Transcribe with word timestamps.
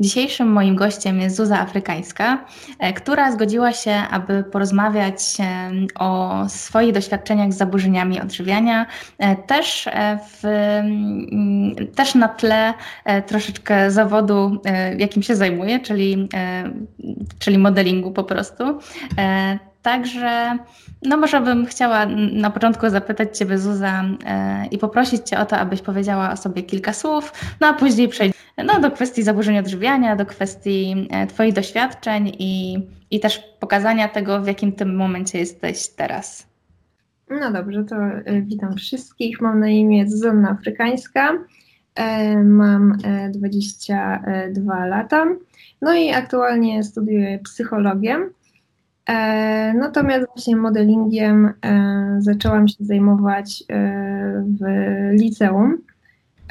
Dzisiejszym 0.00 0.48
moim 0.48 0.76
gościem 0.76 1.20
jest 1.20 1.36
Zuza 1.36 1.60
Afrykańska, 1.60 2.44
e, 2.78 2.92
która 2.92 3.32
zgodziła 3.32 3.72
się, 3.72 3.92
aby 3.92 4.44
porozmawiać 4.44 5.20
e, 5.40 5.70
o 5.98 6.42
swoich 6.48 6.92
doświadczeniach 6.92 7.52
z 7.52 7.56
zaburzeniami 7.56 8.20
odżywiania, 8.20 8.86
e, 9.18 9.36
też, 9.36 9.88
w, 10.32 10.44
mm, 10.44 11.74
też 11.94 12.14
na 12.14 12.28
tle 12.28 12.74
troszeczkę 13.26 13.90
zawodu, 13.90 14.62
jakim 14.98 15.22
się 15.22 15.36
zajmuje, 15.36 15.80
czyli, 15.80 16.28
czyli 17.38 17.58
modelingu 17.58 18.10
po 18.10 18.24
prostu. 18.24 18.64
Także 19.82 20.58
no 21.02 21.16
może 21.16 21.40
bym 21.40 21.66
chciała 21.66 22.06
na 22.32 22.50
początku 22.50 22.90
zapytać 22.90 23.38
Ciebie 23.38 23.58
Zuza 23.58 24.04
i 24.70 24.78
poprosić 24.78 25.28
Cię 25.28 25.38
o 25.38 25.46
to, 25.46 25.56
abyś 25.58 25.82
powiedziała 25.82 26.32
o 26.32 26.36
sobie 26.36 26.62
kilka 26.62 26.92
słów, 26.92 27.32
no 27.60 27.66
a 27.66 27.74
później 27.74 28.08
przejść 28.08 28.40
no, 28.64 28.80
do 28.80 28.90
kwestii 28.90 29.22
zaburzeń 29.22 29.58
odżywiania, 29.58 30.16
do 30.16 30.26
kwestii 30.26 31.08
e, 31.10 31.26
Twoich 31.26 31.54
doświadczeń 31.54 32.32
i, 32.38 32.78
i 33.10 33.20
też 33.20 33.38
pokazania 33.60 34.08
tego, 34.08 34.42
w 34.42 34.46
jakim 34.46 34.72
tym 34.72 34.96
momencie 34.96 35.38
jesteś 35.38 35.88
teraz. 35.88 36.46
No 37.30 37.52
dobrze, 37.52 37.84
to 37.84 37.96
e, 37.96 38.42
witam 38.42 38.76
wszystkich. 38.76 39.40
Mam 39.40 39.60
na 39.60 39.68
imię 39.68 40.10
Zuzanna 40.10 40.50
Afrykańska. 40.50 41.32
E, 41.94 42.36
mam 42.44 42.98
22 43.30 44.86
lata. 44.86 45.26
No 45.82 45.94
i 45.94 46.12
aktualnie 46.12 46.82
studiuję 46.82 47.38
psychologię. 47.38 48.18
Natomiast 49.74 50.26
właśnie 50.26 50.56
modelingiem 50.56 51.52
zaczęłam 52.18 52.68
się 52.68 52.84
zajmować 52.84 53.64
w 54.60 54.64
liceum. 55.12 55.78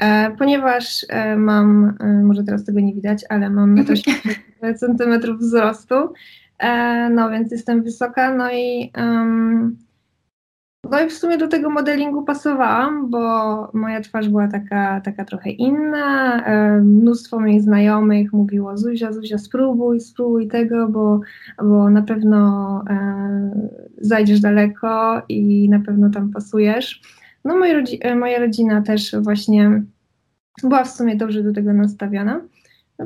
E, 0.00 0.30
ponieważ 0.38 1.06
e, 1.08 1.36
mam, 1.36 1.96
e, 2.00 2.06
może 2.06 2.44
teraz 2.44 2.64
tego 2.64 2.80
nie 2.80 2.94
widać, 2.94 3.24
ale 3.28 3.50
mam 3.50 3.74
1,80 3.74 4.78
cm 4.80 5.36
wzrostu, 5.38 5.94
no 7.10 7.30
więc 7.30 7.52
jestem 7.52 7.82
wysoka, 7.82 8.34
no 8.34 8.52
i 8.52 8.92
um, 8.96 9.76
no 10.90 11.00
i 11.00 11.08
w 11.08 11.12
sumie 11.12 11.38
do 11.38 11.48
tego 11.48 11.70
modelingu 11.70 12.22
pasowałam, 12.22 13.10
bo 13.10 13.20
moja 13.74 14.00
twarz 14.00 14.28
była 14.28 14.48
taka, 14.48 15.00
taka 15.00 15.24
trochę 15.24 15.50
inna. 15.50 16.42
Mnóstwo 16.82 17.40
moich 17.40 17.62
znajomych 17.62 18.32
mówiło: 18.32 18.76
Zuzia, 18.76 19.12
Zuzia, 19.12 19.38
spróbuj, 19.38 20.00
spróbuj 20.00 20.48
tego, 20.48 20.88
bo, 20.88 21.20
bo 21.58 21.90
na 21.90 22.02
pewno 22.02 22.84
e, 22.90 23.70
zajdziesz 23.98 24.40
daleko 24.40 25.22
i 25.28 25.68
na 25.68 25.80
pewno 25.80 26.10
tam 26.10 26.30
pasujesz. 26.30 27.02
No 27.44 27.56
moja, 27.58 27.74
rodzi 27.74 27.98
e, 28.00 28.16
moja 28.16 28.38
rodzina 28.38 28.82
też 28.82 29.16
właśnie 29.20 29.82
była 30.62 30.84
w 30.84 30.90
sumie 30.90 31.16
dobrze 31.16 31.42
do 31.42 31.52
tego 31.52 31.72
nastawiona, 31.72 32.40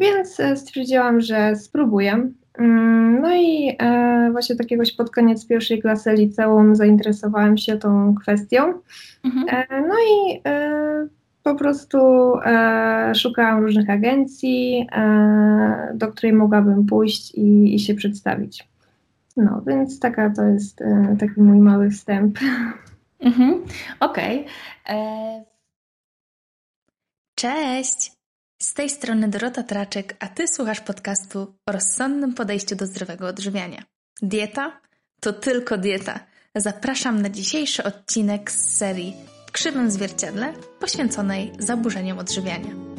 więc 0.01 0.41
e, 0.41 0.57
stwierdziłam, 0.57 1.21
że 1.21 1.57
spróbuję. 1.57 2.31
Mm, 2.59 3.21
no 3.21 3.35
i 3.35 3.77
e, 3.79 4.29
właśnie 4.33 4.57
takiegoś 4.57 4.93
pod 4.93 5.11
koniec 5.11 5.47
pierwszej 5.47 5.83
klasy 5.83 6.13
liceum 6.13 6.77
zainteresowałam 6.77 7.59
się 7.59 7.77
tą 7.77 8.15
kwestią. 8.15 8.75
Mhm. 9.25 9.47
E, 9.49 9.81
no 9.81 9.95
i 9.95 10.41
e, 10.47 11.09
po 11.43 11.55
prostu 11.55 11.99
szukałam 13.15 13.63
różnych 13.63 13.91
agencji, 13.91 14.87
do 15.95 16.09
której 16.09 16.33
mogłabym 16.33 16.87
pójść 16.87 17.35
i, 17.35 17.75
i, 17.75 17.79
się 17.79 17.95
przedstawić. 17.95 18.69
No, 19.37 19.63
więc 19.67 20.01
taka 20.01 20.31
to 20.31 20.43
jest 20.45 20.79
taki 21.19 21.41
mój 21.41 21.59
mały 21.59 21.91
wstęp. 21.91 22.39
Mhm. 23.21 23.63
Okej. 24.01 24.47
Okay. 24.85 25.45
Cześć! 27.35 28.24
Z 28.59 28.75
tej 28.75 28.91
strony 28.91 29.29
Dorota 29.29 29.63
Traczek, 29.63 30.17
a 30.21 30.29
Ty 30.29 30.49
słuchasz 30.49 30.81
podcastu 30.81 31.55
o 31.67 31.73
rozsądnym 31.73 32.35
podejściu 32.35 32.77
do 32.77 32.87
zdrowego 32.87 33.27
odżywiania. 33.27 33.83
Dieta? 34.23 34.81
To 35.21 35.33
tylko 35.33 35.79
dieta. 35.79 36.21
Zapraszam 36.55 37.23
na 37.23 37.31
dzisiejszy 37.31 37.85
odcinek 37.85 38.53
z 38.53 38.77
serii 38.77 39.15
W 39.47 39.53
krzywym 39.53 39.91
zwierciadle 39.91 40.53
poświęconej 40.81 41.53
zaburzeniom 41.59 42.19
odżywiania. 42.19 42.94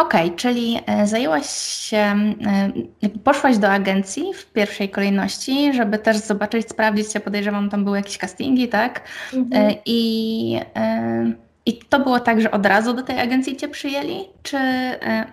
Okej, 0.00 0.26
okay, 0.26 0.36
czyli 0.36 0.80
e, 0.86 1.06
zajęłaś 1.06 1.46
się, 1.88 1.96
e, 3.02 3.08
poszłaś 3.24 3.58
do 3.58 3.68
agencji 3.68 4.34
w 4.34 4.46
pierwszej 4.46 4.88
kolejności, 4.88 5.74
żeby 5.74 5.98
też 5.98 6.16
zobaczyć, 6.16 6.68
sprawdzić 6.68 7.12
się, 7.12 7.20
podejrzewam, 7.20 7.70
tam 7.70 7.84
były 7.84 7.96
jakieś 7.96 8.18
castingi, 8.18 8.68
tak? 8.68 9.00
Mhm. 9.34 9.66
E, 9.66 9.74
I, 9.86 10.60
I 11.66 11.78
to 11.88 12.00
było 12.00 12.20
tak, 12.20 12.40
że 12.40 12.50
od 12.50 12.66
razu 12.66 12.94
do 12.94 13.02
tej 13.02 13.20
agencji 13.20 13.56
cię 13.56 13.68
przyjęli? 13.68 14.20
Czy 14.42 14.58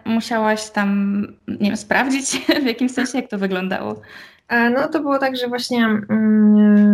musiałaś 0.06 0.70
tam, 0.70 1.22
nie 1.48 1.68
wiem, 1.68 1.78
sprawdzić 1.78 2.42
w 2.64 2.66
jakimś 2.66 2.92
sensie, 2.92 3.18
jak 3.18 3.30
to 3.30 3.38
wyglądało? 3.38 4.02
No 4.50 4.88
to 4.88 5.00
było 5.00 5.20
tak, 5.20 5.38
że 5.38 5.48
właśnie 5.48 5.86
mm, 5.86 6.87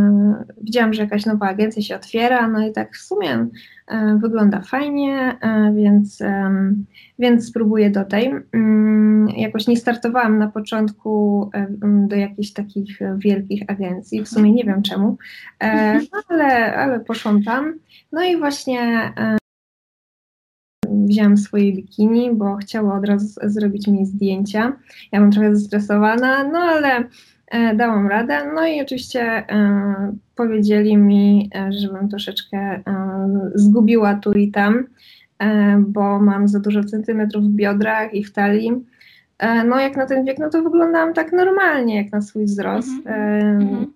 widziałam, 0.61 0.93
że 0.93 1.01
jakaś 1.01 1.25
nowa 1.25 1.47
agencja 1.47 1.81
się 1.81 1.95
otwiera, 1.95 2.47
no 2.47 2.67
i 2.67 2.71
tak 2.71 2.95
w 2.95 3.01
sumie 3.01 3.47
e, 3.87 4.17
wygląda 4.21 4.61
fajnie, 4.61 5.37
e, 5.41 5.73
więc, 5.75 6.21
e, 6.21 6.51
więc 7.19 7.47
spróbuję 7.47 7.89
do 7.89 8.05
tej. 8.05 8.33
Mm, 8.53 9.29
jakoś 9.29 9.67
nie 9.67 9.77
startowałam 9.77 10.37
na 10.37 10.47
początku 10.47 11.49
do 11.81 12.15
jakichś 12.15 12.51
takich 12.51 12.99
wielkich 13.17 13.63
agencji, 13.67 14.23
w 14.23 14.27
sumie 14.29 14.51
nie 14.51 14.63
wiem 14.63 14.81
czemu, 14.81 15.17
no 16.11 16.21
ale, 16.29 16.75
ale 16.75 16.99
poszłam 16.99 17.43
tam. 17.43 17.73
No 18.11 18.23
i 18.23 18.37
właśnie 18.37 19.13
wzięłam 20.87 21.37
swoje 21.37 21.73
bikini, 21.73 22.31
bo 22.33 22.55
chciała 22.55 22.97
od 22.97 23.05
razu 23.05 23.39
zrobić 23.43 23.87
mi 23.87 24.05
zdjęcia. 24.05 24.73
Ja 25.11 25.19
mam 25.19 25.31
trochę 25.31 25.55
zestresowana, 25.55 26.43
no 26.43 26.59
ale 26.59 27.03
E, 27.03 27.07
dałam 27.75 28.07
radę. 28.07 28.51
No 28.55 28.67
i 28.67 28.81
oczywiście 28.81 29.21
e, 29.21 30.15
powiedzieli 30.35 30.97
mi, 30.97 31.49
e, 31.55 31.73
żebym 31.73 32.09
troszeczkę 32.09 32.83
zgubiła 33.55 34.15
tu 34.15 34.31
i 34.31 34.51
tam, 34.51 34.83
bo 35.79 36.19
mam 36.19 36.47
za 36.47 36.59
dużo 36.59 36.83
centymetrów 36.83 37.43
w 37.43 37.55
biodrach 37.55 38.13
i 38.13 38.23
w 38.23 38.33
talii. 38.33 38.71
No 39.65 39.79
jak 39.79 39.97
na 39.97 40.05
ten 40.05 40.25
wiek, 40.25 40.39
no 40.39 40.49
to 40.49 40.63
wyglądałam 40.63 41.13
tak 41.13 41.31
normalnie, 41.31 41.95
jak 41.95 42.11
na 42.11 42.21
swój 42.21 42.45
wzrost. 42.45 42.89
Mhm. 42.89 43.61
Mhm. 43.61 43.93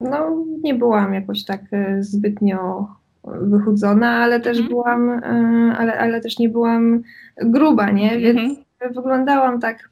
No 0.00 0.44
nie 0.62 0.74
byłam 0.74 1.14
jakoś 1.14 1.44
tak 1.44 1.60
zbytnio 2.00 2.88
wychudzona, 3.24 4.10
ale 4.10 4.40
też 4.40 4.58
mhm. 4.58 4.68
byłam, 4.68 5.10
ale, 5.78 5.98
ale 5.98 6.20
też 6.20 6.38
nie 6.38 6.48
byłam 6.48 7.02
gruba, 7.36 7.90
nie? 7.90 8.18
Więc 8.18 8.58
wyglądałam 8.94 9.60
tak 9.60 9.90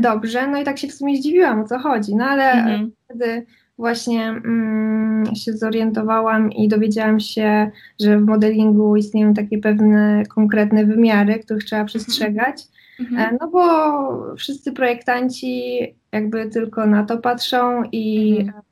dobrze, 0.00 0.46
no 0.46 0.60
i 0.60 0.64
tak 0.64 0.78
się 0.78 0.88
w 0.88 0.94
sumie 0.94 1.16
zdziwiłam, 1.16 1.60
o 1.60 1.64
co 1.64 1.78
chodzi, 1.78 2.16
no 2.16 2.24
ale 2.24 2.52
mhm. 2.52 2.92
wtedy 3.04 3.46
właśnie 3.78 4.28
mm, 4.28 5.34
się 5.34 5.52
zorientowałam 5.52 6.52
i 6.52 6.68
dowiedziałam 6.68 7.20
się, 7.20 7.70
że 8.00 8.18
w 8.18 8.24
modelingu 8.26 8.96
istnieją 8.96 9.34
takie 9.34 9.58
pewne 9.58 10.22
konkretne 10.34 10.84
wymiary, 10.84 11.38
których 11.38 11.64
trzeba 11.64 11.84
przestrzegać, 11.84 12.62
mhm. 13.00 13.34
E, 13.34 13.38
no 13.40 13.50
bo 13.50 14.36
wszyscy 14.36 14.72
projektanci 14.72 15.80
jakby 16.12 16.50
tylko 16.50 16.86
na 16.86 17.04
to 17.04 17.18
patrzą 17.18 17.82
i 17.92 18.36
mhm. 18.40 18.62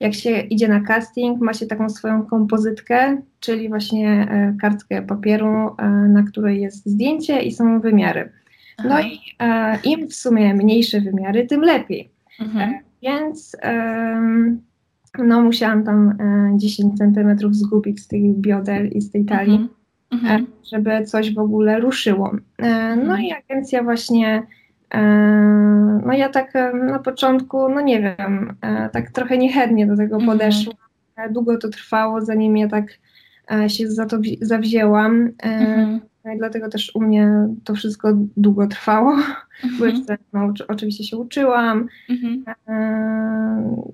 jak 0.00 0.14
się 0.14 0.40
idzie 0.40 0.68
na 0.68 0.80
casting, 0.80 1.40
ma 1.40 1.54
się 1.54 1.66
taką 1.66 1.88
swoją 1.88 2.26
kompozytkę, 2.26 3.22
czyli 3.40 3.68
właśnie 3.68 4.28
e, 4.30 4.56
kartkę 4.60 5.02
papieru, 5.02 5.76
e, 5.78 5.88
na 5.88 6.22
której 6.22 6.60
jest 6.60 6.86
zdjęcie 6.86 7.42
i 7.42 7.52
są 7.52 7.80
wymiary. 7.80 8.32
No 8.84 9.00
i 9.00 9.20
e, 9.38 9.78
im 9.84 10.08
w 10.08 10.14
sumie 10.14 10.54
mniejsze 10.54 11.00
wymiary, 11.00 11.46
tym 11.46 11.60
lepiej. 11.60 12.10
Mhm. 12.40 12.70
E, 12.70 12.80
więc 13.02 13.56
e, 13.62 14.56
no 15.18 15.42
musiałam 15.42 15.84
tam 15.84 16.18
10 16.56 16.98
centymetrów 16.98 17.56
zgubić 17.56 18.00
z 18.00 18.08
tych 18.08 18.22
bioder 18.36 18.96
i 18.96 19.00
z 19.00 19.10
tej 19.10 19.24
talii, 19.24 19.68
mhm. 20.12 20.32
mhm. 20.32 20.46
żeby 20.72 21.04
coś 21.04 21.34
w 21.34 21.38
ogóle 21.38 21.80
ruszyło. 21.80 22.32
No 22.58 22.66
mhm. 22.66 23.20
i 23.20 23.32
agencja 23.32 23.82
właśnie 23.82 24.42
no 26.06 26.12
ja 26.12 26.28
tak 26.28 26.54
na 26.88 26.98
początku, 26.98 27.68
no 27.68 27.80
nie 27.80 28.00
wiem, 28.00 28.56
tak 28.92 29.10
trochę 29.10 29.38
niechętnie 29.38 29.86
do 29.86 29.96
tego 29.96 30.16
mhm. 30.16 30.38
podeszłam. 30.38 30.76
Długo 31.30 31.58
to 31.58 31.68
trwało, 31.68 32.20
zanim 32.20 32.56
ja 32.56 32.68
tak 32.68 32.84
się 33.68 33.90
za 33.90 34.06
to 34.06 34.18
zawzięłam. 34.40 35.30
Mhm. 35.42 36.00
No 36.24 36.32
dlatego 36.38 36.68
też 36.68 36.90
u 36.94 37.00
mnie 37.00 37.48
to 37.64 37.74
wszystko 37.74 38.12
długo 38.36 38.66
trwało, 38.66 39.12
mhm. 39.12 39.78
bo 39.78 39.86
jeszcze 39.86 40.18
no, 40.32 40.52
oczywiście 40.68 41.04
się 41.04 41.16
uczyłam. 41.16 41.88
Mhm. 42.08 42.44
E, 42.68 43.86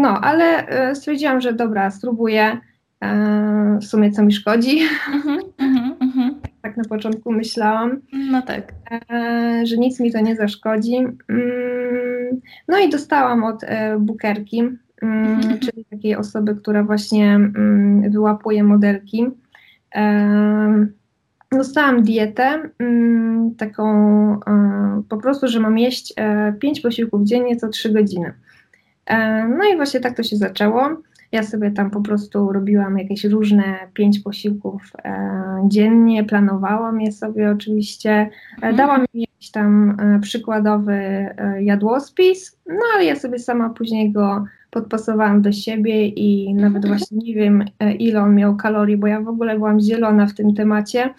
no, 0.00 0.20
ale 0.20 0.68
e, 0.68 0.94
stwierdziłam, 0.94 1.40
że 1.40 1.52
dobra, 1.52 1.90
spróbuję. 1.90 2.60
E, 3.04 3.78
w 3.80 3.84
sumie 3.84 4.10
co 4.10 4.22
mi 4.22 4.32
szkodzi. 4.32 4.78
Mhm, 5.14 5.40
mhm, 5.58 5.94
mhm. 6.00 6.34
tak 6.62 6.76
na 6.76 6.84
początku 6.84 7.32
myślałam. 7.32 8.00
No 8.30 8.42
tak. 8.42 8.72
Że 9.64 9.76
nic 9.76 10.00
mi 10.00 10.12
to 10.12 10.20
nie 10.20 10.36
zaszkodzi. 10.36 10.96
Mm, 10.96 12.40
no 12.68 12.78
i 12.78 12.90
dostałam 12.90 13.44
od 13.44 13.60
bukerki 13.98 14.62
mhm. 15.02 15.58
czyli 15.58 15.84
takiej 15.84 16.16
osoby, 16.16 16.54
która 16.54 16.84
właśnie 16.84 17.34
mm, 17.34 18.10
wyłapuje 18.10 18.64
modelki. 18.64 19.26
Dostałam 21.52 22.02
dietę 22.02 22.70
mm, 22.78 23.54
taką 23.54 23.84
e, 24.46 25.02
po 25.08 25.16
prostu, 25.16 25.48
że 25.48 25.60
mam 25.60 25.78
jeść 25.78 26.14
5 26.60 26.78
e, 26.78 26.82
posiłków 26.82 27.22
dziennie 27.24 27.56
co 27.56 27.68
3 27.68 27.92
godziny. 27.92 28.32
E, 29.06 29.48
no 29.48 29.64
i 29.64 29.76
właśnie 29.76 30.00
tak 30.00 30.16
to 30.16 30.22
się 30.22 30.36
zaczęło. 30.36 30.88
Ja 31.32 31.42
sobie 31.42 31.70
tam 31.70 31.90
po 31.90 32.00
prostu 32.00 32.52
robiłam 32.52 32.98
jakieś 32.98 33.24
różne 33.24 33.78
pięć 33.94 34.18
posiłków 34.18 34.92
dziennie, 35.68 36.24
planowałam 36.24 37.00
je 37.00 37.12
sobie 37.12 37.50
oczywiście, 37.50 38.30
mhm. 38.54 38.76
dałam 38.76 39.00
mi 39.14 39.20
jakiś 39.20 39.50
tam 39.50 39.96
przykładowy 40.22 41.26
jadłospis, 41.60 42.58
no 42.66 42.80
ale 42.94 43.04
ja 43.04 43.16
sobie 43.16 43.38
sama 43.38 43.70
później 43.70 44.12
go 44.12 44.44
podpasowałam 44.70 45.42
do 45.42 45.52
siebie 45.52 46.06
i 46.06 46.54
nawet 46.54 46.84
mhm. 46.84 46.98
właśnie 46.98 47.18
nie 47.18 47.34
wiem, 47.34 47.64
ile 47.98 48.22
on 48.22 48.34
miał 48.34 48.56
kalorii, 48.56 48.96
bo 48.96 49.06
ja 49.06 49.20
w 49.20 49.28
ogóle 49.28 49.56
byłam 49.56 49.80
zielona 49.80 50.26
w 50.26 50.34
tym 50.34 50.54
temacie 50.54 51.14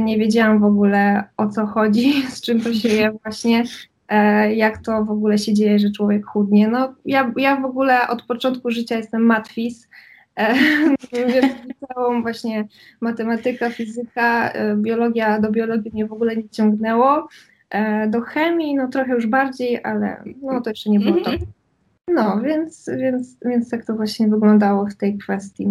nie 0.00 0.18
wiedziałam 0.18 0.60
w 0.60 0.64
ogóle 0.64 1.24
o 1.36 1.48
co 1.48 1.66
chodzi, 1.66 2.22
z 2.36 2.40
czym 2.40 2.60
to 2.60 2.74
się 2.74 2.88
je 2.88 3.12
właśnie, 3.22 3.64
e, 4.08 4.54
jak 4.54 4.78
to 4.78 5.04
w 5.04 5.10
ogóle 5.10 5.38
się 5.38 5.54
dzieje, 5.54 5.78
że 5.78 5.90
człowiek 5.90 6.26
chudnie. 6.26 6.68
No, 6.68 6.94
ja, 7.04 7.32
ja 7.36 7.56
w 7.56 7.64
ogóle 7.64 8.08
od 8.08 8.22
początku 8.22 8.70
życia 8.70 8.96
jestem 8.96 9.22
matwis, 9.22 9.88
e, 10.36 10.54
więc 11.32 11.54
całą 11.88 12.22
właśnie 12.22 12.68
matematyka, 13.00 13.70
fizyka, 13.70 14.50
e, 14.50 14.76
biologia, 14.76 15.40
do 15.40 15.50
biologii 15.50 15.92
mnie 15.92 16.06
w 16.06 16.12
ogóle 16.12 16.36
nie 16.36 16.48
ciągnęło. 16.48 17.28
Do 18.08 18.20
chemii, 18.20 18.74
no 18.74 18.88
trochę 18.88 19.14
już 19.14 19.26
bardziej, 19.26 19.80
ale 19.84 20.22
no 20.42 20.60
to 20.60 20.70
jeszcze 20.70 20.90
nie 20.90 21.00
było 21.00 21.20
to. 21.20 21.30
No, 22.08 22.40
więc, 22.40 22.90
więc, 22.98 23.36
więc 23.44 23.70
tak 23.70 23.86
to 23.86 23.94
właśnie 23.94 24.28
wyglądało 24.28 24.86
w 24.86 24.94
tej 24.94 25.18
kwestii. 25.18 25.68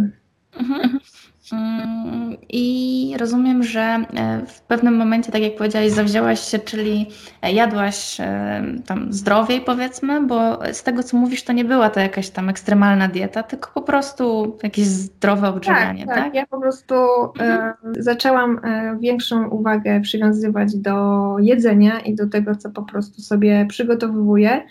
Mm, 1.53 2.37
I 2.49 3.15
rozumiem, 3.19 3.63
że 3.63 3.81
e, 3.81 4.45
w 4.47 4.61
pewnym 4.61 4.95
momencie, 4.95 5.31
tak 5.31 5.41
jak 5.41 5.55
powiedziałaś, 5.55 5.91
zawzięłaś 5.91 6.39
się, 6.39 6.59
czyli 6.59 7.09
jadłaś 7.53 8.19
e, 8.19 8.63
tam 8.85 9.13
zdrowiej, 9.13 9.61
powiedzmy, 9.61 10.27
bo 10.27 10.59
z 10.73 10.83
tego 10.83 11.03
co 11.03 11.17
mówisz, 11.17 11.43
to 11.43 11.53
nie 11.53 11.65
była 11.65 11.89
to 11.89 11.99
jakaś 11.99 12.29
tam 12.29 12.49
ekstremalna 12.49 13.07
dieta, 13.07 13.43
tylko 13.43 13.71
po 13.71 13.81
prostu 13.81 14.57
jakieś 14.63 14.85
zdrowe 14.85 15.49
odżywianie, 15.49 16.05
tak? 16.05 16.15
Tak, 16.15 16.25
tak? 16.25 16.35
ja 16.35 16.45
po 16.45 16.61
prostu 16.61 16.95
e, 16.95 17.43
mhm. 17.43 17.73
zaczęłam 17.99 18.59
e, 18.63 18.97
większą 18.99 19.49
uwagę 19.49 20.01
przywiązywać 20.01 20.75
do 20.75 21.35
jedzenia 21.39 21.99
i 21.99 22.15
do 22.15 22.27
tego, 22.27 22.55
co 22.55 22.69
po 22.69 22.81
prostu 22.81 23.21
sobie 23.21 23.65
przygotowuję. 23.69 24.63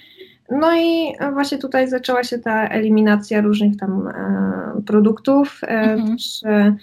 No 0.50 0.76
i 0.76 1.12
właśnie 1.32 1.58
tutaj 1.58 1.88
zaczęła 1.88 2.24
się 2.24 2.38
ta 2.38 2.68
eliminacja 2.68 3.40
różnych 3.40 3.76
tam 3.76 4.08
e, 4.08 4.82
produktów. 4.86 5.60
E, 5.62 5.66
mhm. 5.66 6.16
E, 6.44 6.76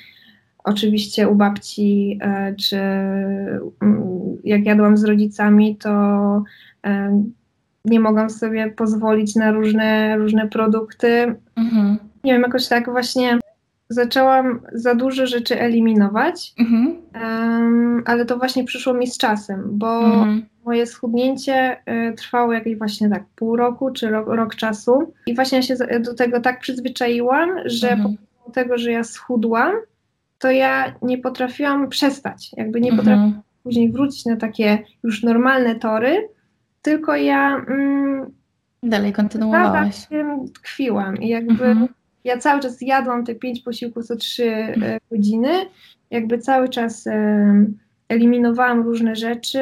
oczywiście 0.64 1.30
u 1.30 1.36
babci, 1.36 2.20
e, 2.22 2.56
czy 2.56 2.78
mm, 3.82 4.38
jak 4.44 4.66
jadłam 4.66 4.98
z 4.98 5.04
rodzicami, 5.04 5.76
to 5.76 5.90
e, 6.86 7.24
nie 7.86 8.00
mogłam 8.00 8.30
sobie 8.30 8.72
pozwolić 8.72 9.36
na 9.36 9.52
różne, 9.52 10.18
różne 10.18 10.48
produkty. 10.48 11.36
Mhm. 11.56 11.98
Nie 12.24 12.34
wiem, 12.34 12.42
jakoś 12.42 12.68
tak 12.68 12.92
właśnie 12.92 13.40
zaczęłam 13.90 14.60
za 14.74 14.96
dużo 14.96 15.28
rzeczy 15.28 15.60
eliminować, 15.60 16.54
mhm. 16.60 16.96
um, 17.14 18.04
ale 18.06 18.26
to 18.26 18.38
właśnie 18.38 18.64
przyszło 18.64 18.94
mi 18.94 19.08
z 19.08 19.18
czasem, 19.18 19.64
bo 19.66 20.06
mhm. 20.06 20.46
moje 20.66 20.86
schudnięcie 20.86 21.78
y, 22.12 22.14
trwało 22.14 22.54
jakieś 22.54 22.78
właśnie 22.78 23.10
tak 23.10 23.24
pół 23.36 23.56
roku 23.56 23.92
czy 23.92 24.10
rok, 24.10 24.28
rok 24.28 24.56
czasu 24.56 25.14
i 25.26 25.36
właśnie 25.36 25.56
ja 25.56 25.62
się 25.62 25.76
do 26.00 26.14
tego 26.14 26.42
tak 26.42 26.60
przyzwyczaiłam, 26.60 27.50
że 27.66 27.92
mhm. 27.92 28.04
pomimo 28.04 28.54
tego, 28.54 28.78
że 28.78 28.92
ja 28.92 29.04
schudłam, 29.04 29.74
to 30.40 30.52
ja 30.52 30.94
nie 31.02 31.18
potrafiłam 31.18 31.90
przestać, 31.90 32.52
jakby 32.58 32.82
nie 32.82 32.92
mhm. 32.92 33.06
potrafiłam 33.06 33.42
później 33.64 33.92
wrócić 33.92 34.26
na 34.26 34.36
takie 34.36 34.80
już 35.04 35.24
normalne 35.24 35.76
tory, 35.76 36.30
tylko 36.82 37.16
ja 37.16 37.56
mm, 37.56 38.32
dalej 38.84 39.14
kontynuowałaś. 39.14 40.08
tkwiłam 40.54 41.18
i 41.18 41.28
jakby 41.28 41.66
mhm 41.66 41.88
ja 42.28 42.38
cały 42.38 42.62
czas 42.62 42.82
jadłam 42.82 43.26
te 43.26 43.36
pięć 43.36 43.62
posiłków 43.62 44.06
co 44.06 44.16
trzy 44.16 44.50
e, 44.52 45.00
godziny, 45.12 45.50
jakby 46.12 46.38
cały 46.38 46.70
czas 46.70 47.06
eliminowałam 48.10 48.82
różne 48.82 49.16
rzeczy, 49.16 49.60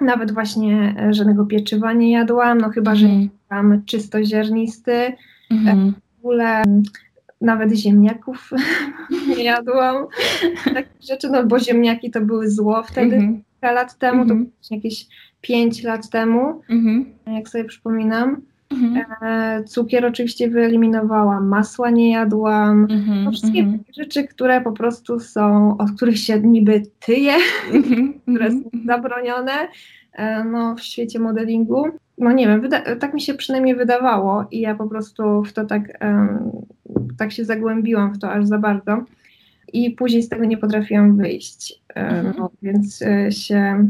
nawet 0.00 0.32
właśnie 0.32 0.94
e, 0.98 1.14
żadnego 1.14 1.46
pieczywa 1.46 1.92
nie 1.92 2.12
jadłam, 2.12 2.58
no 2.58 2.68
chyba, 2.68 2.94
że 2.94 3.06
mhm. 3.06 3.28
jadłam 3.50 3.84
czysto 3.84 4.24
ziarnisty, 4.24 4.92
e, 4.92 5.16
mhm. 5.50 5.94
w 6.16 6.18
ogóle 6.18 6.62
nawet 7.40 7.72
ziemniaków 7.72 8.50
nie 9.36 9.44
jadłam, 9.44 10.06
takie 10.64 10.88
rzeczy, 11.00 11.28
no 11.30 11.46
bo 11.46 11.58
ziemniaki 11.58 12.10
to 12.10 12.20
były 12.20 12.50
zło 12.50 12.82
wtedy, 12.82 13.16
mhm. 13.16 13.42
kilka 13.52 13.72
lat 13.72 13.98
temu, 13.98 14.26
to 14.26 14.34
jakieś 14.70 15.06
pięć 15.40 15.82
lat 15.82 16.10
temu, 16.10 16.60
mhm. 16.70 17.04
jak 17.26 17.48
sobie 17.48 17.64
przypominam. 17.64 18.42
Mhm. 18.74 19.04
E, 19.22 19.64
cukier 19.64 20.06
oczywiście 20.06 20.50
wyeliminowałam, 20.50 21.48
masła 21.48 21.90
nie 21.90 22.10
jadłam. 22.10 22.86
Mhm, 22.90 23.24
no 23.24 23.30
wszystkie 23.30 23.60
mhm. 23.60 23.84
rzeczy, 23.96 24.24
które 24.24 24.60
po 24.60 24.72
prostu 24.72 25.20
są, 25.20 25.76
od 25.76 25.90
których 25.96 26.18
się 26.18 26.40
niby 26.40 26.82
tyje, 27.06 27.34
mhm, 27.72 28.14
które 28.22 28.50
są 28.50 28.56
mhm. 28.56 28.86
zabronione 28.86 29.68
e, 30.12 30.44
no, 30.44 30.74
w 30.74 30.80
świecie 30.80 31.18
modelingu. 31.18 31.84
No 32.18 32.32
nie 32.32 32.46
wiem, 32.46 32.68
tak 33.00 33.14
mi 33.14 33.20
się 33.20 33.34
przynajmniej 33.34 33.76
wydawało 33.76 34.44
i 34.50 34.60
ja 34.60 34.74
po 34.74 34.86
prostu 34.86 35.42
w 35.42 35.52
to 35.52 35.64
tak, 35.64 35.98
tak 37.18 37.32
się 37.32 37.44
zagłębiłam 37.44 38.14
w 38.14 38.18
to 38.18 38.32
aż 38.32 38.46
za 38.46 38.58
bardzo 38.58 39.04
i 39.72 39.90
później 39.90 40.22
z 40.22 40.28
tego 40.28 40.44
nie 40.44 40.56
potrafiłam 40.56 41.16
wyjść. 41.16 41.82
E, 41.94 42.32
no, 42.38 42.50
więc 42.62 43.04
się 43.30 43.88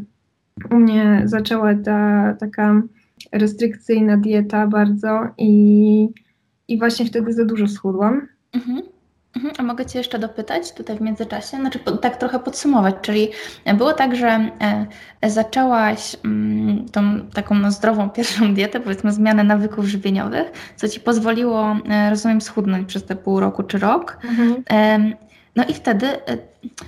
u 0.71 0.75
mnie 0.75 1.23
zaczęła 1.25 1.75
ta 1.75 2.35
taka 2.41 2.83
restrykcyjna 3.33 4.17
dieta 4.17 4.67
bardzo 4.67 5.21
i, 5.39 6.09
i 6.69 6.79
właśnie 6.79 7.07
wtedy 7.07 7.33
za 7.33 7.45
dużo 7.45 7.69
schudłam. 7.69 8.29
Mhm. 8.53 8.83
Mhm. 9.37 9.55
A 9.59 9.63
mogę 9.63 9.87
Cię 9.87 9.99
jeszcze 9.99 10.19
dopytać 10.19 10.73
tutaj 10.73 10.97
w 10.97 11.01
międzyczasie, 11.01 11.57
znaczy 11.57 11.79
po, 11.79 11.93
tak 11.93 12.17
trochę 12.17 12.39
podsumować, 12.39 12.95
czyli 13.03 13.29
było 13.79 13.93
tak, 13.93 14.17
że 14.17 14.51
e, 15.21 15.31
zaczęłaś 15.31 16.17
mm, 16.25 16.89
tą 16.89 17.21
taką 17.35 17.55
no, 17.55 17.71
zdrową 17.71 18.11
pierwszą 18.17 18.55
dietę, 18.55 18.81
powiedzmy 18.81 19.13
zmianę 19.13 19.45
nawyków 19.45 19.85
żywieniowych, 19.85 20.53
co 20.77 20.89
Ci 20.89 21.01
pozwoliło, 21.01 21.77
e, 21.89 22.11
rozumiem, 22.11 22.41
schudnąć 22.41 22.89
przez 22.89 23.05
te 23.05 23.17
pół 23.17 23.41
roku 23.41 23.63
czy 23.63 23.79
rok. 23.79 24.19
Mhm. 24.25 24.63
E, 24.71 24.99
no 25.57 25.65
i 25.65 25.75
wtedy 25.75 26.07
e, 26.07 26.39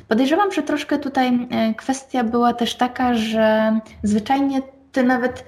podejrzewam, 0.08 0.52
że 0.52 0.62
troszkę 0.62 0.98
tutaj 0.98 1.48
e, 1.50 1.74
kwestia 1.74 2.24
była 2.24 2.54
też 2.54 2.74
taka, 2.74 3.14
że 3.14 3.78
zwyczajnie 4.02 4.62
Ty 4.92 5.02
nawet 5.02 5.44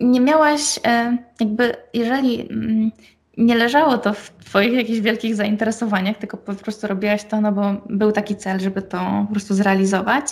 nie 0.00 0.20
miałaś, 0.20 0.78
e, 0.86 1.16
jakby, 1.40 1.76
jeżeli 1.94 2.40
mm, 2.50 2.90
nie 3.36 3.54
leżało 3.54 3.98
to 3.98 4.12
w 4.12 4.30
Twoich 4.30 4.72
jakichś 4.72 5.00
wielkich 5.00 5.34
zainteresowaniach, 5.34 6.18
tylko 6.18 6.36
po 6.36 6.54
prostu 6.54 6.86
robiłaś 6.86 7.24
to, 7.24 7.40
no 7.40 7.52
bo 7.52 7.74
był 7.90 8.12
taki 8.12 8.36
cel, 8.36 8.60
żeby 8.60 8.82
to 8.82 9.24
po 9.26 9.32
prostu 9.32 9.54
zrealizować, 9.54 10.24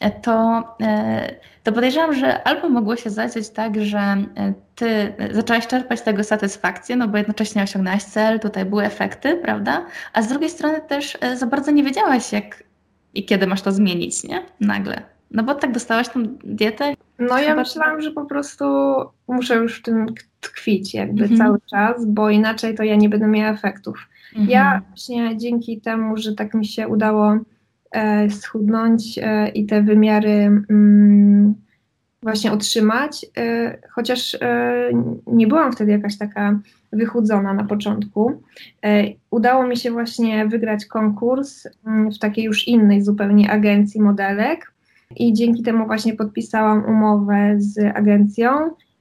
e, 0.00 0.10
to, 0.10 0.64
e, 0.80 1.34
to 1.62 1.72
podejrzewam, 1.72 2.14
że 2.14 2.42
albo 2.42 2.68
mogło 2.68 2.96
się 2.96 3.10
zadziać 3.10 3.50
tak, 3.50 3.84
że 3.84 4.16
Ty 4.74 5.14
zaczęłaś 5.30 5.66
czerpać 5.66 6.00
tego 6.00 6.24
satysfakcję, 6.24 6.96
no 6.96 7.08
bo 7.08 7.18
jednocześnie 7.18 7.62
osiągnęłaś 7.62 8.02
cel, 8.02 8.40
tutaj 8.40 8.64
były 8.64 8.84
efekty, 8.84 9.36
prawda? 9.36 9.86
A 10.12 10.22
z 10.22 10.28
drugiej 10.28 10.50
strony 10.50 10.80
też 10.88 11.18
za 11.34 11.46
bardzo 11.46 11.70
nie 11.70 11.84
wiedziałaś, 11.84 12.32
jak 12.32 12.64
i 13.14 13.24
kiedy 13.24 13.46
masz 13.46 13.62
to 13.62 13.72
zmienić, 13.72 14.24
nie? 14.24 14.42
Nagle. 14.60 15.13
No 15.34 15.42
bo 15.42 15.54
tak 15.54 15.72
dostałaś 15.72 16.08
tą 16.08 16.22
dietę? 16.44 16.94
No 17.18 17.38
ja 17.38 17.54
myślałam, 17.54 18.00
że 18.00 18.10
po 18.10 18.24
prostu 18.24 18.64
muszę 19.28 19.54
już 19.54 19.78
w 19.78 19.82
tym 19.82 20.06
tkwić 20.40 20.94
jakby 20.94 21.22
mhm. 21.22 21.38
cały 21.38 21.58
czas, 21.70 22.06
bo 22.06 22.30
inaczej 22.30 22.74
to 22.74 22.82
ja 22.82 22.96
nie 22.96 23.08
będę 23.08 23.26
miała 23.26 23.52
efektów. 23.52 24.08
Mhm. 24.32 24.50
Ja 24.50 24.82
właśnie 24.88 25.36
dzięki 25.36 25.80
temu, 25.80 26.16
że 26.16 26.34
tak 26.34 26.54
mi 26.54 26.66
się 26.66 26.88
udało 26.88 27.38
e, 27.90 28.30
schudnąć 28.30 29.18
e, 29.22 29.48
i 29.48 29.66
te 29.66 29.82
wymiary 29.82 30.64
mm, 30.70 31.54
właśnie 32.22 32.52
otrzymać, 32.52 33.26
e, 33.36 33.78
chociaż 33.90 34.34
e, 34.34 34.90
nie 35.26 35.46
byłam 35.46 35.72
wtedy 35.72 35.92
jakaś 35.92 36.18
taka 36.18 36.58
wychudzona 36.92 37.54
na 37.54 37.64
początku. 37.64 38.42
E, 38.84 39.04
udało 39.30 39.66
mi 39.66 39.76
się 39.76 39.90
właśnie 39.90 40.46
wygrać 40.46 40.86
konkurs 40.86 41.66
mm, 41.86 42.12
w 42.12 42.18
takiej 42.18 42.44
już 42.44 42.68
innej 42.68 43.02
zupełnie 43.02 43.50
agencji 43.50 44.00
modelek 44.00 44.73
i 45.16 45.32
dzięki 45.32 45.62
temu 45.62 45.86
właśnie 45.86 46.14
podpisałam 46.14 46.84
umowę 46.84 47.54
z 47.56 47.96
agencją 47.96 48.50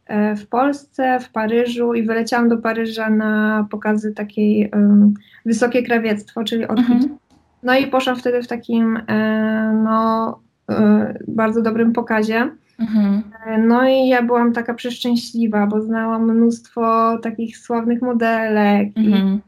e, 0.06 0.36
w 0.36 0.48
Polsce, 0.48 1.20
w 1.20 1.30
Paryżu 1.30 1.94
i 1.94 2.04
wyleciałam 2.04 2.50
do 2.50 2.58
Paryża 2.58 3.10
na 3.10 3.68
pokazy 3.72 4.14
takiej 4.14 4.72
um, 4.74 5.14
wysokie 5.46 5.84
krawiectwo, 5.84 6.44
czyli 6.44 6.68
odkryć. 6.68 7.04
Mhm. 7.04 7.18
No 7.64 7.78
i 7.78 7.88
poszłam 7.88 8.16
wtedy 8.16 8.44
w 8.44 8.48
takim 8.48 8.98
e, 9.08 9.82
no, 9.84 10.40
e, 10.70 11.14
bardzo 11.28 11.62
dobrym 11.62 11.94
pokazie. 11.94 12.50
Mhm. 12.80 13.24
No 13.68 13.88
i 13.90 14.08
ja 14.08 14.24
byłam 14.24 14.54
taka 14.54 14.74
przeszczęśliwa, 14.74 15.68
bo 15.68 15.82
znałam 15.82 16.32
mnóstwo 16.32 17.18
takich 17.18 17.58
sławnych 17.58 18.02
modelek 18.02 18.88
mhm. 18.96 19.40
i 19.40 19.42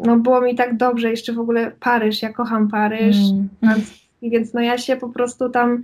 no 0.00 0.16
było 0.16 0.40
mi 0.40 0.54
tak 0.54 0.76
dobrze, 0.76 1.10
jeszcze 1.10 1.32
w 1.32 1.38
ogóle 1.38 1.72
Paryż, 1.80 2.22
ja 2.22 2.32
kocham 2.32 2.68
Paryż, 2.68 3.16
mhm. 3.62 3.80
Więc 4.22 4.54
no 4.54 4.60
ja 4.60 4.78
się 4.78 4.96
po 4.96 5.08
prostu 5.08 5.48
tam 5.48 5.82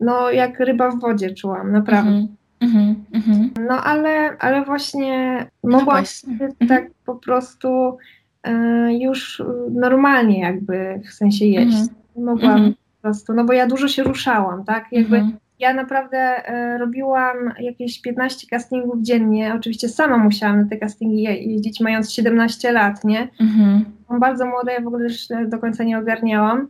no 0.00 0.30
jak 0.30 0.60
ryba 0.60 0.90
w 0.90 1.00
wodzie 1.00 1.34
czułam, 1.34 1.72
naprawdę. 1.72 2.26
Mhm. 2.60 3.04
Mhm. 3.12 3.50
No 3.68 3.84
ale, 3.84 4.36
ale 4.38 4.64
właśnie 4.64 5.38
no 5.64 5.78
mogłam 5.78 5.96
właśnie. 5.96 6.38
tak 6.68 6.90
po 7.06 7.14
prostu 7.14 7.98
e, 8.42 8.52
już 8.98 9.42
normalnie 9.70 10.40
jakby 10.40 11.00
w 11.04 11.12
sensie 11.12 11.46
jeść. 11.46 11.76
Mogłam 12.16 12.74
po 12.74 13.02
prostu, 13.02 13.34
no 13.34 13.44
bo 13.44 13.52
ja 13.52 13.66
dużo 13.66 13.88
się 13.88 14.02
ruszałam, 14.02 14.64
tak? 14.64 14.86
Jakby 14.92 15.22
ja 15.58 15.74
naprawdę 15.74 16.18
e, 16.18 16.78
robiłam 16.78 17.36
jakieś 17.60 18.00
15 18.00 18.46
castingów 18.46 19.02
dziennie. 19.02 19.54
Oczywiście 19.54 19.88
sama 19.88 20.18
musiałam 20.18 20.60
na 20.60 20.68
te 20.68 20.76
castingi 20.76 21.22
jeździć, 21.22 21.80
mając 21.80 22.12
17 22.12 22.72
lat, 22.72 23.04
nie? 23.04 23.28
Mhm. 23.40 23.84
bardzo 24.20 24.46
młoda, 24.46 24.72
ja 24.72 24.80
w 24.80 24.86
ogóle 24.86 25.04
już 25.04 25.16
do 25.48 25.58
końca 25.58 25.84
nie 25.84 25.98
ogarniałam, 25.98 26.68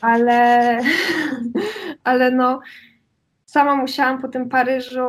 ale, 0.00 0.80
ale 2.04 2.30
no, 2.30 2.60
sama 3.46 3.76
musiałam 3.76 4.22
po 4.22 4.28
tym 4.28 4.48
Paryżu 4.48 5.08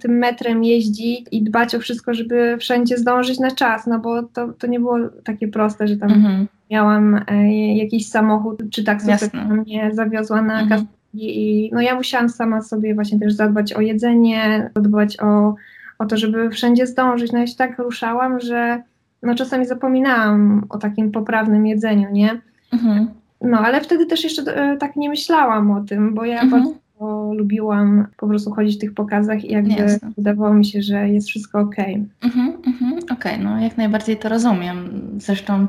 tym 0.00 0.18
metrem 0.18 0.64
jeździć 0.64 1.26
i 1.30 1.42
dbać 1.42 1.74
o 1.74 1.78
wszystko, 1.78 2.14
żeby 2.14 2.56
wszędzie 2.60 2.98
zdążyć 2.98 3.38
na 3.38 3.50
czas, 3.50 3.86
no 3.86 3.98
bo 3.98 4.22
to, 4.22 4.52
to 4.52 4.66
nie 4.66 4.80
było 4.80 4.98
takie 5.24 5.48
proste, 5.48 5.88
że 5.88 5.96
tam 5.96 6.12
mhm. 6.12 6.46
miałam 6.70 7.24
e, 7.28 7.74
jakiś 7.76 8.08
samochód 8.08 8.62
czy 8.70 8.84
taksówkę, 8.84 9.28
która 9.28 9.44
mnie 9.44 9.90
zawiozła 9.92 10.42
na 10.42 10.60
mhm. 10.60 10.86
I 11.14 11.70
no 11.72 11.80
ja 11.80 11.94
musiałam 11.94 12.28
sama 12.28 12.60
sobie 12.60 12.94
właśnie 12.94 13.18
też 13.18 13.32
zadbać 13.32 13.72
o 13.72 13.80
jedzenie, 13.80 14.70
zadbać 14.76 15.20
o, 15.20 15.54
o 15.98 16.06
to, 16.06 16.16
żeby 16.16 16.50
wszędzie 16.50 16.86
zdążyć. 16.86 17.32
No 17.32 17.38
ja 17.38 17.46
się 17.46 17.56
tak 17.56 17.78
ruszałam, 17.78 18.40
że 18.40 18.82
no 19.22 19.34
czasami 19.34 19.66
zapominałam 19.66 20.66
o 20.68 20.78
takim 20.78 21.12
poprawnym 21.12 21.66
jedzeniu, 21.66 22.10
nie? 22.12 22.40
Mhm. 22.72 23.08
No 23.40 23.58
ale 23.58 23.80
wtedy 23.80 24.06
też 24.06 24.24
jeszcze 24.24 24.42
e, 24.42 24.76
tak 24.76 24.96
nie 24.96 25.08
myślałam 25.08 25.70
o 25.70 25.80
tym, 25.80 26.14
bo 26.14 26.24
ja 26.24 26.40
mhm 26.40 26.74
bo 27.00 27.34
lubiłam 27.34 28.06
po 28.16 28.26
prostu 28.26 28.50
chodzić 28.50 28.76
w 28.76 28.80
tych 28.80 28.94
pokazach 28.94 29.44
i 29.44 29.52
jakby 29.52 29.74
Jasne. 29.74 30.10
wydawało 30.16 30.54
mi 30.54 30.64
się, 30.64 30.82
że 30.82 31.08
jest 31.08 31.28
wszystko 31.28 31.60
okej. 31.60 31.94
Okay. 31.94 32.30
Mhm, 32.30 32.56
mhm, 32.66 32.92
okej, 32.92 33.32
okay, 33.32 33.38
no 33.44 33.60
jak 33.60 33.76
najbardziej 33.76 34.16
to 34.16 34.28
rozumiem. 34.28 34.90
Zresztą 35.18 35.66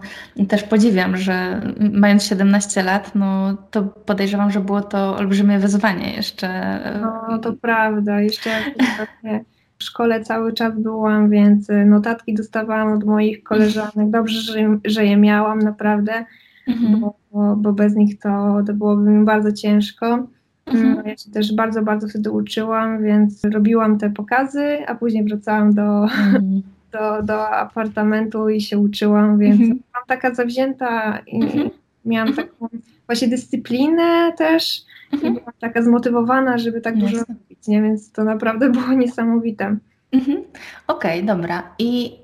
też 0.47 0.63
podziwiam, 0.63 1.17
że 1.17 1.61
mając 1.93 2.23
17 2.23 2.83
lat, 2.83 3.15
no 3.15 3.57
to 3.71 3.83
podejrzewam, 3.83 4.51
że 4.51 4.59
było 4.59 4.81
to 4.81 5.17
olbrzymie 5.17 5.59
wyzwanie 5.59 6.13
jeszcze. 6.13 6.79
No 7.29 7.37
to 7.37 7.53
prawda, 7.53 8.21
jeszcze 8.21 8.49
w 9.77 9.83
szkole 9.83 10.23
cały 10.23 10.53
czas 10.53 10.79
byłam, 10.79 11.29
więc 11.29 11.67
notatki 11.85 12.33
dostawałam 12.33 12.93
od 12.93 13.03
moich 13.03 13.43
koleżanek. 13.43 14.09
Dobrze, 14.09 14.41
że, 14.41 14.77
że 14.85 15.05
je 15.05 15.17
miałam 15.17 15.59
naprawdę, 15.59 16.25
mhm. 16.67 16.99
bo, 16.99 17.15
bo, 17.31 17.55
bo, 17.55 17.73
bez 17.73 17.95
nich 17.95 18.19
to, 18.19 18.63
to 18.67 18.73
byłoby 18.73 19.09
mi 19.09 19.25
bardzo 19.25 19.51
ciężko. 19.51 20.27
Mhm. 20.65 20.95
No, 20.95 21.01
ja 21.05 21.17
się 21.17 21.31
też 21.31 21.55
bardzo, 21.55 21.81
bardzo 21.81 22.07
wtedy 22.07 22.31
uczyłam, 22.31 23.03
więc 23.03 23.43
robiłam 23.43 23.97
te 23.97 24.09
pokazy, 24.09 24.77
a 24.87 24.95
później 24.95 25.23
wracałam 25.23 25.73
do, 25.73 26.03
mhm. 26.03 26.61
do, 26.93 27.23
do 27.23 27.49
apartamentu 27.49 28.49
i 28.49 28.61
się 28.61 28.77
uczyłam, 28.77 29.39
więc 29.39 29.59
mhm. 29.61 29.69
byłam 29.69 30.05
taka 30.07 30.35
zawzięta 30.35 31.19
i 31.27 31.43
mhm. 31.43 31.69
miałam 32.05 32.27
mhm. 32.27 32.47
taką 32.47 32.67
właśnie 33.05 33.27
dyscyplinę 33.27 34.33
też 34.37 34.81
i 35.11 35.15
mhm. 35.15 35.33
byłam 35.33 35.53
taka 35.59 35.81
zmotywowana, 35.81 36.57
żeby 36.57 36.81
tak 36.81 36.97
dużo 36.97 37.17
robić, 37.17 37.67
nie? 37.67 37.81
więc 37.81 38.11
to 38.11 38.23
naprawdę 38.23 38.69
było 38.69 38.93
niesamowite. 38.93 39.77
Okej, 40.87 41.21
okay, 41.21 41.23
dobra. 41.23 41.63
I 41.79 42.17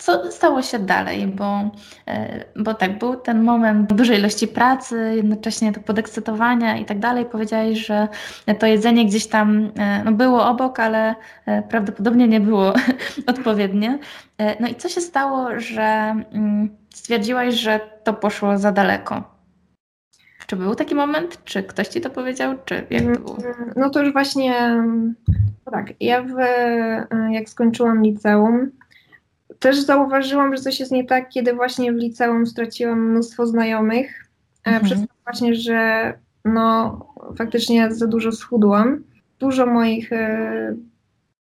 co 0.00 0.32
stało 0.32 0.62
się 0.62 0.78
dalej, 0.78 1.26
bo, 1.26 1.70
e, 2.06 2.44
bo 2.56 2.74
tak, 2.74 2.98
był 2.98 3.16
ten 3.16 3.42
moment 3.42 3.92
dużej 3.92 4.18
ilości 4.18 4.48
pracy, 4.48 5.12
jednocześnie 5.16 5.72
to 5.72 5.80
podekscytowania 5.80 6.76
i 6.76 6.84
tak 6.84 6.98
dalej. 6.98 7.24
Powiedziałeś, 7.24 7.86
że 7.86 8.08
to 8.58 8.66
jedzenie 8.66 9.06
gdzieś 9.06 9.26
tam 9.26 9.70
e, 9.78 10.04
no, 10.04 10.12
było 10.12 10.46
obok, 10.46 10.80
ale 10.80 11.14
e, 11.46 11.62
prawdopodobnie 11.62 12.28
nie 12.28 12.40
było 12.40 12.72
odpowiednie. 13.26 13.98
No 14.60 14.68
i 14.68 14.74
co 14.74 14.88
się 14.88 15.00
stało, 15.00 15.60
że 15.60 15.82
mm, 16.32 16.76
stwierdziłaś, 16.94 17.54
że 17.54 17.80
to 18.04 18.14
poszło 18.14 18.58
za 18.58 18.72
daleko? 18.72 19.22
Czy 20.46 20.56
był 20.56 20.74
taki 20.74 20.94
moment? 20.94 21.44
Czy 21.44 21.62
ktoś 21.62 21.88
ci 21.88 22.00
to 22.00 22.10
powiedział? 22.10 22.54
Czy 22.64 22.86
jak 22.90 23.04
to 23.04 23.20
było? 23.20 23.36
No 23.76 23.90
to 23.90 24.02
już 24.02 24.12
właśnie, 24.12 24.84
no 25.66 25.72
tak, 25.72 25.86
ja 26.00 26.22
w, 26.22 26.34
jak 27.32 27.48
skończyłam 27.48 28.02
liceum, 28.02 28.70
też 29.60 29.80
zauważyłam, 29.80 30.56
że 30.56 30.62
coś 30.62 30.80
jest 30.80 30.92
nie 30.92 31.04
tak, 31.04 31.28
kiedy 31.28 31.52
właśnie 31.52 31.92
w 31.92 31.96
liceum 31.96 32.46
straciłam 32.46 33.10
mnóstwo 33.10 33.46
znajomych, 33.46 34.30
e, 34.66 34.70
mhm. 34.70 34.84
przez 34.84 35.00
to 35.00 35.14
właśnie, 35.24 35.54
że 35.54 36.12
no 36.44 36.98
faktycznie 37.36 37.92
za 37.92 38.06
dużo 38.06 38.32
schudłam. 38.32 39.02
Dużo 39.38 39.66
moich 39.66 40.12
e, 40.12 40.74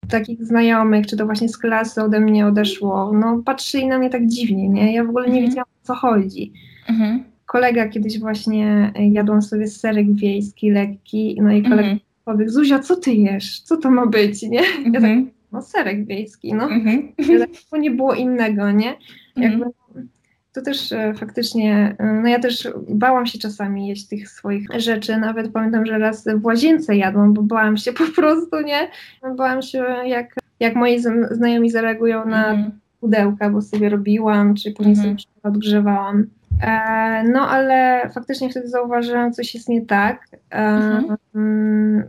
takich 0.10 0.46
znajomych, 0.46 1.08
czy 1.08 1.18
to 1.18 1.26
właśnie 1.26 1.50
z 1.50 1.58
klasy 1.58 2.04
ode 2.04 2.20
mnie 2.20 2.48
odeszło, 2.48 3.12
no 3.14 3.42
patrzyli 3.46 3.88
na 3.88 4.00
mnie 4.00 4.10
tak 4.10 4.28
dziwnie, 4.28 4.70
nie? 4.70 4.94
Ja 4.94 5.04
w 5.04 5.10
ogóle 5.10 5.26
nie 5.26 5.32
mhm. 5.32 5.46
wiedziałam 5.46 5.70
o 5.84 5.88
co 5.88 5.96
chodzi. 5.96 6.54
Mhm. 6.90 7.24
Kolega 7.46 7.88
kiedyś 7.88 8.20
właśnie 8.20 8.92
e, 8.96 9.08
jadłam 9.08 9.42
sobie 9.42 9.68
serek 9.68 10.16
wiejski, 10.16 10.72
lekki, 10.72 11.38
no 11.42 11.52
i 11.52 11.64
kolega 11.64 11.82
mhm. 11.82 12.00
powie, 12.26 12.50
Zuzia, 12.50 12.80
co 12.80 12.96
ty 12.96 13.14
jesz? 13.14 13.60
Co 13.60 13.78
to 13.78 13.92
ma 13.92 14.06
być, 14.06 14.42
nie? 14.44 14.62
Ja 14.86 15.02
tak, 15.02 15.04
mhm 15.04 15.39
no 15.52 15.62
serek 15.62 16.06
wiejski, 16.06 16.54
no. 16.54 16.64
Mhm. 16.64 17.12
Nie 17.80 17.92
było 17.92 18.14
innego, 18.14 18.72
nie? 18.72 18.98
Jakby, 19.36 19.66
mhm. 19.66 20.10
to 20.54 20.62
też 20.62 20.92
e, 20.92 21.14
faktycznie, 21.14 21.96
e, 22.00 22.22
no 22.24 22.30
ja 22.30 22.40
też 22.40 22.68
bałam 22.90 23.26
się 23.26 23.40
czasami 23.40 23.88
jeść 23.88 24.08
tych 24.08 24.30
swoich 24.30 24.68
rzeczy, 24.78 25.18
nawet 25.18 25.52
pamiętam, 25.52 25.86
że 25.86 25.98
raz 25.98 26.26
w 26.36 26.46
łazience 26.46 26.96
jadłam, 26.96 27.34
bo 27.34 27.44
bałam 27.44 27.78
się 27.78 27.94
po 27.94 28.06
prostu, 28.16 28.62
nie? 28.62 28.90
Bałam 29.38 29.62
się, 29.62 29.86
jak, 30.06 30.36
jak 30.60 30.76
moi 30.76 31.00
znajomi 31.32 31.70
zareagują 31.70 32.26
na 32.26 32.50
mhm. 32.50 32.72
pudełka, 33.00 33.50
bo 33.50 33.62
sobie 33.62 33.90
robiłam, 33.90 34.56
czy 34.56 34.72
później 34.72 34.96
mhm. 34.96 35.20
sobie 35.20 35.44
odgrzewałam. 35.44 36.28
E, 36.62 37.24
no, 37.24 37.42
ale 37.50 38.10
faktycznie 38.14 38.50
wtedy 38.50 38.68
zauważyłam, 38.68 39.34
coś 39.34 39.54
jest 39.56 39.70
nie 39.70 39.86
tak, 39.86 40.28
e, 40.52 40.58
mhm. 40.58 41.18
Mm, 41.36 42.04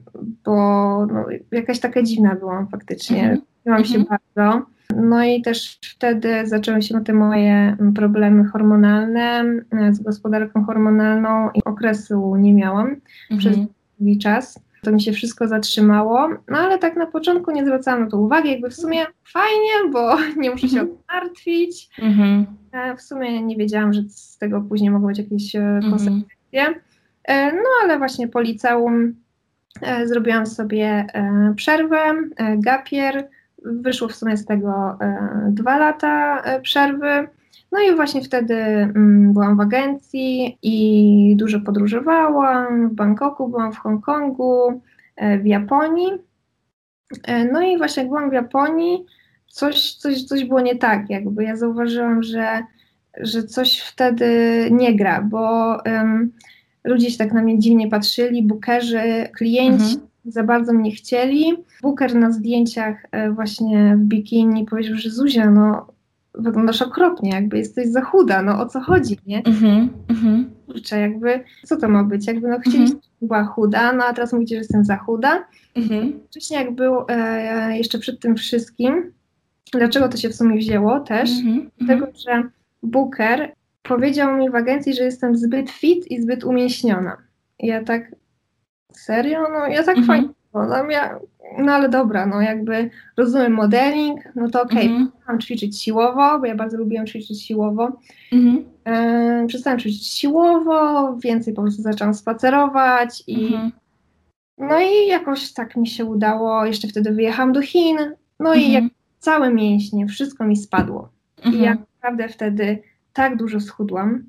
bo 0.45 1.07
no, 1.07 1.27
jakaś 1.53 1.81
taka 1.81 2.03
dziwna 2.03 2.35
byłam 2.35 2.69
faktycznie. 2.69 3.39
Mhm. 3.67 3.85
się 3.85 3.99
mhm. 3.99 4.19
bardzo. 4.37 4.67
No 4.97 5.25
i 5.25 5.43
też 5.43 5.79
wtedy 5.83 6.47
zaczęły 6.47 6.83
się 6.83 7.05
te 7.05 7.13
moje 7.13 7.77
problemy 7.95 8.45
hormonalne 8.45 9.45
e, 9.73 9.93
z 9.93 10.03
gospodarką 10.03 10.65
hormonalną 10.65 11.51
i 11.55 11.65
okresu 11.65 12.37
nie 12.37 12.55
miałam 12.55 12.97
mhm. 13.31 13.39
przez 13.39 13.57
długi 13.99 14.19
czas 14.19 14.61
to 14.83 14.93
mi 14.93 15.03
się 15.03 15.13
wszystko 15.13 15.49
zatrzymało, 15.49 16.29
no 16.49 16.59
ale 16.59 16.79
tak 16.79 16.97
na 16.97 17.07
początku 17.07 17.51
nie 17.51 17.65
zwracałam 17.65 18.05
na 18.05 18.11
to 18.11 18.19
uwagi, 18.19 18.51
jakby 18.51 18.71
w 18.71 18.75
sumie 18.75 19.07
fajnie, 19.33 19.91
bo 19.93 20.17
nie 20.41 20.51
muszę 20.51 20.69
się 20.69 20.81
mhm. 20.81 20.99
martwić. 21.13 21.89
Mhm. 21.99 22.47
E, 22.73 22.97
w 22.97 23.03
sumie 23.03 23.43
nie 23.43 23.57
wiedziałam, 23.57 23.93
że 23.93 24.03
z 24.03 24.39
tego 24.39 24.61
później 24.61 24.91
mogą 24.91 25.07
być 25.07 25.19
jakieś 25.19 25.57
e, 25.57 25.59
mhm. 25.59 25.93
konsekwencje. 25.93 26.81
E, 27.25 27.53
no 27.53 27.69
ale 27.83 27.99
właśnie 27.99 28.29
po 28.29 28.41
liceum 28.41 29.15
zrobiłam 30.05 30.47
sobie 30.47 31.07
przerwę, 31.57 32.15
gapier, 32.57 33.29
wyszło 33.65 34.09
w 34.09 34.15
sumie 34.15 34.37
z 34.37 34.45
tego 34.45 34.99
dwa 35.49 35.79
lata 35.79 36.43
przerwy. 36.63 37.29
No 37.73 37.81
i 37.81 37.97
właśnie 37.97 38.23
wtedy 38.23 38.55
mm, 38.55 39.33
byłam 39.33 39.57
w 39.57 39.61
agencji 39.61 40.59
i 40.63 41.37
dużo 41.37 41.61
podróżowałam. 41.61 42.89
W 42.89 42.95
Bangkoku, 42.95 43.49
byłam 43.49 43.73
w 43.73 43.79
Hongkongu, 43.79 44.83
e, 45.17 45.39
w 45.39 45.47
Japonii. 45.47 46.13
E, 47.25 47.45
no 47.45 47.63
i 47.63 47.79
właśnie 47.79 48.03
jak 48.03 48.11
byłam 48.11 48.31
w 48.31 48.33
Japonii, 48.33 49.05
coś, 49.47 49.95
coś, 49.95 50.25
coś 50.25 50.45
było 50.45 50.61
nie 50.61 50.77
tak, 50.77 51.11
jakby 51.11 51.45
ja 51.45 51.57
zauważyłam, 51.57 52.23
że, 52.23 52.63
że 53.21 53.43
coś 53.43 53.79
wtedy 53.79 54.29
nie 54.71 54.97
gra, 54.97 55.23
bo 55.23 55.77
um, 55.87 56.33
ludzie 56.85 57.11
się 57.11 57.19
tak 57.19 57.33
na 57.33 57.43
mnie 57.43 57.59
dziwnie 57.59 57.89
patrzyli, 57.89 58.43
bookerzy, 58.43 59.29
klienci 59.37 59.95
mhm. 59.95 60.11
za 60.25 60.43
bardzo 60.43 60.73
mnie 60.73 60.91
chcieli. 60.91 61.57
Booker 61.83 62.15
na 62.15 62.33
zdjęciach 62.33 63.07
e, 63.13 63.31
właśnie 63.31 63.97
w 63.97 64.01
bikini 64.01 64.65
powiedział, 64.65 64.95
że 64.97 65.11
Zuzia, 65.11 65.51
no 65.51 65.87
wyglądasz 66.35 66.83
okropnie, 66.83 67.31
jakby 67.31 67.59
jesteś 67.59 67.89
za 67.89 68.01
chuda, 68.01 68.43
no 68.43 68.61
o 68.61 68.67
co 68.67 68.81
chodzi, 68.81 69.19
nie? 69.27 69.43
Mhm, 69.43 69.89
mhm. 70.09 70.51
Kurczę, 70.67 71.01
jakby, 71.01 71.45
co 71.65 71.77
to 71.77 71.89
ma 71.89 72.05
być? 72.05 72.27
Jakby, 72.27 72.49
no 72.49 72.59
chcieliście, 72.59 72.95
mm 72.95 73.11
była 73.23 73.45
chuda, 73.45 73.93
no 73.93 74.05
a 74.05 74.13
teraz 74.13 74.33
mówicie, 74.33 74.55
że 74.55 74.59
jestem 74.59 74.85
za 74.85 74.97
chuda. 74.97 75.45
Mhm. 75.75 76.21
Wcześniej 76.27 76.61
jak 76.61 76.75
był, 76.75 77.05
e, 77.09 77.79
jeszcze 77.79 77.99
przed 77.99 78.21
tym 78.21 78.37
wszystkim, 78.37 79.13
dlaczego 79.73 80.09
to 80.09 80.17
się 80.17 80.29
w 80.29 80.35
sumie 80.35 80.59
wzięło 80.59 81.01
też? 81.01 81.31
Mhm, 81.31 81.71
Dlatego, 81.79 82.07
że 82.27 82.43
Booker 82.83 83.53
powiedział 83.83 84.37
mi 84.37 84.51
w 84.51 84.55
agencji, 84.55 84.95
że 84.95 85.03
jestem 85.05 85.37
zbyt 85.37 85.71
fit 85.71 86.11
i 86.11 86.23
zbyt 86.23 86.45
umięśniona. 86.45 87.17
I 87.59 87.67
ja 87.67 87.85
tak, 87.85 88.15
serio? 88.93 89.47
No 89.53 89.67
ja 89.67 89.83
tak 89.83 89.97
fajnie 90.07 90.29
No, 90.55 90.91
ja, 90.91 91.19
no 91.59 91.73
ale 91.73 91.89
dobra, 91.89 92.27
no 92.27 92.41
jakby 92.41 92.91
rozumiem 93.17 93.53
modeling, 93.53 94.21
no 94.35 94.51
to 94.51 94.63
okej, 94.63 94.87
okay, 94.87 94.97
mhm. 94.97 95.39
ćwiczyć 95.41 95.83
siłowo, 95.83 96.39
bo 96.39 96.47
ja 96.47 96.55
bardzo 96.55 96.77
lubiłam 96.77 97.07
ćwiczyć 97.07 97.43
siłowo. 97.43 97.99
Mhm. 98.33 98.65
E, 98.85 99.47
przestałam 99.47 99.79
ćwiczyć 99.79 100.07
siłowo, 100.07 101.17
więcej 101.17 101.55
po 101.55 101.63
prostu 101.63 101.83
zaczęłam 101.83 102.15
spacerować 102.15 103.23
i 103.27 103.47
mhm. 103.47 103.73
no 104.59 104.81
i 104.81 105.07
jakoś 105.07 105.53
tak 105.53 105.77
mi 105.77 105.87
się 105.87 106.05
udało. 106.05 106.67
Jeszcze 106.67 106.89
wtedy 106.89 107.13
wyjechałam 107.13 107.53
do 107.53 107.63
Chin, 107.63 107.99
no 108.41 108.55
i 108.55 108.73
jak 108.73 108.85
całe 109.19 109.55
mięśnie, 109.55 110.07
wszystko 110.07 110.45
mi 110.45 110.57
spadło. 110.57 111.09
I 111.45 111.61
ja 111.63 111.77
naprawdę 111.95 112.29
wtedy 112.29 112.83
tak 113.13 113.37
dużo 113.37 113.61
schudłam, 113.61 114.25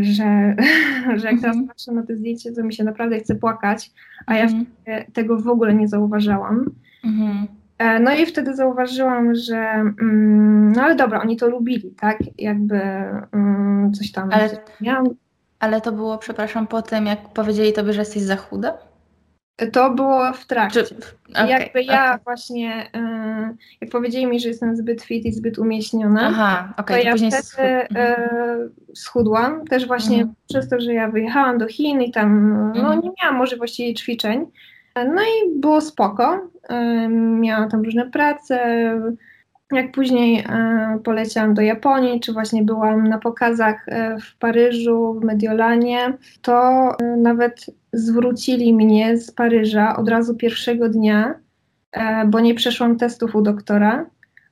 że, 0.00 0.56
że 1.18 1.30
jak 1.30 1.40
teraz 1.40 1.56
patrzę 1.68 1.92
na 1.92 2.02
to 2.02 2.16
zdjęcie, 2.16 2.52
to 2.52 2.64
mi 2.64 2.74
się 2.74 2.84
naprawdę 2.84 3.18
chce 3.18 3.34
płakać, 3.34 3.90
a 4.26 4.36
ja 4.36 4.48
tego 5.12 5.38
w 5.38 5.48
ogóle 5.48 5.74
nie 5.74 5.88
zauważałam. 5.88 6.70
E, 7.78 8.00
no 8.00 8.14
i 8.14 8.26
wtedy 8.26 8.56
zauważyłam, 8.56 9.34
że 9.34 9.56
mm, 9.56 10.72
no 10.72 10.82
ale 10.82 10.96
dobra, 10.96 11.20
oni 11.20 11.36
to 11.36 11.48
lubili, 11.48 11.90
tak? 11.90 12.18
Jakby 12.38 12.80
mm, 13.32 13.92
coś 13.92 14.12
tam. 14.12 14.28
Ale, 14.32 14.50
ale 15.60 15.80
to 15.80 15.92
było, 15.92 16.18
przepraszam, 16.18 16.66
po 16.66 16.82
tym, 16.82 17.06
jak 17.06 17.28
powiedzieli 17.28 17.72
tobie, 17.72 17.92
że 17.92 18.00
jesteś 18.00 18.22
za 18.22 18.36
chuda? 18.36 18.78
To 19.72 19.90
było 19.90 20.32
w 20.32 20.46
trakcie. 20.46 20.82
Czy, 20.82 20.94
okay, 21.30 21.48
jakby 21.48 21.82
ja 21.82 22.06
okay. 22.06 22.18
właśnie, 22.24 22.90
y, 22.96 23.56
jak 23.80 23.90
powiedzieli 23.90 24.26
mi, 24.26 24.40
że 24.40 24.48
jestem 24.48 24.76
zbyt 24.76 25.02
fit 25.02 25.26
i 25.26 25.32
zbyt 25.32 25.58
umieśniona, 25.58 26.26
Aha, 26.26 26.74
okay, 26.76 26.96
to, 26.96 27.02
to 27.02 27.24
ja 27.24 27.40
wtedy 27.42 28.00
y, 28.00 28.94
schudłam. 28.94 29.64
Też 29.64 29.86
właśnie 29.86 30.16
mhm. 30.16 30.34
przez 30.48 30.68
to, 30.68 30.80
że 30.80 30.94
ja 30.94 31.08
wyjechałam 31.08 31.58
do 31.58 31.66
Chin 31.66 32.02
i 32.02 32.12
tam 32.12 32.52
no, 32.74 32.80
mhm. 32.80 33.00
nie 33.00 33.10
miałam 33.22 33.36
możliwości 33.36 33.94
ćwiczeń. 33.94 34.46
No 34.96 35.22
i 35.22 35.60
było 35.60 35.80
spoko. 35.80 36.48
Y, 36.70 37.08
miałam 37.08 37.70
tam 37.70 37.82
różne 37.82 38.10
prace. 38.10 38.58
Jak 39.72 39.92
później 39.92 40.44
poleciałam 41.04 41.54
do 41.54 41.62
Japonii, 41.62 42.20
czy 42.20 42.32
właśnie 42.32 42.62
byłam 42.62 43.08
na 43.08 43.18
pokazach 43.18 43.86
w 44.22 44.38
Paryżu, 44.38 45.14
w 45.20 45.24
Mediolanie, 45.24 46.18
to 46.42 46.88
nawet 47.16 47.66
zwrócili 47.96 48.74
mnie 48.74 49.18
z 49.18 49.30
Paryża 49.30 49.96
od 49.96 50.08
razu 50.08 50.34
pierwszego 50.34 50.88
dnia, 50.88 51.34
e, 51.92 52.26
bo 52.26 52.40
nie 52.40 52.54
przeszłam 52.54 52.96
testów 52.96 53.36
u 53.36 53.42
doktora, 53.42 54.06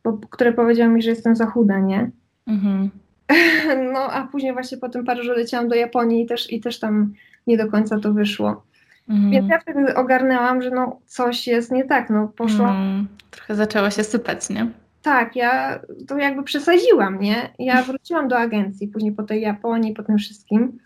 bo, 0.04 0.18
które 0.30 0.52
powiedział 0.52 0.90
mi, 0.90 1.02
że 1.02 1.10
jestem 1.10 1.36
za 1.36 1.46
chuda, 1.46 1.78
nie? 1.78 2.10
Mhm. 2.46 2.90
No, 3.92 3.98
a 3.98 4.26
później 4.26 4.52
właśnie 4.52 4.78
po 4.78 4.88
tym 4.88 5.04
Paryżu 5.04 5.32
leciałam 5.32 5.68
do 5.68 5.74
Japonii 5.74 6.22
i 6.22 6.26
też, 6.26 6.52
i 6.52 6.60
też 6.60 6.78
tam 6.78 7.12
nie 7.46 7.56
do 7.56 7.70
końca 7.70 8.00
to 8.00 8.12
wyszło. 8.12 8.64
Mhm. 9.08 9.30
Więc 9.30 9.50
ja 9.50 9.58
wtedy 9.58 9.94
ogarnęłam, 9.94 10.62
że 10.62 10.70
no 10.70 11.00
coś 11.06 11.46
jest 11.46 11.72
nie 11.72 11.84
tak, 11.84 12.10
no 12.10 12.28
poszłam. 12.36 12.76
Mhm. 12.76 13.08
Trochę 13.30 13.54
zaczęło 13.54 13.90
się 13.90 14.04
sypać, 14.04 14.50
nie? 14.50 14.66
Tak, 15.04 15.36
ja 15.36 15.80
to 16.08 16.18
jakby 16.18 16.42
przesadziłam, 16.42 17.20
nie? 17.20 17.52
Ja 17.58 17.82
wróciłam 17.88 18.28
do 18.28 18.38
agencji 18.38 18.88
później 18.88 19.12
po 19.12 19.22
tej 19.22 19.42
Japonii, 19.42 19.94
po 19.94 20.02
tym 20.02 20.18
wszystkim. 20.18 20.78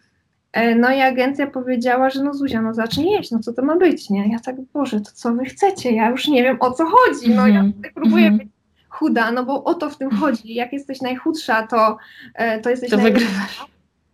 E, 0.53 0.75
no 0.75 0.91
i 0.91 1.01
agencja 1.01 1.47
powiedziała, 1.47 2.11
że 2.11 2.23
no 2.25 2.35
Zuzia, 2.35 2.63
no 2.63 2.75
zacznij 2.75 3.11
jeść, 3.11 3.31
no 3.31 3.39
co 3.39 3.53
to 3.53 3.63
ma 3.63 3.77
być, 3.77 4.11
nie? 4.11 4.33
Ja 4.33 4.39
tak, 4.39 4.57
Boże, 4.73 5.01
to 5.01 5.11
co 5.15 5.35
wy 5.35 5.45
chcecie? 5.45 5.93
Ja 5.93 6.11
już 6.11 6.29
nie 6.29 6.43
wiem 6.43 6.57
o 6.61 6.73
co 6.73 6.85
chodzi, 6.87 7.31
no 7.35 7.47
ja 7.47 7.65
tak 7.83 7.93
próbuję 7.95 8.27
mm 8.27 8.39
-hmm. 8.39 8.43
być 8.43 8.49
chuda, 8.89 9.33
no 9.33 9.45
bo 9.45 9.65
o 9.65 9.75
to 9.75 9.91
w 9.91 9.99
tym 9.99 10.11
chodzi. 10.11 10.55
Jak 10.55 10.73
jesteś 10.73 11.01
najchudsza, 11.01 11.67
to, 11.67 11.97
e, 12.35 12.61
to 12.61 12.71
jesteś 12.71 12.91
To 12.91 12.99
wygrywasz. 12.99 13.67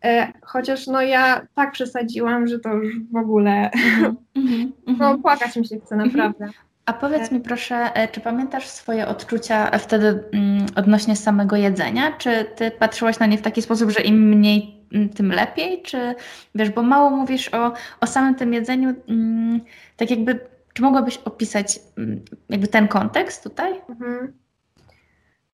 E, 0.04 0.32
chociaż 0.42 0.86
no 0.86 1.02
ja 1.02 1.46
tak 1.54 1.72
przesadziłam, 1.72 2.46
że 2.46 2.58
to 2.58 2.72
już 2.72 2.94
w 3.12 3.16
ogóle, 3.16 3.70
mm 3.70 4.16
-hmm. 4.36 4.70
no 4.98 5.18
płakać 5.18 5.56
mi 5.56 5.66
się 5.66 5.80
chce 5.80 5.96
naprawdę. 5.96 6.50
A 6.86 6.92
powiedz 6.92 7.30
mi 7.32 7.40
proszę, 7.40 7.90
czy 8.12 8.20
pamiętasz 8.20 8.66
swoje 8.66 9.06
odczucia 9.06 9.78
wtedy 9.78 10.24
mm, 10.32 10.66
odnośnie 10.76 11.16
samego 11.16 11.56
jedzenia? 11.56 12.12
Czy 12.12 12.44
ty 12.56 12.70
patrzyłaś 12.70 13.18
na 13.18 13.26
nie 13.26 13.38
w 13.38 13.42
taki 13.42 13.62
sposób, 13.62 13.90
że 13.90 14.00
im 14.00 14.28
mniej 14.28 14.84
tym 15.16 15.32
lepiej? 15.32 15.82
Czy 15.82 16.14
wiesz, 16.54 16.70
bo 16.70 16.82
mało 16.82 17.10
mówisz 17.10 17.54
o, 17.54 17.72
o 18.00 18.06
samym 18.06 18.34
tym 18.34 18.54
jedzeniu, 18.54 18.94
mm, 19.08 19.60
tak 19.96 20.10
jakby, 20.10 20.40
czy 20.72 20.82
mogłabyś 20.82 21.16
opisać 21.16 21.78
mm, 21.98 22.24
jakby 22.48 22.68
ten 22.68 22.88
kontekst 22.88 23.42
tutaj? 23.42 23.72
Mhm. 23.88 24.32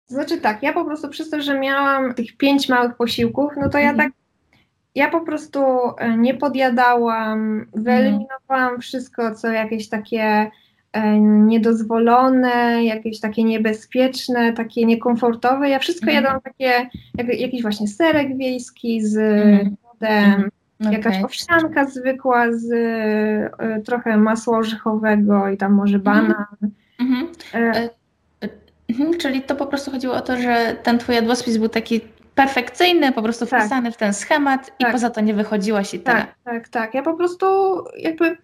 Znaczy 0.05 0.41
tak, 0.41 0.63
ja 0.63 0.73
po 0.73 0.85
prostu 0.85 1.09
przez 1.09 1.29
to, 1.29 1.41
że 1.41 1.59
miałam 1.59 2.13
tych 2.13 2.37
pięć 2.37 2.69
małych 2.69 2.95
posiłków, 2.95 3.51
no 3.61 3.69
to 3.69 3.77
ja 3.77 3.89
mhm. 3.89 4.09
tak, 4.09 4.19
ja 4.95 5.09
po 5.09 5.21
prostu 5.21 5.59
e, 5.97 6.17
nie 6.17 6.33
podjadałam, 6.33 7.65
wyeliminowałam 7.73 8.63
mhm. 8.63 8.81
wszystko, 8.81 9.35
co 9.35 9.47
jakieś 9.47 9.89
takie 9.89 10.21
E, 10.21 10.51
niedozwolone, 11.19 12.83
jakieś 12.83 13.19
takie 13.19 13.43
niebezpieczne, 13.43 14.53
takie 14.53 14.85
niekomfortowe. 14.85 15.69
Ja 15.69 15.79
wszystko 15.79 16.11
mm. 16.11 16.15
jadłam 16.15 16.41
takie, 16.41 16.89
jak, 17.17 17.39
jakiś 17.39 17.61
właśnie 17.61 17.87
serek 17.87 18.37
wiejski 18.37 19.01
z 19.01 19.17
mm. 19.17 20.51
Okay. 20.81 20.93
Jakaś 20.93 21.23
owsianka 21.23 21.85
zwykła 21.85 22.51
z 22.51 22.71
y, 22.71 23.83
trochę 23.85 24.17
masła 24.17 24.57
orzechowego 24.57 25.49
i 25.49 25.57
tam 25.57 25.73
może 25.73 25.97
mhm. 25.97 26.27
banan. 26.27 26.45
Mm. 26.99 27.27
E, 27.53 27.89
mhm, 28.89 29.17
czyli 29.17 29.41
to 29.41 29.55
po 29.55 29.65
prostu 29.65 29.91
chodziło 29.91 30.13
o 30.15 30.21
to, 30.21 30.37
że 30.37 30.75
ten 30.83 30.97
twój 30.97 31.15
jadłospis 31.15 31.57
był 31.57 31.69
taki 31.69 32.01
perfekcyjny, 32.35 33.11
po 33.11 33.21
prostu 33.21 33.45
tak. 33.45 33.59
wpisany 33.59 33.91
w 33.91 33.97
ten 33.97 34.13
schemat 34.13 34.65
tak. 34.77 34.89
i 34.89 34.91
poza 34.91 35.09
to 35.09 35.21
nie 35.21 35.33
wychodziłaś 35.33 35.93
i 35.93 35.99
tak. 35.99 36.15
Tak, 36.15 36.35
tak, 36.43 36.69
tak. 36.69 36.93
Ja 36.93 37.03
po 37.03 37.13
prostu 37.13 37.45
jakby 37.97 38.37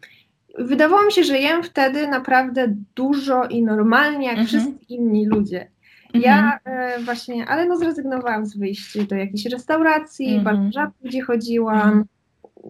wydawało 0.58 1.06
mi 1.06 1.12
się, 1.12 1.24
że 1.24 1.38
jem 1.38 1.64
wtedy 1.64 2.08
naprawdę 2.08 2.76
dużo 2.96 3.46
i 3.46 3.64
normalnie, 3.64 4.28
jak 4.28 4.38
mhm. 4.40 4.48
wszyscy 4.48 4.86
inni 4.90 5.26
ludzie. 5.26 5.68
Ja 6.14 6.60
mhm. 6.66 7.02
e, 7.02 7.04
właśnie, 7.04 7.48
ale 7.48 7.66
no 7.66 7.78
zrezygnowałam 7.78 8.46
z 8.46 8.58
wyjścia 8.58 9.04
do 9.04 9.16
jakiejś 9.16 9.46
restauracji, 9.46 10.36
mhm. 10.36 10.44
bardzo 10.44 10.72
rzadko 10.72 10.98
gdzie 11.04 11.22
chodziłam. 11.22 11.82
Mhm. 11.82 12.06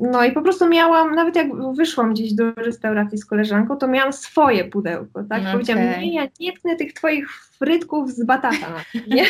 No 0.02 0.24
i 0.24 0.32
po 0.32 0.41
prostu 0.41 0.69
miałam, 0.69 1.15
nawet 1.15 1.36
jak 1.36 1.48
wyszłam 1.76 2.13
gdzieś 2.13 2.34
do 2.34 2.52
restauracji 2.52 3.17
z 3.17 3.26
koleżanką, 3.26 3.78
to 3.78 3.88
miałam 3.88 4.13
swoje 4.13 4.65
pudełko, 4.65 5.24
tak? 5.24 5.41
Okay. 5.41 5.52
Powiedziałam, 5.54 5.84
nie, 5.84 6.13
ja 6.13 6.28
nie 6.39 6.54
tknę 6.54 6.76
tych 6.76 6.93
twoich 6.93 7.34
frytków 7.34 8.12
z 8.12 8.26
batata, 8.26 8.67
nie? 9.08 9.26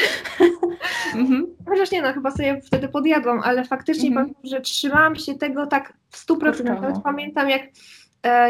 mhm. 1.22 1.48
Chociaż 1.70 1.92
nie, 1.92 2.02
no 2.02 2.13
chyba 2.13 2.32
sobie 2.32 2.62
wtedy 2.62 2.88
podjadłam, 2.88 3.39
ale 3.44 3.63
faktycznie 3.63 4.08
mhm. 4.08 4.26
pamiętam, 4.26 4.50
że 4.50 4.62
trzymałam 4.62 5.16
się 5.16 5.36
tego 5.36 5.68
tak 5.68 5.94
w 6.10 6.18
stu 6.18 6.38
procentach. 6.38 7.04
Pamiętam 7.04 7.50
jak 7.50 7.62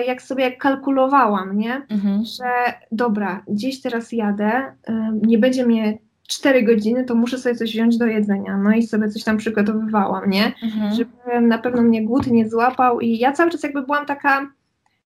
jak 0.08 0.22
sobie 0.22 0.52
kalkulowałam, 0.52 1.58
nie? 1.58 1.82
Mhm. 1.90 2.26
Że 2.26 2.74
dobra, 2.92 3.44
gdzieś 3.48 3.82
teraz 3.82 4.12
jadę, 4.12 4.52
e, 4.88 5.20
nie 5.22 5.38
będzie 5.38 5.66
mnie 5.66 5.98
4 6.28 6.64
godziny, 6.64 7.04
to 7.04 7.16
muszę 7.16 7.38
sobie 7.38 7.56
coś 7.56 7.72
wziąć 7.72 7.98
do 7.98 8.06
jedzenia. 8.06 8.58
No 8.58 8.72
i 8.72 8.84
sobie 8.84 9.10
coś 9.10 9.24
tam 9.24 9.38
przygotowywałam, 9.38 10.30
nie? 10.30 10.54
Mhm. 10.64 10.94
Żeby 10.94 11.42
na 11.42 11.58
pewno 11.58 11.82
mnie 11.82 12.06
głód 12.06 12.28
nie 12.28 12.50
złapał. 12.50 13.00
I 13.00 13.18
ja 13.18 13.32
cały 13.32 13.52
czas 13.52 13.64
jakby 13.64 13.82
byłam 13.82 14.06
taka, 14.06 14.52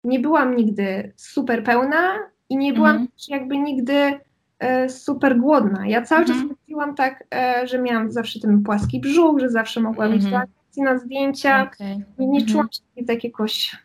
nie 0.05 0.21
byłam 0.21 0.57
nigdy 0.57 1.13
super 1.17 1.65
pełna 1.65 2.19
i 2.49 2.57
nie 2.57 2.73
byłam 2.73 2.91
mhm. 2.91 3.09
jakby 3.29 3.59
nigdy 3.59 4.21
e, 4.59 4.89
super 4.89 5.39
głodna. 5.39 5.87
Ja 5.87 6.03
cały 6.03 6.23
mhm. 6.23 6.41
czas 6.49 6.59
chodziłam 6.59 6.95
tak, 6.95 7.25
e, 7.35 7.67
że 7.67 7.83
miałam 7.83 8.13
zawsze 8.13 8.41
ten 8.41 8.63
płaski 8.63 9.01
brzuch, 9.01 9.41
że 9.41 9.51
zawsze 9.51 9.81
mogłam 9.81 10.13
mhm. 10.13 10.45
iść 10.71 10.77
na 10.77 10.99
zdjęcia. 10.99 11.63
Okay. 11.63 12.05
I 12.19 12.27
nie 12.27 12.41
mhm. 12.41 12.47
czułam 12.47 12.69
się 12.73 13.05
tak 13.05 13.25
jakoś 13.25 13.77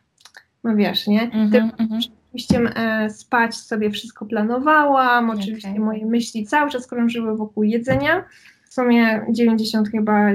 no 0.64 0.76
wiesz, 0.76 1.08
nie? 1.08 1.22
Mm 1.22 1.50
-hmm, 1.50 1.70
mm 1.78 1.90
-hmm. 1.90 2.12
Oczywiście 2.28 2.60
e, 2.76 3.10
spać 3.10 3.56
sobie 3.56 3.92
wszystko 3.92 4.26
planowałam, 4.26 5.30
oczywiście 5.30 5.70
okay. 5.70 5.82
moje 5.82 6.06
myśli 6.06 6.46
cały 6.46 6.72
czas 6.72 6.88
krążyły 6.88 7.38
wokół 7.38 7.64
jedzenia. 7.64 8.24
W 8.70 8.74
sumie 8.74 9.26
90 9.30 9.90
chyba 9.90 10.30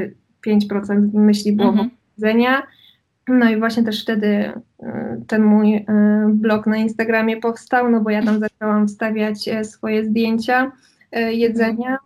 5% 0.47 1.15
myśli 1.15 1.53
było 1.53 1.69
mm 1.69 1.81
-hmm. 1.81 1.85
wokół 1.85 1.99
jedzenia. 2.17 2.63
No 3.29 3.51
i 3.51 3.59
właśnie 3.59 3.83
też 3.83 4.03
wtedy 4.03 4.53
e, 4.83 5.21
ten 5.27 5.45
mój 5.45 5.75
e, 5.75 5.85
blog 6.31 6.67
na 6.67 6.77
Instagramie 6.77 7.37
powstał, 7.37 7.91
no 7.91 8.01
bo 8.01 8.11
ja 8.11 8.23
tam 8.23 8.41
zaczęłam 8.41 8.89
wstawiać 8.89 9.51
swoje 9.63 10.05
zdjęcia 10.05 10.73
jedzenia. 11.31 11.99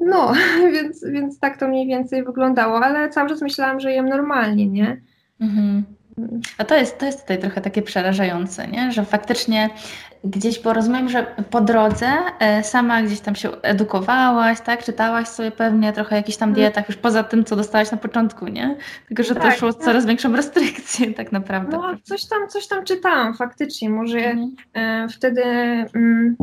No, 0.00 0.32
więc, 0.74 1.04
więc 1.04 1.38
tak 1.38 1.56
to 1.56 1.68
mniej 1.68 1.86
więcej 1.86 2.24
wyglądało, 2.24 2.80
ale 2.84 3.08
cały 3.08 3.28
czas 3.28 3.42
myślałam, 3.42 3.80
że 3.80 3.92
jem 3.92 4.08
normalnie, 4.08 4.66
nie? 4.66 5.00
Mhm. 5.40 5.84
A 6.58 6.64
to 6.64 6.76
jest, 6.76 6.98
to 6.98 7.06
jest 7.06 7.20
tutaj 7.20 7.38
trochę 7.38 7.60
takie 7.60 7.82
przerażające, 7.82 8.68
nie? 8.68 8.92
że 8.92 9.04
faktycznie 9.04 9.70
gdzieś, 10.24 10.62
bo 10.62 10.72
rozumiem, 10.72 11.08
że 11.08 11.26
po 11.50 11.60
drodze 11.60 12.06
e, 12.40 12.64
sama 12.64 13.02
gdzieś 13.02 13.20
tam 13.20 13.34
się 13.34 13.62
edukowałaś, 13.62 14.60
tak? 14.60 14.84
Czytałaś 14.84 15.28
sobie 15.28 15.50
pewnie 15.50 15.92
trochę 15.92 16.14
o 16.14 16.18
jakichś 16.18 16.38
tam 16.38 16.48
mhm. 16.48 16.64
dietach, 16.64 16.88
już 16.88 16.96
poza 16.96 17.22
tym, 17.22 17.44
co 17.44 17.56
dostałaś 17.56 17.90
na 17.90 17.98
początku, 17.98 18.48
nie? 18.48 18.76
Tylko, 19.08 19.22
że 19.22 19.34
tak, 19.34 19.54
to 19.54 19.58
szło 19.58 19.72
tak. 19.72 19.84
coraz 19.84 20.06
większą 20.06 20.36
restrykcję 20.36 21.14
tak 21.14 21.32
naprawdę. 21.32 21.76
No, 21.76 21.96
coś 22.02 22.26
tam, 22.26 22.48
coś 22.48 22.66
tam 22.66 22.84
czytałam 22.84 23.34
faktycznie, 23.34 23.90
może 23.90 24.18
mhm. 24.18 24.54
e, 24.74 25.08
wtedy... 25.08 25.42
Mm, 25.94 26.36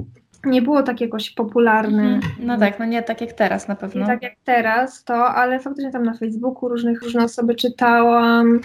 nie 0.46 0.62
było 0.62 0.84
tak 0.84 1.02
jakoś 1.02 1.30
popularne. 1.30 2.04
Mhm. 2.04 2.34
No 2.40 2.58
tak, 2.58 2.80
no 2.80 2.86
nie 2.86 3.04
tak 3.04 3.22
jak 3.22 3.34
teraz 3.34 3.68
na 3.68 3.76
pewno. 3.76 4.02
Nie 4.02 4.08
tak 4.08 4.22
jak 4.22 4.34
teraz 4.44 5.04
to, 5.04 5.28
ale 5.28 5.60
faktycznie 5.60 5.92
tam 5.92 6.04
na 6.04 6.14
Facebooku 6.14 6.70
różnych, 6.70 7.02
różne 7.02 7.24
osoby 7.24 7.56
czytałam, 7.56 8.60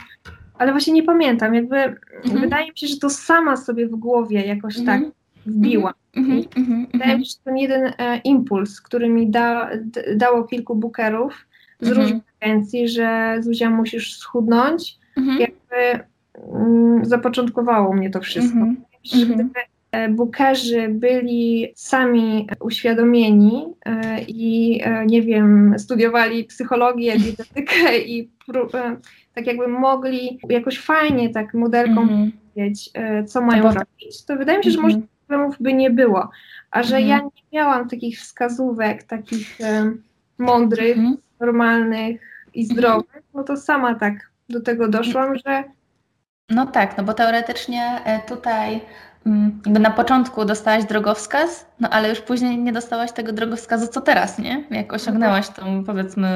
ale 0.61 0.73
właśnie 0.73 0.93
nie 0.93 1.03
pamiętam. 1.03 1.55
Jakby 1.55 1.77
mhm. 1.77 2.41
wydaje 2.41 2.71
mi 2.71 2.79
się, 2.79 2.87
że 2.87 2.97
to 2.97 3.11
sama 3.11 3.57
sobie 3.57 3.87
w 3.87 3.97
głowie 3.97 4.47
jakoś 4.47 4.79
mhm. 4.79 5.03
tak 5.03 5.13
wbiła. 5.47 5.95
Mhm. 6.17 6.45
mhm. 6.57 6.87
Wydaje 6.93 7.19
mi 7.19 7.27
się, 7.27 7.31
że 7.31 7.45
ten 7.45 7.57
jeden 7.57 7.93
e, 7.99 8.21
impuls, 8.25 8.81
który 8.81 9.09
mi 9.09 9.31
da, 9.31 9.71
d, 9.81 10.17
dało 10.17 10.45
kilku 10.45 10.75
bookerów 10.75 11.47
z 11.81 11.89
różnych 11.89 12.23
agencji, 12.41 12.89
że 12.89 13.37
Zuzia 13.41 13.71
musisz 13.71 14.17
schudnąć, 14.17 14.99
jakby 15.17 16.05
mm, 16.55 17.05
zapoczątkowało 17.05 17.93
mnie 17.95 18.11
to 18.11 18.21
wszystko. 18.21 18.59
Że 19.05 19.27
gdyby 19.27 19.61
bookerzy 20.11 20.89
byli 20.89 21.73
sami 21.77 22.49
uświadomieni 22.61 23.67
e, 23.85 24.23
i 24.23 24.81
e, 24.83 25.07
nie 25.07 25.23
wiem, 25.23 25.75
studiowali 25.79 26.45
psychologię, 26.45 27.19
dietetykę 27.19 27.99
i 27.99 28.31
tak 29.35 29.47
jakby 29.47 29.69
mogli 29.69 30.39
jakoś 30.49 30.79
fajnie 30.79 31.31
tak 31.31 31.55
modelkom 31.55 32.09
mm 32.09 32.33
powiedzieć, 32.55 32.91
co 33.27 33.41
mają 33.41 33.63
to 33.63 33.73
robić, 33.73 34.25
to 34.25 34.37
wydaje 34.37 34.59
mi 34.59 34.65
się, 34.65 34.71
że 34.71 34.81
może 34.81 34.95
mhm. 34.95 35.09
problemów 35.27 35.57
by 35.61 35.75
nie 35.75 35.91
było. 35.91 36.31
A 36.71 36.83
że 36.83 37.01
ja 37.01 37.15
mhm. 37.15 37.31
nie 37.35 37.59
miałam 37.59 37.89
takich 37.89 38.19
wskazówek, 38.19 39.03
takich 39.03 39.59
mądrych, 40.39 40.99
mhm. 40.99 41.17
normalnych 41.41 42.21
i 42.55 42.65
zdrowych, 42.65 43.23
no 43.35 43.45
to 43.45 43.57
sama 43.57 43.95
tak 43.95 44.31
do 44.49 44.61
tego 44.61 44.89
doszłam, 44.89 45.35
że 45.47 45.65
no 46.49 46.67
tak, 46.67 46.97
no 46.99 47.05
bo 47.05 47.15
teoretycznie 47.15 48.01
tutaj 48.29 48.81
Mm, 48.81 48.81
jakby 49.27 49.81
na 49.81 49.91
początku 49.91 50.45
dostałaś 50.45 50.85
drogowskaz, 50.85 51.67
no 51.81 51.89
ale 51.91 52.09
już 52.09 52.21
później 52.21 52.59
nie 52.59 52.73
dostałaś 52.73 53.13
tego 53.13 53.33
drogowskazu, 53.33 53.87
co 53.87 54.01
teraz, 54.01 54.39
nie? 54.39 54.65
Jak 54.71 54.93
osiągnęłaś 54.93 55.49
tą, 55.49 55.85
powiedzmy, 55.85 56.27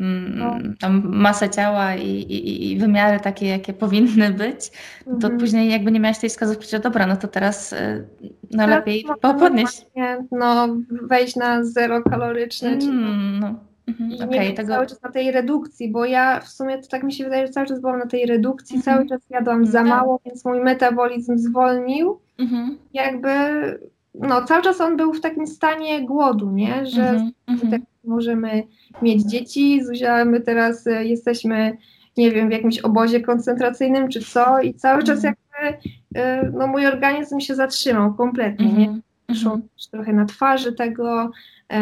mm, 0.00 0.38
no. 0.38 0.58
tą 0.80 0.88
masę 1.04 1.50
ciała 1.50 1.94
i, 1.94 2.08
i, 2.08 2.72
i, 2.72 2.78
wymiary 2.78 3.20
takie, 3.20 3.48
jakie 3.48 3.72
powinny 3.72 4.30
być, 4.30 4.70
to 5.04 5.10
mhm. 5.10 5.38
później 5.38 5.70
jakby 5.70 5.92
nie 5.92 6.00
miałaś 6.00 6.18
tej 6.18 6.30
wskazówki, 6.30 6.66
że 6.70 6.78
dobra, 6.78 7.06
no 7.06 7.16
to 7.16 7.28
teraz 7.28 7.72
y, 7.72 8.06
no 8.50 8.66
lepiej 8.66 9.04
podnieść. 9.20 9.86
No, 10.30 10.68
wejść 10.90 11.36
na 11.36 11.64
zero 11.64 12.02
kaloryczne. 12.02 12.70
Mm, 12.70 13.40
no. 13.40 13.67
Mhm, 13.88 14.10
I 14.10 14.22
okay, 14.22 14.48
nie 14.48 14.52
tego... 14.52 14.74
cały 14.74 14.86
czas 14.86 15.02
na 15.02 15.10
tej 15.10 15.32
redukcji, 15.32 15.92
bo 15.92 16.04
ja 16.04 16.40
w 16.40 16.48
sumie 16.48 16.78
to 16.78 16.88
tak 16.88 17.02
mi 17.02 17.12
się 17.12 17.24
wydaje, 17.24 17.46
że 17.46 17.52
cały 17.52 17.66
czas 17.66 17.80
byłam 17.80 17.98
na 17.98 18.06
tej 18.06 18.26
redukcji, 18.26 18.76
mhm. 18.76 18.96
cały 18.96 19.08
czas 19.08 19.30
jadłam 19.30 19.66
za 19.66 19.80
mhm. 19.80 19.98
mało, 19.98 20.20
więc 20.26 20.44
mój 20.44 20.60
metabolizm 20.60 21.38
zwolnił. 21.38 22.18
Mhm. 22.38 22.78
Jakby, 22.92 23.28
no 24.14 24.44
cały 24.44 24.62
czas 24.62 24.80
on 24.80 24.96
był 24.96 25.12
w 25.12 25.20
takim 25.20 25.46
stanie 25.46 26.06
głodu, 26.06 26.50
nie? 26.50 26.86
Że 26.86 27.30
tak 27.70 27.80
możemy 28.04 28.62
mieć 29.02 29.22
dzieci, 29.22 29.84
Zuzia, 29.84 30.24
my 30.24 30.40
teraz 30.40 30.86
e, 30.86 31.04
jesteśmy, 31.04 31.76
nie 32.16 32.30
wiem, 32.30 32.48
w 32.48 32.52
jakimś 32.52 32.78
obozie 32.78 33.20
koncentracyjnym 33.20 34.08
czy 34.08 34.20
co 34.20 34.60
i 34.60 34.74
cały 34.74 35.02
czas 35.02 35.22
jakby, 35.22 35.88
e, 36.14 36.50
no 36.50 36.66
mój 36.66 36.86
organizm 36.86 37.40
się 37.40 37.54
zatrzymał 37.54 38.14
kompletnie, 38.14 38.72
nie? 38.72 39.00
Szło 39.34 39.58
trochę 39.90 40.12
na 40.12 40.24
twarzy 40.24 40.72
tego, 40.72 41.30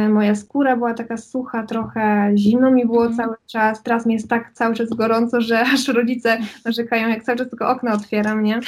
moja 0.08 0.34
skóra 0.34 0.76
była 0.76 0.94
taka 0.94 1.16
sucha, 1.16 1.62
trochę 1.62 2.32
zimno 2.34 2.70
mi 2.70 2.86
było 2.86 3.04
mm. 3.04 3.16
cały 3.16 3.36
czas. 3.46 3.82
Teraz 3.82 4.06
mi 4.06 4.14
jest 4.14 4.28
tak 4.28 4.52
cały 4.52 4.74
czas 4.74 4.90
gorąco, 4.90 5.40
że 5.40 5.60
aż 5.74 5.88
rodzice 5.88 6.38
narzekają, 6.64 7.08
jak 7.08 7.22
cały 7.22 7.38
czas 7.38 7.50
tylko 7.50 7.68
okno 7.68 7.92
otwieram, 7.92 8.42
nie? 8.42 8.60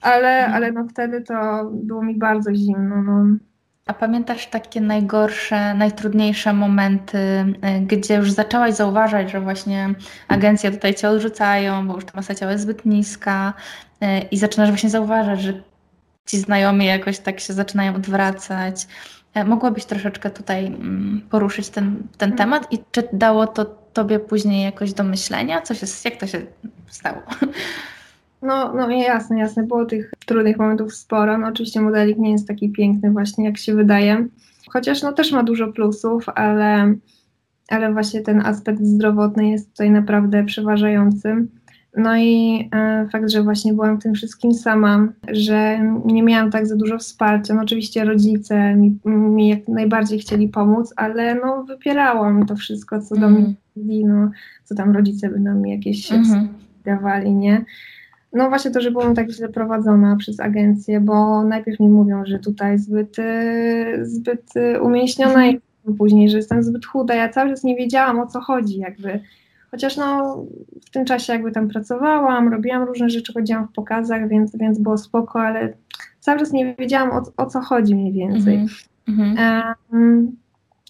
Ale, 0.00 0.38
mhm. 0.38 0.54
ale 0.54 0.72
no 0.72 0.86
wtedy 0.88 1.20
to 1.20 1.64
było 1.72 2.02
mi 2.02 2.14
bardzo 2.14 2.54
zimno. 2.54 3.02
No. 3.02 3.24
A 3.86 3.94
pamiętasz 3.94 4.46
takie 4.46 4.80
najgorsze, 4.80 5.74
najtrudniejsze 5.74 6.52
momenty, 6.52 7.18
e, 7.62 7.80
gdzie 7.80 8.14
już 8.14 8.32
zaczęłaś 8.32 8.74
zauważać, 8.74 9.30
że 9.30 9.40
właśnie 9.40 9.94
agencje 10.28 10.70
tutaj 10.70 10.94
cię 10.94 11.08
odrzucają, 11.08 11.88
bo 11.88 11.94
już 11.94 12.04
ta 12.04 12.12
masa 12.14 12.34
ciała 12.34 12.52
jest 12.52 12.64
zbyt 12.64 12.86
niska 12.86 13.54
e, 14.00 14.20
i 14.20 14.36
zaczynasz 14.36 14.68
właśnie 14.68 14.90
zauważać, 14.90 15.40
że 15.40 15.52
ci 16.26 16.38
znajomi 16.38 16.86
jakoś 16.86 17.18
tak 17.18 17.40
się 17.40 17.52
zaczynają 17.52 17.94
odwracać. 17.94 18.86
E, 19.34 19.44
mogłabyś 19.44 19.84
troszeczkę 19.84 20.30
tutaj 20.30 20.66
mm, 20.66 21.20
poruszyć 21.30 21.68
ten, 21.68 22.02
ten 22.18 22.32
temat 22.32 22.72
i 22.72 22.78
czy 22.92 23.08
dało 23.12 23.46
to 23.46 23.64
tobie 23.92 24.20
później 24.20 24.64
jakoś 24.64 24.92
do 24.92 25.04
myślenia? 25.04 25.62
Co 25.62 25.74
się, 25.74 25.86
jak 26.04 26.16
to 26.16 26.26
się 26.26 26.42
stało? 26.86 27.22
No, 28.42 28.74
no 28.74 28.90
jasne, 28.90 29.38
jasne. 29.38 29.62
Było 29.62 29.84
tych 29.84 30.12
trudnych 30.26 30.58
momentów 30.58 30.94
sporo. 30.94 31.38
No, 31.38 31.48
oczywiście 31.48 31.80
modelik 31.80 32.18
nie 32.18 32.32
jest 32.32 32.48
taki 32.48 32.70
piękny 32.70 33.10
właśnie, 33.10 33.44
jak 33.44 33.58
się 33.58 33.74
wydaje. 33.74 34.26
Chociaż 34.70 35.02
no, 35.02 35.12
też 35.12 35.32
ma 35.32 35.42
dużo 35.42 35.72
plusów, 35.72 36.28
ale, 36.28 36.94
ale 37.68 37.92
właśnie 37.92 38.20
ten 38.20 38.46
aspekt 38.46 38.80
zdrowotny 38.80 39.48
jest 39.48 39.70
tutaj 39.70 39.90
naprawdę 39.90 40.44
przeważający. 40.44 41.46
No 41.96 42.16
i 42.16 42.68
e, 42.74 43.08
fakt, 43.12 43.30
że 43.30 43.42
właśnie 43.42 43.74
byłam 43.74 44.00
w 44.00 44.02
tym 44.02 44.14
wszystkim 44.14 44.54
sama, 44.54 45.08
że 45.28 45.80
nie 46.04 46.22
miałam 46.22 46.50
tak 46.50 46.66
za 46.66 46.76
dużo 46.76 46.98
wsparcia. 46.98 47.54
No 47.54 47.62
oczywiście 47.62 48.04
rodzice 48.04 48.74
mi, 48.74 48.98
mi 49.04 49.48
jak 49.48 49.68
najbardziej 49.68 50.18
chcieli 50.18 50.48
pomóc, 50.48 50.92
ale 50.96 51.34
no 51.34 51.64
wypierałam 51.64 52.46
to 52.46 52.56
wszystko, 52.56 53.00
co 53.00 53.16
mm. 53.16 53.34
do 53.34 53.40
mnie 53.40 53.54
mówili, 53.76 54.04
no 54.04 54.30
co 54.64 54.74
tam 54.74 54.92
rodzice 54.92 55.28
by 55.28 55.40
nam 55.40 55.66
jakieś 55.66 56.12
mm 56.12 56.48
dawali, 56.84 57.34
nie? 57.34 57.64
No 58.32 58.48
właśnie 58.48 58.70
to, 58.70 58.80
że 58.80 58.90
byłam 58.90 59.14
tak 59.14 59.30
źle 59.30 59.48
prowadzona 59.48 60.16
przez 60.16 60.40
agencję, 60.40 61.00
bo 61.00 61.44
najpierw 61.44 61.80
mi 61.80 61.88
mówią, 61.88 62.26
że 62.26 62.38
tutaj 62.38 62.78
zbyt, 62.78 63.18
e, 63.18 63.98
zbyt 64.02 64.52
umięśniona 64.82 65.44
mm 65.44 65.60
-hmm. 65.86 65.96
później, 65.98 66.30
że 66.30 66.36
jestem 66.36 66.62
zbyt 66.62 66.86
chuda. 66.86 67.14
Ja 67.14 67.28
cały 67.28 67.50
czas 67.50 67.64
nie 67.64 67.76
wiedziałam 67.76 68.20
o 68.20 68.26
co 68.26 68.40
chodzi, 68.40 68.78
jakby 68.78 69.20
Chociaż 69.70 69.96
no, 69.96 70.36
w 70.86 70.90
tym 70.90 71.04
czasie 71.04 71.32
jakby 71.32 71.52
tam 71.52 71.68
pracowałam, 71.68 72.48
robiłam 72.48 72.82
różne 72.82 73.10
rzeczy, 73.10 73.32
chodziłam 73.32 73.68
w 73.68 73.72
pokazach, 73.72 74.28
więc, 74.28 74.56
więc 74.56 74.78
było 74.78 74.98
spoko, 74.98 75.40
ale 75.40 75.72
cały 76.20 76.38
czas 76.38 76.52
nie 76.52 76.74
wiedziałam 76.74 77.10
o, 77.10 77.22
o 77.36 77.46
co 77.46 77.60
chodzi 77.60 77.94
mniej 77.94 78.12
więcej. 78.12 78.66
Mm 79.08 79.34
-hmm. 79.36 79.74
um, 79.92 80.36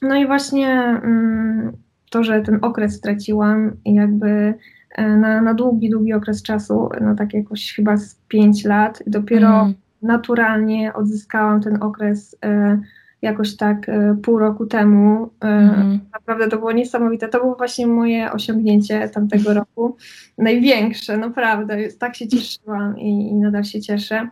no 0.03 0.17
i 0.17 0.27
właśnie 0.27 1.01
um, 1.03 1.73
to, 2.11 2.25
że 2.25 2.41
ten 2.41 2.59
okres 2.63 2.95
straciłam 2.95 3.73
jakby 3.85 4.55
e, 4.91 5.17
na, 5.17 5.41
na 5.41 5.55
długi, 5.55 5.91
długi 5.91 6.13
okres 6.13 6.43
czasu, 6.43 6.89
no 7.01 7.15
tak 7.15 7.35
jakoś 7.35 7.73
chyba 7.75 7.97
z 7.97 8.15
5 8.29 8.65
lat, 8.65 9.03
dopiero 9.07 9.61
mm. 9.61 9.75
naturalnie 10.03 10.93
odzyskałam 10.95 11.61
ten 11.61 11.83
okres 11.83 12.37
e, 12.45 12.81
jakoś 13.23 13.57
tak 13.57 13.89
e, 13.89 14.17
pół 14.23 14.39
roku 14.39 14.67
temu. 14.67 15.31
Mm. 15.41 16.01
Naprawdę 16.13 16.49
to 16.49 16.59
było 16.59 16.73
niesamowite. 16.73 17.29
To 17.29 17.41
było 17.41 17.55
właśnie 17.57 17.87
moje 17.87 18.33
osiągnięcie 18.33 19.09
tamtego 19.09 19.55
roku. 19.55 19.97
Największe, 20.39 21.17
naprawdę. 21.17 21.77
Tak 21.99 22.17
się 22.17 22.29
cieszyłam 22.29 22.99
i, 22.99 23.29
i 23.29 23.35
nadal 23.35 23.65
się 23.65 23.81
cieszę. 23.81 24.29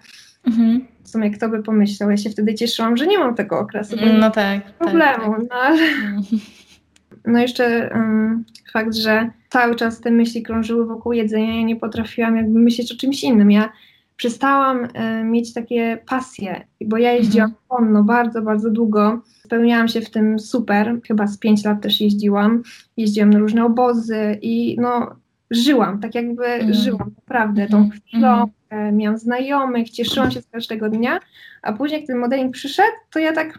Mm. 0.46 0.87
W 1.03 1.09
sumie 1.09 1.31
kto 1.31 1.48
by 1.48 1.62
pomyślał, 1.62 2.11
ja 2.11 2.16
się 2.16 2.31
wtedy 2.31 2.55
cieszyłam, 2.55 2.96
że 2.96 3.07
nie 3.07 3.18
mam 3.18 3.35
tego 3.35 3.59
okresu. 3.59 3.96
No 4.18 4.31
tak. 4.31 4.64
tak 4.64 4.74
problemu. 4.74 5.33
Tak, 5.33 5.40
tak. 5.40 5.48
No, 5.51 5.57
ale... 5.57 5.83
Mhm. 5.83 6.24
no 7.27 7.38
jeszcze 7.38 7.90
um, 7.94 8.44
fakt, 8.72 8.94
że 8.94 9.31
cały 9.48 9.77
czas 9.77 10.01
te 10.01 10.11
myśli 10.11 10.42
krążyły 10.42 10.87
wokół 10.87 11.12
jedzenia, 11.12 11.57
ja 11.57 11.62
nie 11.62 11.77
potrafiłam 11.77 12.37
jakby 12.37 12.59
myśleć 12.59 12.92
o 12.92 12.96
czymś 12.96 13.24
innym. 13.24 13.51
Ja 13.51 13.72
przestałam 14.18 14.88
e, 14.94 15.24
mieć 15.24 15.54
takie 15.54 15.98
pasje, 16.07 16.64
bo 16.85 16.96
ja 16.96 17.12
jeździłam 17.12 17.50
mhm. 17.50 17.64
konno 17.68 18.04
bardzo, 18.04 18.42
bardzo 18.42 18.70
długo. 18.70 19.22
Spełniałam 19.44 19.88
się 19.88 20.00
w 20.00 20.11
tym 20.11 20.38
super, 20.38 21.00
chyba 21.07 21.26
z 21.26 21.38
pięć 21.38 21.64
lat 21.64 21.83
też 21.83 22.00
jeździłam. 22.00 22.62
Jeździłam 22.96 23.31
na 23.31 23.38
różne 23.38 23.64
obozy 23.64 24.38
i 24.42 24.76
no, 24.81 25.16
żyłam, 25.50 26.00
tak 26.00 26.14
jakby 26.14 26.46
mhm. 26.46 26.74
żyłam 26.74 27.11
naprawdę 27.16 27.66
tą 27.66 27.76
mhm. 27.76 28.00
chwilą. 28.00 28.50
Mhm. 28.70 28.96
Miałam 28.96 29.18
znajomych, 29.18 29.90
cieszyłam 29.90 30.31
się 30.31 30.42
z 30.42 30.46
każdego 30.46 30.88
dnia, 30.88 31.20
a 31.62 31.72
później 31.72 32.00
jak 32.00 32.07
ten 32.07 32.18
modeling 32.18 32.52
przyszedł, 32.52 32.96
to 33.11 33.18
ja 33.18 33.33
tak 33.33 33.59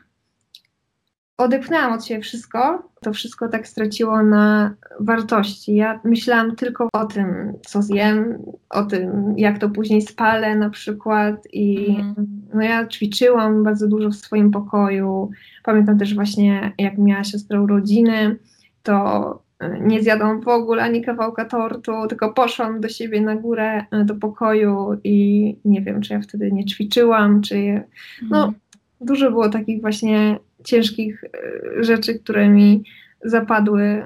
odepchnęłam 1.39 1.93
od 1.93 2.06
siebie 2.06 2.21
wszystko, 2.21 2.84
to 3.02 3.13
wszystko 3.13 3.47
tak 3.47 3.67
straciło 3.67 4.23
na 4.23 4.73
wartości. 4.99 5.75
Ja 5.75 5.99
myślałam 6.04 6.56
tylko 6.56 6.88
o 6.93 7.06
tym, 7.06 7.54
co 7.65 7.82
zjem, 7.82 8.38
o 8.69 8.84
tym, 8.84 9.34
jak 9.38 9.60
to 9.60 9.69
później 9.69 10.02
spalę 10.02 10.56
na 10.56 10.69
przykład 10.69 11.47
i 11.54 11.89
mm. 11.89 12.15
no 12.54 12.62
ja 12.62 12.88
ćwiczyłam 12.88 13.63
bardzo 13.63 13.88
dużo 13.88 14.10
w 14.10 14.15
swoim 14.15 14.52
pokoju. 14.52 15.30
Pamiętam 15.63 15.99
też 15.99 16.15
właśnie, 16.15 16.71
jak 16.78 16.97
miała 16.97 17.23
siostra 17.23 17.62
urodziny, 17.62 18.38
to 18.84 19.43
e, 19.60 19.80
nie 19.80 20.04
zjadłam 20.04 20.41
w 20.41 20.47
ogóle 20.47 20.84
ani 20.84 21.02
kawałka 21.02 21.45
tortu, 21.45 21.91
tylko 22.10 22.34
poszłam 22.34 22.82
do 22.82 22.89
siebie 22.89 23.21
na 23.21 23.36
górę, 23.36 23.86
e, 23.91 24.06
do 24.06 24.15
pokoju 24.15 24.99
i 25.04 25.56
nie 25.65 25.82
wiem, 25.82 26.02
czy 26.02 26.13
ja 26.13 26.21
wtedy 26.21 26.52
nie 26.52 26.65
ćwiczyłam, 26.65 27.41
czy... 27.41 27.84
No, 28.30 28.43
mm. 28.43 28.56
dużo 29.02 29.32
było 29.32 29.49
takich 29.49 29.82
właśnie 29.82 30.39
ciężkich 30.63 31.23
e, 31.23 31.83
rzeczy, 31.83 32.19
które 32.19 32.49
mi 32.49 32.83
zapadły 33.25 34.03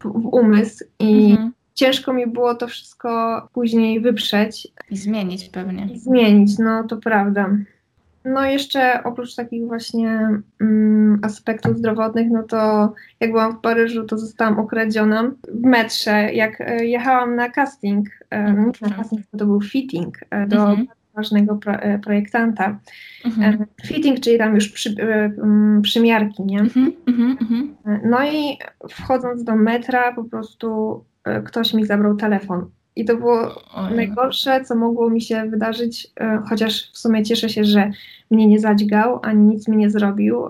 w 0.00 0.26
umysł 0.32 0.84
i 0.98 1.30
mhm. 1.30 1.52
ciężko 1.74 2.12
mi 2.12 2.26
było 2.26 2.54
to 2.54 2.68
wszystko 2.68 3.40
później 3.52 4.00
wyprzeć. 4.00 4.68
I 4.90 4.96
zmienić 4.96 5.48
pewnie. 5.48 5.88
I 5.94 5.98
zmienić, 5.98 6.58
no 6.58 6.84
to 6.84 6.96
prawda. 6.96 7.50
No 8.24 8.44
jeszcze 8.44 9.02
oprócz 9.02 9.34
takich 9.34 9.66
właśnie 9.66 10.28
mm, 10.60 11.18
aspektów 11.22 11.78
zdrowotnych, 11.78 12.30
no 12.30 12.42
to 12.42 12.92
jak 13.20 13.30
byłam 13.30 13.56
w 13.56 13.60
Paryżu, 13.60 14.04
to 14.04 14.18
zostałam 14.18 14.58
okradziona 14.58 15.30
w 15.48 15.62
metrze. 15.62 16.32
Jak 16.32 16.60
e, 16.60 16.84
jechałam 16.84 17.36
na 17.36 17.50
casting, 17.50 18.08
nie 18.32 18.88
na 18.88 18.96
casting, 18.96 19.26
to 19.38 19.46
był 19.46 19.60
fitting 19.60 20.18
do 20.48 20.70
mhm. 20.70 20.86
Ważnego 21.16 21.58
e, 21.66 21.98
projektanta. 21.98 22.78
Mhm. 23.24 23.62
E, 23.62 23.86
fitting, 23.86 24.20
czyli 24.20 24.38
tam 24.38 24.54
już 24.54 24.68
przy, 24.68 24.94
e, 24.98 25.24
mm, 25.24 25.82
przymiarki, 25.82 26.44
nie? 26.44 26.60
Mhm, 26.60 26.92
mhm, 27.06 27.38
mhm. 27.40 27.76
No 28.04 28.24
i 28.24 28.58
wchodząc 28.90 29.44
do 29.44 29.56
metra, 29.56 30.12
po 30.12 30.24
prostu 30.24 31.00
ktoś 31.44 31.74
mi 31.74 31.86
zabrał 31.86 32.16
telefon 32.16 32.70
i 32.96 33.04
to 33.04 33.16
było 33.16 33.64
Oj. 33.74 33.96
najgorsze, 33.96 34.64
co 34.64 34.74
mogło 34.74 35.10
mi 35.10 35.20
się 35.20 35.44
wydarzyć, 35.50 36.12
chociaż 36.48 36.90
w 36.92 36.98
sumie 36.98 37.22
cieszę 37.22 37.48
się, 37.48 37.64
że 37.64 37.90
mnie 38.30 38.46
nie 38.46 38.58
zadźgał, 38.58 39.20
ani 39.22 39.40
nic 39.40 39.68
mi 39.68 39.76
nie 39.76 39.90
zrobił, 39.90 40.48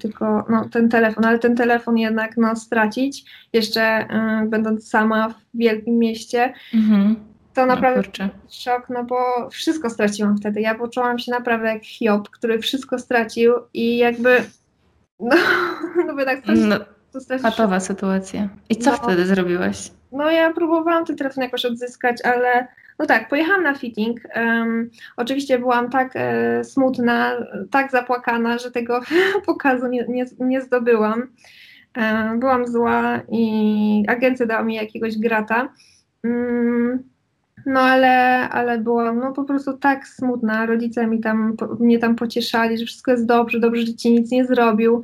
tylko 0.00 0.44
no, 0.50 0.68
ten 0.68 0.88
telefon, 0.88 1.24
ale 1.24 1.38
ten 1.38 1.56
telefon 1.56 1.98
jednak 1.98 2.36
no, 2.36 2.56
stracić, 2.56 3.24
jeszcze 3.52 4.08
będąc 4.46 4.88
sama 4.88 5.28
w 5.28 5.34
wielkim 5.54 5.98
mieście, 5.98 6.52
mhm. 6.74 7.16
To 7.54 7.66
no 7.66 7.74
naprawdę 7.74 8.02
no, 8.18 8.28
szok, 8.50 8.86
no 8.90 9.04
bo 9.04 9.50
wszystko 9.50 9.90
straciłam 9.90 10.38
wtedy. 10.38 10.60
Ja 10.60 10.74
poczułam 10.74 11.18
się 11.18 11.32
naprawdę 11.32 11.68
jak 11.68 11.84
Hiob, 11.84 12.30
który 12.30 12.58
wszystko 12.58 12.98
stracił 12.98 13.52
i 13.74 13.96
jakby 13.96 14.44
no, 15.20 15.36
no 16.06 16.14
by 16.14 16.24
tak 16.24 16.38
stracić, 16.38 16.64
no, 16.64 16.78
to 17.12 17.20
Patowa 17.42 17.80
sytuacja. 17.80 18.48
I 18.68 18.76
co 18.76 18.90
no, 18.90 18.96
wtedy 18.96 19.26
zrobiłaś? 19.26 19.90
No 20.12 20.30
ja 20.30 20.52
próbowałam 20.52 21.04
ten 21.04 21.16
telefon 21.16 21.44
jakoś 21.44 21.64
odzyskać, 21.64 22.22
ale 22.24 22.66
no 22.98 23.06
tak, 23.06 23.28
pojechałam 23.28 23.62
na 23.62 23.74
fitting. 23.74 24.20
Um, 24.36 24.90
oczywiście 25.16 25.58
byłam 25.58 25.90
tak 25.90 26.12
e, 26.14 26.64
smutna, 26.64 27.32
tak 27.70 27.90
zapłakana, 27.90 28.58
że 28.58 28.70
tego 28.70 29.00
pokazu 29.46 29.86
nie, 29.86 30.04
nie, 30.08 30.24
nie 30.38 30.60
zdobyłam. 30.60 31.22
Byłam 32.36 32.66
zła 32.66 33.20
i 33.28 34.04
agencja 34.08 34.46
dała 34.46 34.62
mi 34.62 34.74
jakiegoś 34.74 35.18
grata. 35.18 35.68
Um, 36.24 37.13
no 37.66 37.80
ale, 37.80 38.48
ale 38.50 38.78
byłam 38.78 39.18
no, 39.18 39.32
po 39.32 39.44
prostu 39.44 39.78
tak 39.78 40.08
smutna. 40.08 40.66
Rodzice 40.66 41.06
mi 41.06 41.20
tam, 41.20 41.56
po, 41.56 41.66
mnie 41.66 41.98
tam 41.98 42.16
pocieszali, 42.16 42.78
że 42.78 42.86
wszystko 42.86 43.10
jest 43.10 43.26
dobrze, 43.26 43.60
dobrze, 43.60 43.86
że 43.86 43.94
ci 43.94 44.12
nic 44.12 44.30
nie 44.30 44.44
zrobił 44.44 45.02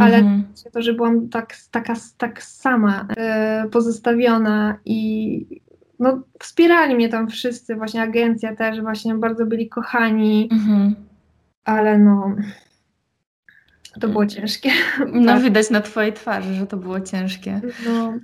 ale 0.00 0.18
mm 0.18 0.42
-hmm. 0.42 0.70
to, 0.72 0.82
że 0.82 0.92
byłam 0.92 1.28
tak, 1.28 1.56
taka, 1.70 1.94
tak 2.18 2.42
sama, 2.42 3.06
e, 3.16 3.68
pozostawiona 3.72 4.78
i 4.84 5.60
no, 5.98 6.22
wspierali 6.40 6.94
mnie 6.94 7.08
tam 7.08 7.28
wszyscy, 7.28 7.74
właśnie 7.74 8.02
agencja 8.02 8.56
też, 8.56 8.80
właśnie 8.80 9.14
bardzo 9.14 9.46
byli 9.46 9.68
kochani, 9.68 10.48
mm 10.52 10.64
-hmm. 10.64 10.94
ale 11.64 11.98
no 11.98 12.36
to 14.00 14.08
było 14.08 14.26
ciężkie. 14.26 14.70
No 15.12 15.32
tak. 15.32 15.42
widać 15.42 15.70
na 15.70 15.80
twojej 15.80 16.12
twarzy, 16.12 16.54
że 16.54 16.66
to 16.66 16.76
było 16.76 17.00
ciężkie. 17.00 17.60
No. 17.86 18.14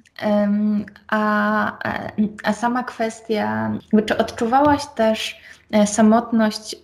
A, 1.08 1.78
a 2.44 2.52
sama 2.52 2.84
kwestia, 2.84 3.72
czy 4.06 4.18
odczuwałaś 4.18 4.86
też 4.86 5.40
e, 5.70 5.86
samotność 5.86 6.76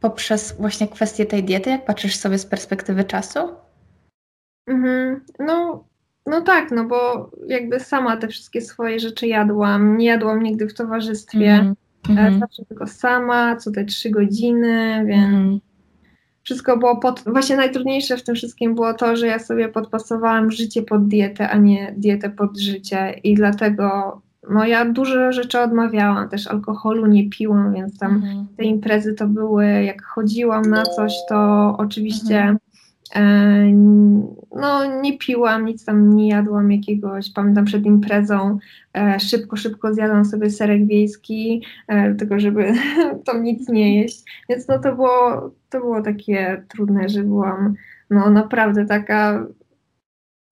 poprzez 0.00 0.52
właśnie 0.52 0.88
kwestię 0.88 1.26
tej 1.26 1.44
diety, 1.44 1.70
jak 1.70 1.84
patrzysz 1.84 2.16
sobie 2.16 2.38
z 2.38 2.46
perspektywy 2.46 3.04
czasu? 3.04 3.38
Mhm. 4.66 5.20
No, 5.38 5.84
no 6.26 6.40
tak, 6.40 6.70
no 6.70 6.84
bo 6.84 7.30
jakby 7.46 7.80
sama 7.80 8.16
te 8.16 8.28
wszystkie 8.28 8.60
swoje 8.60 9.00
rzeczy 9.00 9.26
jadłam. 9.26 9.96
Nie 9.96 10.06
jadłam 10.06 10.42
nigdy 10.42 10.68
w 10.68 10.74
towarzystwie. 10.74 11.52
Mhm. 11.52 11.74
mhm. 12.08 12.40
Zawsze 12.40 12.64
tylko 12.64 12.86
sama, 12.86 13.56
co 13.56 13.70
te 13.70 13.84
trzy 13.84 14.10
godziny, 14.10 15.04
więc 15.06 15.24
mhm. 15.24 15.60
Wszystko 16.42 16.76
było 16.76 16.96
pod. 16.96 17.22
Właśnie 17.26 17.56
najtrudniejsze 17.56 18.16
w 18.16 18.24
tym 18.24 18.34
wszystkim 18.34 18.74
było 18.74 18.94
to, 18.94 19.16
że 19.16 19.26
ja 19.26 19.38
sobie 19.38 19.68
podpasowałam 19.68 20.50
życie 20.50 20.82
pod 20.82 21.08
dietę, 21.08 21.48
a 21.48 21.56
nie 21.56 21.94
dietę 21.96 22.30
pod 22.30 22.58
życie. 22.58 23.20
I 23.24 23.34
dlatego 23.34 24.20
no 24.50 24.66
ja 24.66 24.84
dużo 24.84 25.32
rzeczy 25.32 25.60
odmawiałam, 25.60 26.28
też 26.28 26.46
alkoholu 26.46 27.06
nie 27.06 27.30
piłam, 27.30 27.74
więc 27.74 27.98
tam 27.98 28.14
mhm. 28.14 28.46
te 28.56 28.64
imprezy 28.64 29.14
to 29.14 29.26
były, 29.26 29.66
jak 29.66 30.02
chodziłam 30.02 30.62
na 30.62 30.82
coś, 30.82 31.12
to 31.28 31.74
oczywiście 31.78 32.38
mhm. 32.38 32.58
E, 33.14 33.22
no, 34.56 35.00
nie 35.00 35.18
piłam, 35.18 35.64
nic 35.64 35.84
tam 35.84 36.16
nie 36.16 36.28
jadłam 36.28 36.72
jakiegoś, 36.72 37.32
pamiętam 37.32 37.64
przed 37.64 37.86
imprezą, 37.86 38.58
e, 38.96 39.20
szybko, 39.20 39.56
szybko 39.56 39.94
zjadłam 39.94 40.24
sobie 40.24 40.50
serek 40.50 40.86
wiejski, 40.86 41.62
e, 41.88 42.14
tylko 42.14 42.40
żeby 42.40 42.72
tam 43.26 43.42
nic 43.42 43.68
nie 43.68 44.02
jeść. 44.02 44.24
Więc 44.48 44.68
no 44.68 44.78
to 44.78 44.94
było, 44.94 45.50
to 45.70 45.80
było 45.80 46.02
takie 46.02 46.64
trudne, 46.68 47.08
że 47.08 47.22
byłam 47.22 47.74
no 48.10 48.30
naprawdę 48.30 48.86
taka 48.86 49.46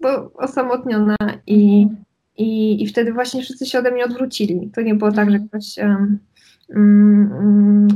bo 0.01 0.33
osamotniona 0.35 1.17
i, 1.47 1.87
i, 2.37 2.83
i 2.83 2.87
wtedy 2.87 3.13
właśnie 3.13 3.43
wszyscy 3.43 3.67
się 3.67 3.79
ode 3.79 3.91
mnie 3.91 4.05
odwrócili. 4.05 4.71
To 4.75 4.81
nie 4.81 4.95
było 4.95 5.13
tak, 5.13 5.31
że 5.31 5.39
ktoś 5.39 5.79
um, 5.79 6.19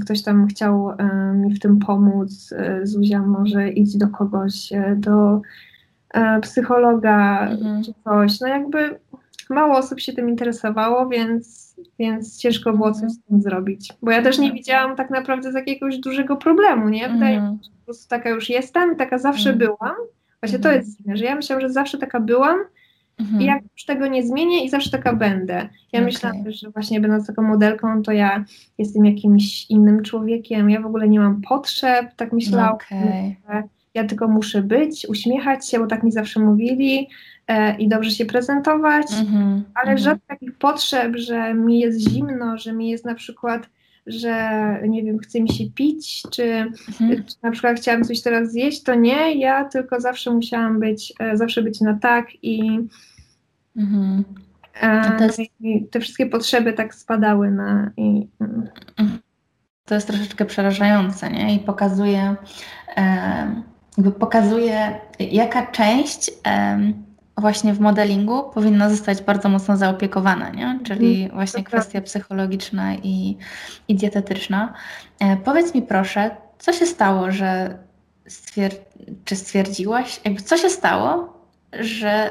ktoś 0.03 0.23
tam 0.23 0.47
chciał 0.47 0.91
e, 0.91 1.33
mi 1.35 1.55
w 1.55 1.61
tym 1.61 1.79
pomóc, 1.79 2.55
e, 2.57 2.87
Zuzia 2.87 3.23
może 3.23 3.69
idź 3.69 3.99
do 3.99 4.09
kogoś, 4.09 4.73
e, 4.73 4.97
do 4.99 5.41
psychologa 6.43 7.49
mhm. 7.51 7.83
czy 7.85 7.93
coś. 8.05 8.41
No 8.41 8.49
jakby 8.49 8.99
mało 9.51 9.79
osób 9.79 10.01
się 10.01 10.13
tym 10.13 10.29
interesowało, 10.29 11.09
więc, 11.09 11.75
więc 11.99 12.39
ciężko 12.39 12.73
było 12.73 12.93
coś 12.93 13.13
z 13.13 13.23
tym 13.23 13.43
zrobić. 13.43 13.93
Bo 14.03 14.11
ja 14.11 14.23
też 14.23 14.39
nie 14.39 14.45
mhm. 14.47 14.59
widziałam 14.59 14.97
tak 14.97 15.11
naprawdę 15.11 15.53
z 15.53 15.55
jakiegoś 15.55 15.99
dużego 15.99 16.37
problemu, 16.37 16.89
nie? 16.89 17.09
Wydaje 17.09 17.41
mi 17.41 17.59
się, 17.59 17.65
że 17.65 17.71
po 17.71 17.85
prostu 17.85 18.09
taka 18.09 18.31
już 18.31 18.51
jestem, 18.51 18.97
taka 18.97 19.19
zawsze 19.19 19.51
mhm. 19.51 19.59
byłam. 19.59 19.97
Właśnie 20.43 20.59
to 20.59 20.73
jest 20.73 20.97
dziwne, 20.97 21.17
że 21.17 21.25
ja 21.25 21.35
myślałam, 21.35 21.61
że 21.61 21.71
zawsze 21.71 21.99
taka 21.99 22.21
byłam, 22.21 22.59
Mhm. 23.19 23.43
I 23.43 23.45
jak 23.45 23.63
już 23.63 23.85
tego 23.85 24.07
nie 24.07 24.27
zmienię 24.27 24.65
i 24.65 24.71
zawsze 24.71 24.91
taka 24.91 25.13
będę. 25.17 25.55
Ja 25.93 26.01
okay. 26.01 26.05
myślałam 26.05 26.51
że 26.51 26.71
właśnie 26.71 27.01
będąc 27.01 27.27
taką 27.27 27.43
modelką, 27.43 28.03
to 28.03 28.13
ja 28.13 28.45
jestem 28.79 29.05
jakimś 29.05 29.71
innym 29.71 30.03
człowiekiem, 30.03 30.71
ja 30.71 30.81
w 30.81 30.87
ogóle 30.87 31.09
nie 31.09 31.21
mam 31.21 31.41
potrzeb, 31.41 32.15
tak 32.17 32.33
myślałam. 32.33 32.75
Okay. 32.75 33.37
Ja 33.95 34.05
tylko 34.05 34.29
muszę 34.29 34.63
być, 34.63 35.07
uśmiechać 35.09 35.69
się, 35.69 35.79
bo 35.79 35.87
tak 35.87 36.03
mi 36.03 36.13
zawsze 36.13 36.41
mówili 36.41 37.09
e, 37.47 37.77
i 37.77 37.89
dobrze 37.89 38.11
się 38.11 38.25
prezentować, 38.25 39.07
mm-hmm, 39.07 39.61
ale 39.75 39.95
mm-hmm. 39.95 39.99
żadnych 39.99 40.27
takich 40.27 40.59
potrzeb, 40.59 41.17
że 41.17 41.55
mi 41.55 41.81
jest 41.81 42.01
zimno, 42.09 42.59
że 42.59 42.73
mi 42.73 42.89
jest 42.91 43.05
na 43.05 43.15
przykład 43.15 43.69
że 44.07 44.79
nie 44.89 45.03
wiem, 45.03 45.19
chce 45.19 45.41
mi 45.41 45.49
się 45.49 45.65
pić, 45.75 46.23
czy, 46.31 46.45
mhm. 46.45 47.25
czy, 47.25 47.35
na 47.43 47.51
przykład 47.51 47.77
chciałam 47.77 48.05
coś 48.05 48.23
teraz 48.23 48.51
zjeść, 48.51 48.83
to 48.83 48.95
nie, 48.95 49.35
ja 49.35 49.65
tylko 49.65 50.01
zawsze 50.01 50.31
musiałam 50.31 50.81
być, 50.81 51.13
e, 51.19 51.37
zawsze 51.37 51.63
być 51.63 51.81
na 51.81 51.99
tak 51.99 52.27
i, 52.43 52.81
mhm. 53.77 54.25
no 55.19 55.25
jest... 55.25 55.41
i 55.61 55.87
te 55.91 56.01
wszystkie 56.01 56.27
potrzeby 56.27 56.73
tak 56.73 56.95
spadały 56.95 57.51
na. 57.51 57.91
I, 57.97 58.29
mhm. 58.41 59.19
to 59.85 59.95
jest 59.95 60.07
troszeczkę 60.07 60.45
przerażające, 60.45 61.31
nie? 61.31 61.55
I 61.55 61.59
pokazuje, 61.59 62.37
e, 62.97 63.63
pokazuje, 64.19 65.01
jaka 65.19 65.67
część 65.67 66.31
właśnie 67.37 67.75
w 67.75 67.81
modelingu 67.81 68.51
powinna 68.55 68.91
zostać 68.91 69.23
bardzo 69.23 69.49
mocno 69.49 69.77
zaopiekowana, 69.77 70.51
nie? 70.51 70.81
czyli 70.85 71.23
mhm. 71.23 71.35
właśnie 71.35 71.65
kwestia 71.65 72.01
psychologiczna 72.01 72.95
i, 72.95 73.37
i 73.89 73.95
dietetyczna. 73.95 74.75
E, 75.21 75.37
powiedz 75.37 75.75
mi 75.75 75.83
proszę, 75.83 76.31
co 76.59 76.73
się 76.73 76.87
stało, 76.87 77.31
że 77.31 77.79
czy 79.25 79.37
stwierdziłaś, 79.37 80.21
jakby 80.25 80.43
co 80.43 80.57
się 80.57 80.71
stało, 80.71 81.39
że 81.81 82.31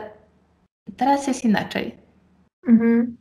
teraz 0.98 1.28
jest 1.28 1.46
inaczej? 1.46 1.96
Mhm. 2.68 3.18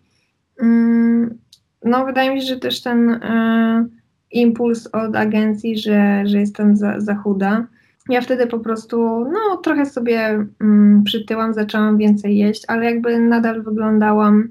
Mm, 0.61 1.38
no, 1.85 2.07
wydaje 2.07 2.35
mi 2.35 2.40
się, 2.40 2.47
że 2.47 2.57
też 2.57 2.83
ten 2.83 3.11
y, 3.11 3.88
impuls 4.31 4.88
od 4.92 5.16
agencji, 5.16 5.79
że, 5.79 6.23
że 6.27 6.38
jestem 6.38 6.77
za, 6.77 7.01
za 7.01 7.14
chuda, 7.14 7.66
ja 8.08 8.20
wtedy 8.20 8.46
po 8.46 8.58
prostu, 8.58 8.98
no, 9.24 9.56
trochę 9.56 9.86
sobie 9.86 10.46
mm, 10.60 11.04
przytyłam, 11.04 11.54
zaczęłam 11.54 11.98
więcej 11.98 12.36
jeść, 12.36 12.64
ale 12.68 12.84
jakby 12.84 13.18
nadal 13.18 13.62
wyglądałam 13.62 14.48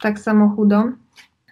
tak 0.00 0.18
samo 0.18 0.48
chudo. 0.48 0.84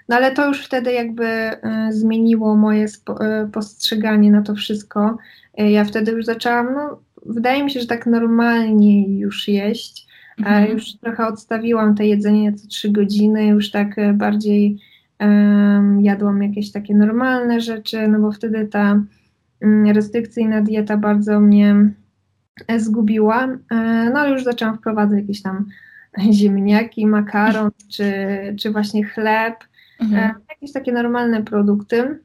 No 0.08 0.16
ale 0.16 0.32
to 0.32 0.48
już 0.48 0.64
wtedy 0.64 0.92
jakby 0.92 1.26
y, 1.26 1.92
zmieniło 1.92 2.56
moje 2.56 2.88
spo, 2.88 3.24
y, 3.44 3.48
postrzeganie 3.48 4.30
na 4.30 4.42
to 4.42 4.54
wszystko. 4.54 5.18
Y, 5.60 5.70
ja 5.70 5.84
wtedy 5.84 6.12
już 6.12 6.24
zaczęłam, 6.24 6.74
no, 6.74 7.00
wydaje 7.26 7.64
mi 7.64 7.70
się, 7.70 7.80
że 7.80 7.86
tak 7.86 8.06
normalnie 8.06 9.18
już 9.18 9.48
jeść. 9.48 10.06
Mhm. 10.38 10.72
Już 10.72 10.96
trochę 10.96 11.26
odstawiłam 11.26 11.94
to 11.94 12.02
jedzenie 12.02 12.52
co 12.52 12.68
trzy 12.68 12.90
godziny, 12.90 13.46
już 13.46 13.70
tak 13.70 13.96
bardziej 14.14 14.78
jadłam 16.00 16.42
jakieś 16.42 16.72
takie 16.72 16.94
normalne 16.94 17.60
rzeczy, 17.60 18.08
no 18.08 18.18
bo 18.18 18.32
wtedy 18.32 18.66
ta 18.66 19.02
restrykcyjna 19.92 20.62
dieta 20.62 20.96
bardzo 20.96 21.40
mnie 21.40 21.90
e, 22.68 22.80
zgubiła, 22.80 23.44
e, 23.44 24.10
no 24.14 24.20
ale 24.20 24.30
już 24.30 24.44
zaczęłam 24.44 24.78
wprowadzać 24.78 25.20
jakieś 25.20 25.42
tam 25.42 25.64
ziemniaki, 26.32 27.06
makaron, 27.06 27.70
czy, 27.92 28.12
czy 28.60 28.70
właśnie 28.70 29.04
chleb, 29.04 29.54
e, 30.00 30.04
mhm. 30.04 30.34
jakieś 30.50 30.72
takie 30.72 30.92
normalne 30.92 31.42
produkty. 31.42 32.20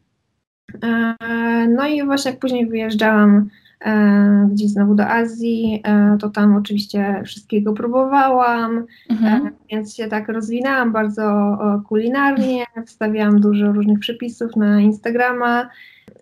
No 1.69 1.87
i 1.87 2.05
właśnie 2.05 2.31
jak 2.31 2.39
później 2.39 2.67
wyjeżdżałam 2.67 3.49
gdzieś 4.51 4.69
znowu 4.69 4.95
do 4.95 5.07
Azji, 5.07 5.83
to 6.19 6.29
tam 6.29 6.55
oczywiście 6.55 7.21
wszystkiego 7.25 7.73
próbowałam, 7.73 8.85
mhm. 9.09 9.49
więc 9.71 9.95
się 9.95 10.07
tak 10.07 10.29
rozwinęłam 10.29 10.91
bardzo 10.91 11.57
kulinarnie, 11.87 12.65
wstawiałam 12.85 13.41
dużo 13.41 13.71
różnych 13.71 13.99
przepisów 13.99 14.55
na 14.55 14.81
Instagrama, 14.81 15.69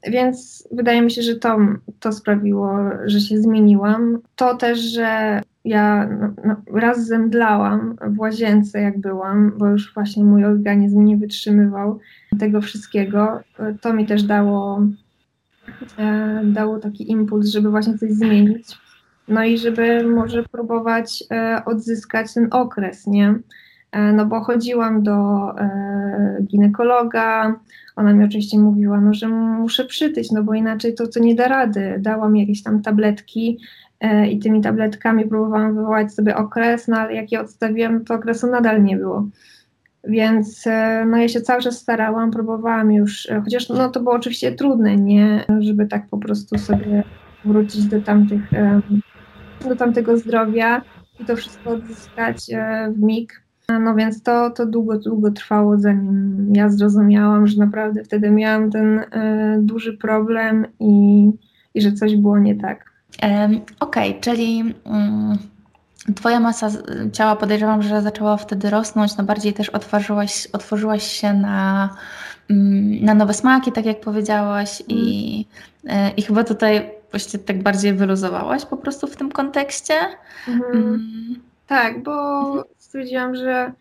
więc 0.07 0.67
wydaje 0.71 1.01
mi 1.01 1.12
się, 1.12 1.21
że 1.21 1.35
to, 1.35 1.57
to 1.99 2.12
sprawiło, 2.12 2.77
że 3.05 3.19
się 3.19 3.38
zmieniłam. 3.38 4.19
To 4.35 4.55
też, 4.55 4.79
że 4.79 5.41
ja 5.65 6.09
no, 6.21 6.33
no, 6.45 6.79
raz 6.79 7.07
zemdlałam 7.07 7.95
w 8.07 8.19
łazience, 8.19 8.81
jak 8.81 8.99
byłam, 8.99 9.53
bo 9.57 9.67
już 9.67 9.93
właśnie 9.93 10.23
mój 10.23 10.45
organizm 10.45 11.03
nie 11.03 11.17
wytrzymywał 11.17 11.99
tego 12.39 12.62
wszystkiego. 12.62 13.39
To 13.81 13.93
mi 13.93 14.05
też 14.05 14.23
dało, 14.23 14.81
e, 15.97 16.41
dało 16.43 16.79
taki 16.79 17.12
impuls, 17.12 17.47
żeby 17.47 17.69
właśnie 17.69 17.97
coś 17.97 18.12
zmienić. 18.12 18.77
No 19.27 19.43
i 19.43 19.57
żeby 19.57 20.03
może 20.03 20.43
próbować 20.43 21.23
e, 21.31 21.62
odzyskać 21.65 22.33
ten 22.33 22.47
okres, 22.51 23.07
nie? 23.07 23.39
E, 23.91 24.13
no 24.13 24.25
bo 24.25 24.41
chodziłam 24.41 25.04
do 25.04 25.49
e, 25.60 26.38
ginekologa, 26.41 27.56
ona 27.95 28.13
mi 28.13 28.25
oczywiście 28.25 28.60
mówiła, 28.60 29.02
no, 29.02 29.13
że 29.13 29.28
muszę 29.28 29.86
przytyć, 29.86 30.32
no 30.32 30.43
bo 30.43 30.54
inaczej 30.54 30.95
to, 30.95 31.08
co 31.08 31.19
nie 31.19 31.36
da 31.36 31.47
rady. 31.47 31.95
Dała 31.99 32.30
mi 32.30 32.39
jakieś 32.39 32.63
tam 32.63 32.82
tabletki 32.82 33.60
e, 33.99 34.28
i 34.28 34.39
tymi 34.39 34.62
tabletkami 34.62 35.25
próbowałam 35.25 35.75
wywołać 35.75 36.13
sobie 36.13 36.36
okres, 36.36 36.88
no 36.88 36.97
ale 36.97 37.13
jak 37.13 37.32
je 37.32 37.41
odstawiłam, 37.41 38.06
to 38.06 38.13
okresu 38.13 38.47
nadal 38.47 38.84
nie 38.84 38.97
było. 38.97 39.28
Więc 40.04 40.65
no 41.06 41.17
ja 41.17 41.28
się 41.28 41.41
cały 41.41 41.62
czas 41.62 41.78
starałam, 41.78 42.32
próbowałam 42.32 42.91
już, 42.91 43.28
chociaż 43.43 43.69
no 43.69 43.89
to 43.89 43.99
było 43.99 44.15
oczywiście 44.15 44.52
trudne, 44.52 44.95
nie, 44.95 45.45
żeby 45.60 45.86
tak 45.88 46.08
po 46.08 46.17
prostu 46.17 46.58
sobie 46.58 47.04
wrócić 47.45 47.86
do 47.86 48.02
tamtych, 48.02 48.41
do 49.69 49.75
tamtego 49.75 50.17
zdrowia 50.17 50.82
i 51.19 51.25
to 51.25 51.36
wszystko 51.36 51.69
odzyskać 51.69 52.45
w 52.95 53.02
mig. 53.02 53.48
No 53.77 53.95
więc 53.95 54.23
to, 54.23 54.49
to 54.49 54.65
długo, 54.65 54.97
długo 54.97 55.32
trwało, 55.32 55.77
zanim 55.77 56.49
ja 56.55 56.69
zrozumiałam, 56.69 57.47
że 57.47 57.60
naprawdę 57.60 58.03
wtedy 58.03 58.32
miałam 58.32 58.71
ten 58.71 58.99
y, 58.99 59.05
duży 59.62 59.97
problem 59.97 60.65
i, 60.79 61.25
i 61.73 61.82
że 61.82 61.91
coś 61.91 62.15
było 62.15 62.39
nie 62.39 62.55
tak. 62.55 62.86
Um, 63.23 63.62
Okej, 63.79 64.10
okay, 64.10 64.21
czyli 64.21 64.73
um, 64.86 65.38
Twoja 66.15 66.39
masa 66.39 66.69
ciała 67.13 67.36
podejrzewam, 67.36 67.82
że 67.82 68.01
zaczęła 68.01 68.38
wtedy 68.38 68.69
rosnąć, 68.69 69.17
no 69.17 69.23
bardziej 69.23 69.53
też 69.53 69.69
otworzyłaś, 69.69 70.47
otworzyłaś 70.53 71.03
się 71.03 71.34
na, 71.34 71.89
um, 72.49 73.05
na 73.05 73.13
nowe 73.13 73.34
smaki, 73.34 73.71
tak 73.71 73.86
jak 73.86 74.01
powiedziałaś, 74.01 74.84
i, 74.88 75.45
y, 75.84 75.89
i 76.17 76.21
chyba 76.21 76.43
tutaj 76.43 76.91
właściwie 77.12 77.43
tak 77.43 77.63
bardziej 77.63 77.93
wyluzowałaś 77.93 78.65
po 78.65 78.77
prostu 78.77 79.08
w 79.08 79.15
tym 79.15 79.32
kontekście. 79.32 79.93
Mhm. 80.47 80.77
Mm. 80.77 81.36
Tak, 81.67 82.03
bo 82.03 82.41
mhm 82.47 82.79
stwierdziłam, 82.89 83.36
że 83.36 83.71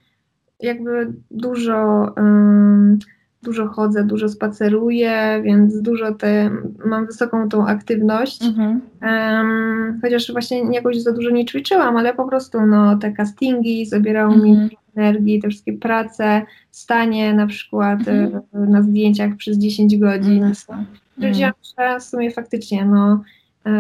jakby 0.60 1.12
dużo, 1.30 2.12
um, 2.16 2.98
dużo 3.42 3.66
chodzę, 3.68 4.04
dużo 4.04 4.28
spaceruję, 4.28 5.42
więc 5.44 5.82
dużo 5.82 6.14
te, 6.14 6.50
mam 6.86 7.06
wysoką 7.06 7.48
tą 7.48 7.66
aktywność. 7.66 8.44
Mhm. 8.44 8.80
Um, 9.02 10.00
chociaż 10.02 10.32
właśnie 10.32 10.74
jakoś 10.74 11.02
za 11.02 11.12
dużo 11.12 11.30
nie 11.30 11.44
ćwiczyłam, 11.44 11.96
ale 11.96 12.14
po 12.14 12.28
prostu 12.28 12.66
no, 12.66 12.96
te 12.98 13.12
castingi 13.12 13.86
zabierały 13.86 14.34
mhm. 14.34 14.52
mi 14.52 14.70
energii, 14.96 15.42
te 15.42 15.48
wszystkie 15.48 15.72
prace, 15.72 16.42
stanie 16.70 17.34
na 17.34 17.46
przykład 17.46 17.98
mhm. 17.98 18.42
E, 18.54 18.58
na 18.58 18.82
zdjęciach 18.82 19.36
przez 19.36 19.58
10 19.58 19.98
godzin. 19.98 20.44
Mhm. 20.44 20.86
Stwierdziłam, 21.12 21.52
że 21.78 22.00
w 22.00 22.02
sumie 22.02 22.30
faktycznie 22.30 22.84
no, 22.84 23.22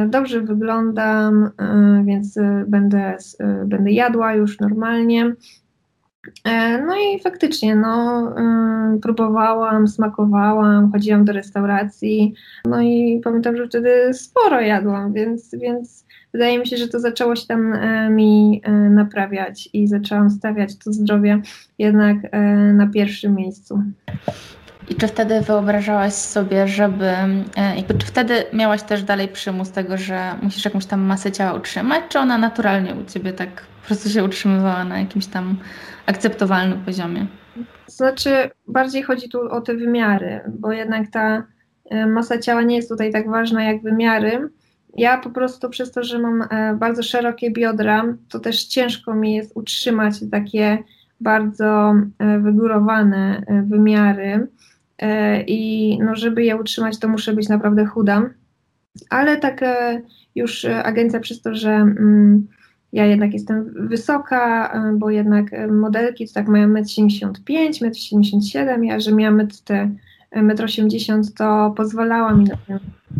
dobrze 0.08 0.40
wyglądam, 0.40 1.50
e, 1.58 2.02
więc 2.06 2.36
e, 2.36 2.64
będę, 2.68 3.16
będę 3.64 3.90
jadła 3.90 4.34
już 4.34 4.60
normalnie. 4.60 5.34
No 6.86 6.96
i 6.96 7.20
faktycznie, 7.20 7.76
no, 7.76 8.34
próbowałam, 9.02 9.88
smakowałam, 9.88 10.92
chodziłam 10.92 11.24
do 11.24 11.32
restauracji, 11.32 12.34
no 12.64 12.82
i 12.82 13.20
pamiętam, 13.24 13.56
że 13.56 13.66
wtedy 13.66 14.14
sporo 14.14 14.60
jadłam, 14.60 15.12
więc, 15.12 15.54
więc 15.54 16.06
wydaje 16.32 16.58
mi 16.58 16.66
się, 16.66 16.76
że 16.76 16.88
to 16.88 17.00
zaczęło 17.00 17.36
się 17.36 17.46
tam 17.46 17.74
mi 18.14 18.62
naprawiać 18.90 19.68
i 19.72 19.88
zaczęłam 19.88 20.30
stawiać 20.30 20.78
to 20.78 20.92
zdrowie 20.92 21.42
jednak 21.78 22.16
na 22.74 22.86
pierwszym 22.86 23.34
miejscu. 23.34 23.82
I 24.90 24.94
czy 24.94 25.08
wtedy 25.08 25.40
wyobrażałaś 25.40 26.12
sobie, 26.12 26.68
żeby, 26.68 27.06
e, 27.06 27.76
jakby, 27.76 27.94
czy 27.94 28.06
wtedy 28.06 28.44
miałaś 28.52 28.82
też 28.82 29.02
dalej 29.02 29.28
przymus 29.28 29.70
tego, 29.70 29.96
że 29.96 30.34
musisz 30.42 30.64
jakąś 30.64 30.86
tam 30.86 31.00
masę 31.00 31.32
ciała 31.32 31.52
utrzymać, 31.52 32.02
czy 32.08 32.18
ona 32.18 32.38
naturalnie 32.38 32.94
u 32.94 33.04
Ciebie 33.04 33.32
tak 33.32 33.48
po 33.80 33.86
prostu 33.86 34.08
się 34.08 34.24
utrzymywała 34.24 34.84
na 34.84 34.98
jakimś 34.98 35.26
tam 35.26 35.56
akceptowalnym 36.06 36.84
poziomie? 36.84 37.26
Znaczy, 37.86 38.30
bardziej 38.66 39.02
chodzi 39.02 39.28
tu 39.28 39.40
o 39.40 39.60
te 39.60 39.74
wymiary, 39.74 40.40
bo 40.48 40.72
jednak 40.72 41.10
ta 41.10 41.42
e, 41.90 42.06
masa 42.06 42.38
ciała 42.38 42.62
nie 42.62 42.76
jest 42.76 42.88
tutaj 42.88 43.12
tak 43.12 43.30
ważna 43.30 43.64
jak 43.64 43.82
wymiary. 43.82 44.48
Ja 44.96 45.18
po 45.18 45.30
prostu 45.30 45.70
przez 45.70 45.92
to, 45.92 46.04
że 46.04 46.18
mam 46.18 46.42
e, 46.42 46.74
bardzo 46.74 47.02
szerokie 47.02 47.50
biodra, 47.50 48.04
to 48.28 48.38
też 48.38 48.64
ciężko 48.64 49.14
mi 49.14 49.34
jest 49.34 49.56
utrzymać 49.56 50.14
takie 50.30 50.78
bardzo 51.20 51.94
wygórowane 52.40 53.42
wymiary. 53.66 54.46
E, 54.98 55.42
i 55.42 55.98
no, 56.02 56.16
żeby 56.16 56.44
je 56.44 56.56
utrzymać, 56.56 56.98
to 56.98 57.08
muszę 57.08 57.32
być 57.32 57.48
naprawdę 57.48 57.86
chuda. 57.86 58.30
Ale 59.10 59.36
tak 59.36 59.62
e, 59.62 60.02
już 60.34 60.64
agencja 60.64 61.20
przez 61.20 61.42
to, 61.42 61.54
że 61.54 61.70
mm, 61.70 62.48
ja 62.92 63.06
jednak 63.06 63.32
jestem 63.32 63.88
wysoka, 63.88 64.72
e, 64.72 64.92
bo 64.96 65.10
jednak 65.10 65.46
modelki 65.70 66.28
to 66.28 66.34
tak 66.34 66.48
mają 66.48 66.68
1,75 66.68 67.84
m, 67.84 67.90
1,77 67.90 68.58
m, 68.58 68.84
ja 68.84 69.00
że 69.00 69.12
miałam 69.12 69.48
te 69.64 69.90
1,80 70.36 71.14
m, 71.14 71.22
to 71.38 71.74
pozwalała 71.76 72.34
mi 72.34 72.44
na 72.44 72.56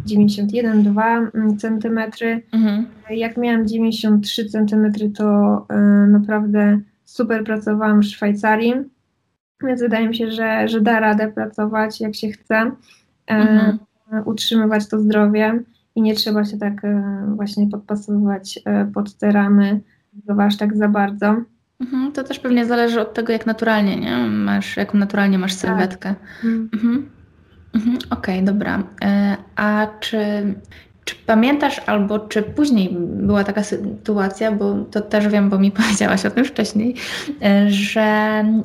91-2 0.06 1.58
cm. 1.58 1.98
Mhm. 2.52 2.86
Jak 3.10 3.36
miałam 3.36 3.66
93 3.66 4.44
cm, 4.44 5.12
to 5.16 5.66
naprawdę 6.08 6.80
super 7.04 7.44
pracowałam 7.44 8.00
w 8.00 8.06
Szwajcarii 8.06 8.74
więc 9.66 9.80
wydaje 9.80 10.08
mi 10.08 10.16
się, 10.16 10.30
że, 10.30 10.68
że 10.68 10.80
da 10.80 11.00
radę 11.00 11.32
pracować 11.32 12.00
jak 12.00 12.14
się 12.14 12.28
chce, 12.28 12.54
e, 12.54 12.70
mhm. 13.26 13.78
utrzymywać 14.24 14.88
to 14.88 14.98
zdrowie 14.98 15.62
i 15.94 16.02
nie 16.02 16.14
trzeba 16.14 16.44
się 16.44 16.58
tak 16.58 16.84
e, 16.84 17.24
właśnie 17.36 17.68
podpasowywać 17.68 18.60
e, 18.64 18.90
pod 18.94 19.14
te 19.14 19.32
ramy 19.32 19.80
aż 20.38 20.56
tak 20.56 20.76
za 20.76 20.88
bardzo. 20.88 21.36
Mhm, 21.80 22.12
to 22.12 22.24
też 22.24 22.38
pewnie 22.38 22.66
zależy 22.66 23.00
od 23.00 23.14
tego, 23.14 23.32
jak 23.32 23.46
naturalnie, 23.46 23.96
nie? 23.96 24.16
Masz, 24.16 24.76
jak 24.76 24.94
naturalnie 24.94 25.38
masz 25.38 25.54
tak. 25.54 25.60
sylwetkę. 25.60 26.08
Tak. 26.08 26.44
Mhm. 26.44 27.10
Mhm. 27.74 27.96
Okej, 28.10 28.34
okay, 28.34 28.42
dobra. 28.42 28.82
A 29.56 29.86
czy 30.00 30.18
czy 31.08 31.14
pamiętasz 31.26 31.80
albo 31.86 32.18
czy 32.18 32.42
później 32.42 32.96
była 33.00 33.44
taka 33.44 33.62
sytuacja, 33.62 34.52
bo 34.52 34.74
to 34.74 35.00
też 35.00 35.28
wiem, 35.28 35.50
bo 35.50 35.58
mi 35.58 35.70
powiedziałaś 35.82 36.26
o 36.26 36.30
tym 36.30 36.44
wcześniej, 36.44 36.94
e, 37.42 37.70
że 37.70 38.00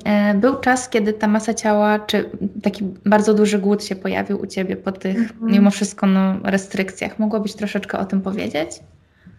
e, 0.06 0.34
był 0.34 0.56
czas, 0.56 0.90
kiedy 0.90 1.14
ta 1.14 1.28
masa 1.28 1.54
ciała, 1.54 2.00
czy 2.00 2.30
taki 2.64 2.86
bardzo 3.06 3.34
duży 3.34 3.60
głód 3.60 3.84
się 3.84 3.96
pojawił 3.96 4.42
u 4.42 4.48
Ciebie 4.48 4.76
po 4.76 4.92
tych, 4.92 5.18
-hmm. 5.18 5.52
mimo 5.52 5.72
wszystko, 5.72 6.08
no, 6.08 6.36
restrykcjach. 6.44 7.20
Mogłabyś 7.20 7.54
troszeczkę 7.54 8.00
o 8.00 8.06
tym 8.06 8.22
powiedzieć? 8.22 8.70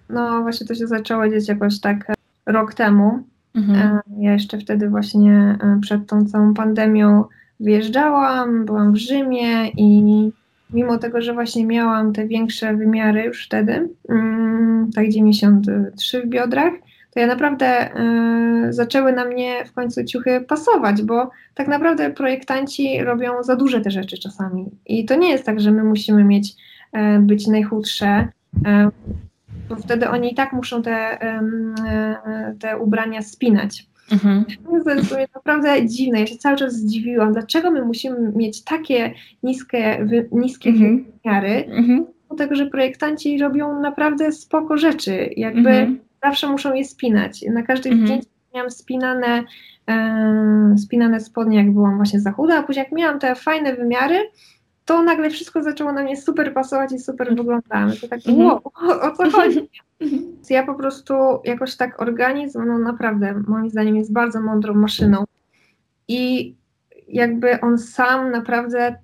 No 0.08 0.42
właśnie 0.42 0.66
to 0.66 0.74
się 0.74 0.86
zaczęło 0.86 1.28
dziać 1.28 1.48
jakoś 1.48 1.80
tak 1.80 2.10
e, 2.10 2.14
rok 2.46 2.74
temu. 2.74 3.22
Mhm. 3.54 4.00
Ja 4.18 4.32
jeszcze 4.32 4.58
wtedy 4.58 4.88
właśnie 4.88 5.58
przed 5.80 6.06
tą 6.06 6.26
całą 6.26 6.54
pandemią 6.54 7.24
wyjeżdżałam, 7.60 8.64
byłam 8.64 8.92
w 8.92 8.96
Rzymie 8.96 9.68
i 9.68 10.30
mimo 10.70 10.98
tego, 10.98 11.20
że 11.22 11.32
właśnie 11.32 11.66
miałam 11.66 12.12
te 12.12 12.28
większe 12.28 12.76
wymiary 12.76 13.24
już 13.24 13.46
wtedy, 13.46 13.88
mm, 14.08 14.90
tak 14.94 15.08
93 15.08 16.22
w 16.22 16.26
biodrach, 16.26 16.72
to 17.14 17.20
ja 17.20 17.26
naprawdę 17.26 17.90
y, 18.68 18.72
zaczęły 18.72 19.12
na 19.12 19.24
mnie 19.24 19.64
w 19.64 19.72
końcu 19.72 20.04
ciuchy 20.04 20.40
pasować, 20.40 21.02
bo 21.02 21.30
tak 21.54 21.68
naprawdę 21.68 22.10
projektanci 22.10 23.04
robią 23.04 23.42
za 23.42 23.56
duże 23.56 23.80
te 23.80 23.90
rzeczy 23.90 24.18
czasami. 24.18 24.70
I 24.86 25.04
to 25.04 25.14
nie 25.14 25.30
jest 25.30 25.46
tak, 25.46 25.60
że 25.60 25.72
my 25.72 25.84
musimy 25.84 26.24
mieć, 26.24 26.52
y, 26.96 27.18
być 27.20 27.46
najchudsze, 27.46 28.28
y, 28.54 28.60
bo 29.68 29.76
wtedy 29.76 30.08
oni 30.08 30.32
i 30.32 30.34
tak 30.34 30.52
muszą 30.52 30.82
te, 30.82 31.18
te 32.60 32.78
ubrania 32.78 33.22
spinać. 33.22 33.86
Mhm. 34.12 34.44
To 35.10 35.18
jest 35.18 35.34
naprawdę 35.34 35.86
dziwne. 35.86 36.20
Ja 36.20 36.26
się 36.26 36.36
cały 36.36 36.56
czas 36.56 36.72
zdziwiłam, 36.72 37.32
dlaczego 37.32 37.70
my 37.70 37.84
musimy 37.84 38.32
mieć 38.36 38.64
takie 38.64 39.14
niskie, 39.42 40.06
wy, 40.06 40.28
niskie 40.32 40.70
mhm. 40.70 41.04
wymiary, 41.22 41.64
mhm. 41.66 42.06
dlatego 42.28 42.54
że 42.54 42.66
projektanci 42.66 43.38
robią 43.38 43.80
naprawdę 43.80 44.32
spoko 44.32 44.76
rzeczy. 44.76 45.30
Jakby 45.36 45.70
mhm. 45.70 45.98
zawsze 46.22 46.48
muszą 46.48 46.74
je 46.74 46.84
spinać. 46.84 47.44
Na 47.52 47.62
każdym 47.62 47.92
mhm. 47.92 48.06
zdjęciu 48.06 48.28
miałam 48.54 48.70
spinane, 48.70 49.44
e, 49.90 50.74
spinane 50.78 51.20
spodnie, 51.20 51.58
jak 51.58 51.72
byłam 51.72 51.96
właśnie 51.96 52.20
za 52.20 52.32
chuda, 52.32 52.58
a 52.58 52.62
później 52.62 52.84
jak 52.84 52.92
miałam 52.92 53.18
te 53.18 53.34
fajne 53.34 53.74
wymiary, 53.74 54.18
to 54.84 55.02
nagle 55.02 55.30
wszystko 55.30 55.62
zaczęło 55.62 55.92
na 55.92 56.02
mnie 56.02 56.16
super 56.16 56.54
pasować 56.54 56.92
i 56.92 56.98
super 56.98 57.36
wyglądałem. 57.36 57.92
To 58.00 58.08
tak, 58.08 58.20
mhm. 58.26 58.46
wow, 58.46 58.60
o 59.00 59.10
co 59.10 59.30
chodzi? 59.30 59.70
Ja 60.50 60.66
po 60.66 60.74
prostu 60.74 61.14
jakoś 61.44 61.76
tak 61.76 62.02
organizm, 62.02 62.64
no 62.66 62.78
naprawdę, 62.78 63.42
moim 63.48 63.70
zdaniem 63.70 63.96
jest 63.96 64.12
bardzo 64.12 64.40
mądrą 64.40 64.74
maszyną 64.74 65.24
i 66.08 66.54
jakby 67.08 67.60
on 67.60 67.78
sam 67.78 68.30
naprawdę 68.30 68.96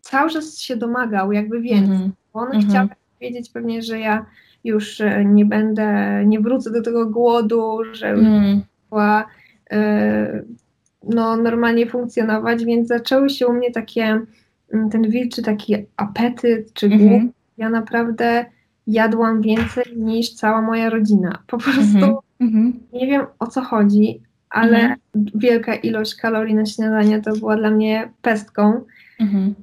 cały 0.00 0.30
czas 0.30 0.58
się 0.58 0.76
domagał, 0.76 1.32
jakby 1.32 1.60
więcej. 1.60 1.96
Mm. 1.96 2.12
On 2.32 2.48
mm 2.48 2.60
-hmm. 2.60 2.68
chciał 2.68 2.88
wiedzieć 3.20 3.50
pewnie, 3.50 3.82
że 3.82 3.98
ja 3.98 4.26
już 4.64 5.00
e, 5.00 5.24
nie 5.24 5.44
będę, 5.44 6.22
nie 6.26 6.40
wrócę 6.40 6.70
do 6.70 6.82
tego 6.82 7.06
głodu, 7.06 7.78
że 7.92 8.08
mm. 8.08 8.62
była 8.90 9.24
y, 9.72 10.44
no, 11.02 11.36
normalnie 11.36 11.86
funkcjonować, 11.86 12.64
więc 12.64 12.88
zaczęły 12.88 13.30
się 13.30 13.46
u 13.46 13.52
mnie 13.52 13.70
takie, 13.70 14.20
ten 14.68 15.10
wilczy 15.10 15.42
taki 15.42 15.76
apetyt 15.96 16.72
czy 16.72 16.88
głód. 16.88 17.00
Mm 17.00 17.28
-hmm. 17.28 17.32
Ja 17.56 17.70
naprawdę 17.70 18.44
jadłam 18.86 19.42
więcej 19.42 19.84
niż 19.96 20.34
cała 20.34 20.62
moja 20.62 20.90
rodzina. 20.90 21.38
Po 21.46 21.58
prostu 21.58 22.22
mm 22.40 22.52
-hmm. 22.52 22.72
nie 22.92 23.06
wiem 23.06 23.26
o 23.38 23.46
co 23.46 23.60
chodzi, 23.60 24.20
ale 24.50 24.78
mm 24.78 24.96
-hmm. 25.16 25.30
wielka 25.34 25.74
ilość 25.74 26.14
kalorii 26.14 26.54
na 26.54 26.66
śniadanie 26.66 27.20
to 27.20 27.32
była 27.32 27.56
dla 27.56 27.70
mnie 27.70 28.10
pestką. 28.22 28.80
Mhm. 29.20 29.54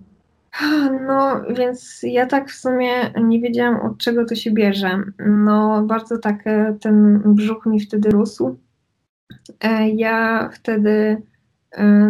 No, 1.07 1.41
więc 1.57 1.99
ja 2.03 2.25
tak 2.25 2.49
w 2.49 2.55
sumie 2.55 2.89
nie 3.23 3.41
wiedziałam, 3.41 3.81
od 3.81 3.97
czego 3.97 4.25
to 4.25 4.35
się 4.35 4.51
bierze. 4.51 5.03
No, 5.27 5.83
bardzo 5.83 6.17
tak 6.17 6.47
e, 6.47 6.77
ten 6.81 7.21
brzuch 7.25 7.65
mi 7.65 7.79
wtedy 7.79 8.09
rósł. 8.09 8.57
E, 9.63 9.89
ja 9.89 10.49
wtedy 10.53 11.21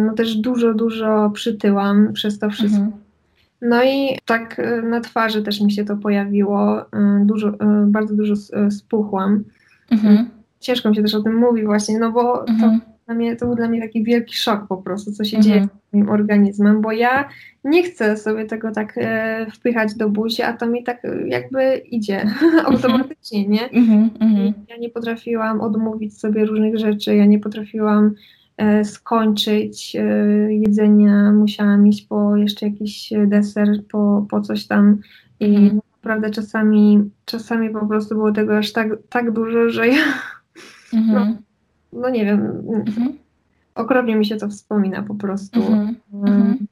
no 0.06 0.14
też 0.14 0.36
dużo, 0.36 0.74
dużo 0.74 1.30
przytyłam 1.34 2.12
przez 2.12 2.38
to 2.38 2.50
wszystko. 2.50 2.82
Mhm. 2.82 3.02
No 3.62 3.84
i 3.84 4.18
tak 4.26 4.60
na 4.82 5.00
twarzy 5.00 5.42
też 5.42 5.60
mi 5.60 5.72
się 5.72 5.84
to 5.84 5.96
pojawiło. 5.96 6.84
Dużo, 7.20 7.52
bardzo 7.86 8.14
dużo 8.14 8.34
spuchłam. 8.70 9.44
Mhm. 9.90 10.28
Ciężko 10.60 10.90
mi 10.90 10.96
się 10.96 11.02
też 11.02 11.14
o 11.14 11.22
tym 11.22 11.34
mówi 11.36 11.64
właśnie, 11.64 11.98
no 11.98 12.12
bo 12.12 12.48
mhm. 12.48 12.80
to 12.80 12.92
dla 13.06 13.14
mnie, 13.14 13.36
to 13.36 13.46
był 13.46 13.54
dla 13.54 13.68
mnie 13.68 13.80
taki 13.80 14.04
wielki 14.04 14.36
szok 14.36 14.66
po 14.68 14.76
prostu, 14.76 15.12
co 15.12 15.24
się 15.24 15.36
mhm. 15.36 15.54
dzieje 15.54 15.68
z 15.90 15.92
moim 15.92 16.08
organizmem, 16.08 16.80
bo 16.80 16.92
ja 16.92 17.28
nie 17.64 17.82
chcę 17.82 18.16
sobie 18.16 18.44
tego 18.44 18.72
tak 18.72 18.94
e, 18.96 19.46
wpychać 19.54 19.94
do 19.94 20.08
buzi, 20.08 20.42
a 20.42 20.52
to 20.52 20.66
mi 20.66 20.84
tak 20.84 21.04
e, 21.04 21.28
jakby 21.28 21.76
idzie 21.76 22.20
mhm. 22.22 22.66
automatycznie, 22.66 23.48
nie? 23.48 23.70
Mhm. 23.70 24.10
Ja 24.68 24.76
nie 24.76 24.90
potrafiłam 24.90 25.60
odmówić 25.60 26.18
sobie 26.18 26.44
różnych 26.44 26.78
rzeczy, 26.78 27.16
ja 27.16 27.26
nie 27.26 27.38
potrafiłam 27.38 28.06
e, 28.06 28.10
skończyć 28.84 29.96
e, 29.96 30.04
jedzenia, 30.52 31.32
musiałam 31.32 31.86
iść 31.86 32.06
po 32.06 32.36
jeszcze 32.36 32.66
jakiś 32.66 33.12
deser, 33.26 33.68
po, 33.90 34.26
po 34.30 34.40
coś 34.40 34.66
tam 34.66 34.98
i 35.40 35.56
mhm. 35.56 35.80
naprawdę 35.92 36.30
czasami, 36.30 37.10
czasami 37.24 37.70
po 37.70 37.86
prostu 37.86 38.14
było 38.14 38.32
tego 38.32 38.58
aż 38.58 38.72
tak, 38.72 38.88
tak 39.08 39.30
dużo, 39.30 39.68
że 39.68 39.88
ja 39.88 40.04
no, 40.92 40.98
mhm 40.98 41.36
no 41.92 42.10
nie 42.10 42.24
wiem, 42.24 42.62
mhm. 42.86 43.18
okropnie 43.74 44.16
mi 44.16 44.26
się 44.26 44.36
to 44.36 44.48
wspomina 44.48 45.02
po 45.02 45.14
prostu. 45.14 45.60
Mhm. 45.60 45.96
Mhm. 46.12 46.66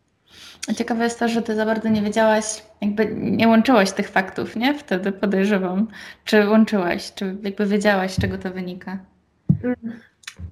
Ciekawe 0.77 1.05
jest 1.05 1.19
to, 1.19 1.29
że 1.29 1.43
ty 1.43 1.55
za 1.55 1.67
bardzo 1.67 1.89
nie 1.89 2.03
wiedziałaś, 2.03 2.63
jakby 2.81 3.15
nie 3.15 3.49
łączyłaś 3.49 3.93
tych 3.93 4.09
faktów, 4.09 4.57
nie? 4.57 4.75
Wtedy 4.75 5.13
podejrzewam. 5.13 5.87
Czy 6.25 6.49
łączyłaś, 6.49 7.15
czy 7.15 7.37
jakby 7.43 7.67
wiedziałaś, 7.67 8.13
z 8.13 8.21
czego 8.21 8.39
to 8.39 8.51
wynika? 8.51 8.99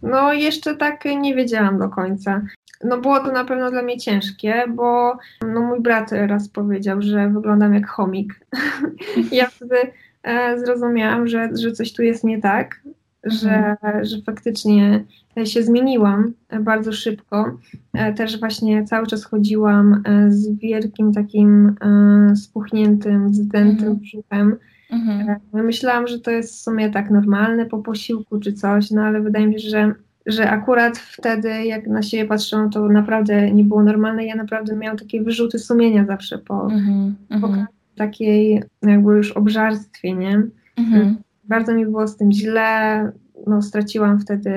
No, 0.03 0.33
jeszcze 0.33 0.77
tak 0.77 1.05
nie 1.05 1.35
wiedziałam 1.35 1.79
do 1.79 1.89
końca. 1.89 2.43
No, 2.85 2.99
było 2.99 3.21
to 3.21 3.33
na 3.33 3.45
pewno 3.45 3.71
dla 3.71 3.83
mnie 3.83 3.99
ciężkie, 3.99 4.65
bo 4.69 5.19
no, 5.55 5.61
mój 5.61 5.81
brat 5.81 6.13
raz 6.13 6.49
powiedział, 6.49 7.03
że 7.03 7.29
wyglądam 7.29 7.75
jak 7.75 7.89
chomik. 7.89 8.47
ja 9.33 9.47
wtedy 9.47 9.77
e, 10.23 10.59
zrozumiałam, 10.59 11.29
że, 11.29 11.51
że 11.63 11.73
coś 11.73 11.93
tu 11.93 12.03
jest 12.03 12.25
nie 12.25 12.41
tak, 12.41 12.81
że, 13.25 13.51
mhm. 13.51 14.05
że 14.05 14.17
faktycznie 14.27 15.05
się 15.45 15.63
zmieniłam 15.63 16.33
bardzo 16.61 16.93
szybko. 16.93 17.59
E, 17.93 18.15
też 18.15 18.41
właśnie 18.41 18.85
cały 18.85 19.07
czas 19.07 19.25
chodziłam 19.25 20.03
e, 20.05 20.33
z 20.33 20.59
wielkim 20.59 21.13
takim 21.13 21.75
e, 21.81 22.37
spuchniętym, 22.37 23.35
zdętym 23.35 23.89
mhm. 23.89 23.97
brzuchem. 23.97 24.57
Mhm. 24.91 25.37
Myślałam, 25.53 26.07
że 26.07 26.19
to 26.19 26.31
jest 26.31 26.55
w 26.55 26.63
sumie 26.63 26.91
tak 26.91 27.11
normalne 27.11 27.67
po 27.67 27.79
posiłku 27.79 28.41
czy 28.41 28.53
coś, 28.53 28.91
no 28.91 29.03
ale 29.03 29.21
wydaje 29.21 29.47
mi 29.47 29.61
się, 29.61 29.69
że, 29.69 29.95
że 30.27 30.51
akurat 30.51 30.99
wtedy, 30.99 31.49
jak 31.65 31.87
na 31.87 32.03
siebie 32.03 32.25
patrzą, 32.25 32.71
to 32.71 32.89
naprawdę 32.89 33.51
nie 33.51 33.65
było 33.65 33.83
normalne. 33.83 34.27
Ja 34.27 34.37
naprawdę 34.37 34.77
miałam 34.77 34.99
takie 34.99 35.23
wyrzuty 35.23 35.59
sumienia 35.59 36.05
zawsze 36.05 36.39
po, 36.39 36.65
mhm. 36.73 37.15
po 37.41 37.49
takiej 37.97 38.63
jakby 38.83 39.17
już 39.17 39.33
obżarstwie, 39.33 40.15
nie? 40.15 40.43
Mhm. 40.77 41.17
Bardzo 41.45 41.75
mi 41.75 41.85
było 41.85 42.09
z 42.09 42.17
tym 42.17 42.33
źle, 42.33 43.13
no, 43.47 43.63
straciłam 43.63 44.21
wtedy 44.21 44.53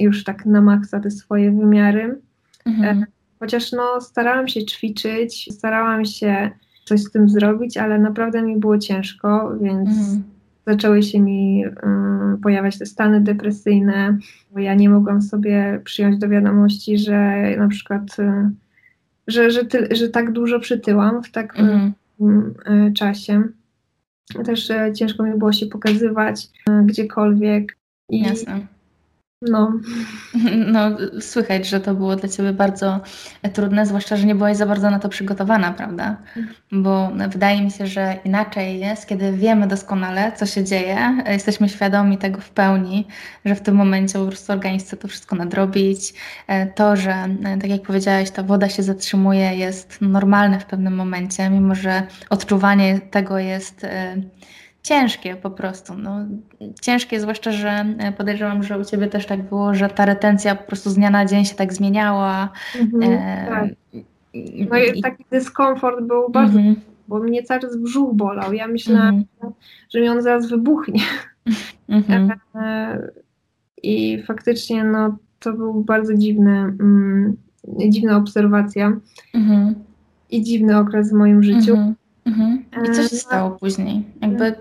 już 0.00 0.24
tak 0.24 0.46
na 0.46 0.60
maksa 0.60 1.00
te 1.00 1.10
swoje 1.10 1.50
wymiary. 1.50 2.20
Mhm. 2.66 2.98
E, 2.98 3.06
chociaż 3.38 3.72
no, 3.72 4.00
starałam 4.00 4.48
się 4.48 4.64
ćwiczyć, 4.64 5.48
starałam 5.52 6.04
się 6.04 6.50
coś 6.90 7.00
z 7.00 7.10
tym 7.10 7.28
zrobić, 7.28 7.76
ale 7.76 7.98
naprawdę 7.98 8.42
mi 8.42 8.56
było 8.56 8.78
ciężko, 8.78 9.56
więc 9.60 9.88
mhm. 9.88 10.22
zaczęły 10.66 11.02
się 11.02 11.20
mi 11.20 11.64
um, 11.82 12.38
pojawiać 12.42 12.78
te 12.78 12.86
stany 12.86 13.20
depresyjne, 13.20 14.18
bo 14.52 14.58
ja 14.58 14.74
nie 14.74 14.90
mogłam 14.90 15.22
sobie 15.22 15.80
przyjąć 15.84 16.18
do 16.18 16.28
wiadomości, 16.28 16.98
że 16.98 17.42
na 17.58 17.68
przykład, 17.68 18.16
e, 18.18 18.50
że, 19.26 19.50
że, 19.50 19.64
ty, 19.64 19.88
że 19.90 20.08
tak 20.08 20.32
dużo 20.32 20.60
przytyłam 20.60 21.22
w 21.22 21.30
tak 21.30 21.58
mhm. 21.58 21.92
um, 22.18 22.54
czasie. 22.94 23.42
Też 24.44 24.70
e, 24.70 24.92
ciężko 24.92 25.22
mi 25.22 25.38
było 25.38 25.52
się 25.52 25.66
pokazywać 25.66 26.48
e, 26.70 26.82
gdziekolwiek. 26.86 27.76
I, 28.08 28.20
Jasne. 28.20 28.66
No. 29.42 29.72
no, 30.72 30.96
słychać, 31.20 31.68
że 31.68 31.80
to 31.80 31.94
było 31.94 32.16
dla 32.16 32.28
Ciebie 32.28 32.52
bardzo 32.52 33.00
trudne, 33.52 33.86
zwłaszcza, 33.86 34.16
że 34.16 34.26
nie 34.26 34.34
byłaś 34.34 34.56
za 34.56 34.66
bardzo 34.66 34.90
na 34.90 34.98
to 34.98 35.08
przygotowana, 35.08 35.72
prawda? 35.72 36.16
Bo 36.72 37.10
wydaje 37.28 37.62
mi 37.62 37.70
się, 37.70 37.86
że 37.86 38.16
inaczej 38.24 38.80
jest, 38.80 39.06
kiedy 39.06 39.32
wiemy 39.32 39.66
doskonale, 39.66 40.32
co 40.36 40.46
się 40.46 40.64
dzieje, 40.64 41.22
jesteśmy 41.26 41.68
świadomi 41.68 42.18
tego 42.18 42.40
w 42.40 42.50
pełni, 42.50 43.06
że 43.44 43.54
w 43.54 43.60
tym 43.60 43.74
momencie 43.74 44.18
po 44.18 44.26
prostu 44.26 44.52
organizm 44.52 44.86
chce 44.86 44.96
to 44.96 45.08
wszystko 45.08 45.36
nadrobić. 45.36 46.14
To, 46.74 46.96
że 46.96 47.14
tak 47.60 47.70
jak 47.70 47.82
powiedziałaś, 47.82 48.30
ta 48.30 48.42
woda 48.42 48.68
się 48.68 48.82
zatrzymuje, 48.82 49.56
jest 49.56 49.98
normalne 50.00 50.60
w 50.60 50.66
pewnym 50.66 50.94
momencie, 50.94 51.50
mimo 51.50 51.74
że 51.74 52.02
odczuwanie 52.30 53.00
tego 53.00 53.38
jest 53.38 53.86
ciężkie 54.82 55.36
po 55.36 55.50
prostu. 55.50 55.94
No, 55.94 56.16
ciężkie, 56.80 57.20
zwłaszcza, 57.20 57.52
że 57.52 57.68
e, 57.98 58.12
podejrzewam, 58.12 58.62
że 58.62 58.78
u 58.78 58.84
Ciebie 58.84 59.06
też 59.06 59.26
tak 59.26 59.42
było, 59.42 59.74
że 59.74 59.88
ta 59.88 60.04
retencja 60.04 60.54
po 60.54 60.66
prostu 60.66 60.90
z 60.90 60.94
dnia 60.94 61.10
na 61.10 61.24
dzień 61.24 61.44
się 61.44 61.54
tak 61.54 61.72
zmieniała. 61.72 62.48
Mhm, 62.80 63.12
e, 63.12 63.46
tak. 63.48 63.68
No 64.70 64.78
i 64.78 65.02
taki 65.02 65.24
dyskomfort 65.30 66.04
był 66.04 66.30
bardzo, 66.30 66.58
mhm. 66.58 66.76
bo 67.08 67.18
mnie 67.18 67.42
cały 67.42 67.60
czas 67.60 67.76
brzuch 67.76 68.14
bolał. 68.14 68.52
Ja 68.52 68.68
myślałam, 68.68 69.14
mhm. 69.14 69.52
że 69.94 70.00
mi 70.00 70.08
on 70.08 70.22
zaraz 70.22 70.50
wybuchnie. 70.50 71.00
Mhm. 71.88 72.30
E, 72.54 72.98
I 73.82 74.22
faktycznie 74.22 74.84
no, 74.84 75.16
to 75.38 75.52
był 75.52 75.84
bardzo 75.84 76.14
dziwny, 76.14 76.50
mm, 76.50 77.36
dziwna 77.88 78.16
obserwacja 78.16 78.92
mhm. 79.34 79.74
i 80.30 80.42
dziwny 80.42 80.78
okres 80.78 81.10
w 81.10 81.14
moim 81.14 81.42
życiu. 81.42 81.72
Mhm. 81.72 81.94
Mhm. 82.26 82.64
I 82.84 82.96
co 82.96 83.02
się 83.02 83.16
stało 83.16 83.50
później? 83.50 84.04
Jakby 84.20 84.54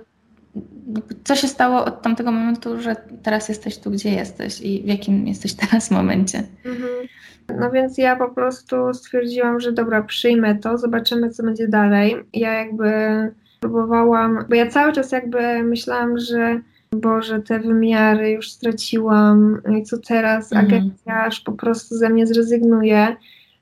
co 1.24 1.36
się 1.36 1.48
stało 1.48 1.86
od 1.86 2.02
tamtego 2.02 2.32
momentu, 2.32 2.82
że 2.82 2.96
teraz 3.24 3.50
jesteś 3.50 3.78
tu, 3.78 3.92
gdzie 3.92 4.10
jesteś 4.10 4.62
i 4.62 4.84
w 4.84 4.88
jakim 4.88 5.28
jesteś 5.28 5.54
teraz 5.54 5.92
momencie? 5.92 6.44
Mhm. 6.66 7.08
No 7.60 7.72
więc 7.72 7.98
ja 7.98 8.16
po 8.16 8.30
prostu 8.30 8.94
stwierdziłam, 8.94 9.60
że 9.60 9.72
dobra, 9.72 10.04
przyjmę 10.04 10.56
to, 10.56 10.78
zobaczymy, 10.78 11.30
co 11.30 11.44
będzie 11.44 11.68
dalej. 11.68 12.16
Ja 12.34 12.54
jakby 12.54 12.92
próbowałam, 13.60 14.46
bo 14.50 14.56
ja 14.56 14.68
cały 14.68 14.94
czas 14.94 15.12
jakby 15.12 15.64
myślałam, 15.64 16.18
że 16.18 16.62
Boże, 16.92 17.42
te 17.42 17.60
wymiary 17.60 18.32
już 18.32 18.52
straciłam 18.52 19.62
i 19.80 19.84
co 19.84 19.98
teraz, 19.98 20.54
mhm. 20.54 20.68
agencja 20.68 21.26
aż 21.26 21.40
po 21.40 21.52
prostu 21.52 21.96
ze 21.96 22.10
mnie 22.10 22.28
zrezygnuje. 22.28 23.16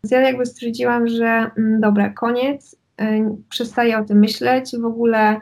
Więc 0.03 0.11
ja 0.11 0.21
jakby 0.21 0.45
stwierdziłam, 0.45 1.07
że 1.07 1.51
mm, 1.57 1.81
dobra, 1.81 2.09
koniec, 2.09 2.75
y, 3.01 3.05
przestaję 3.49 3.97
o 3.97 4.05
tym 4.05 4.19
myśleć, 4.19 4.71
w 4.81 4.85
ogóle 4.85 5.39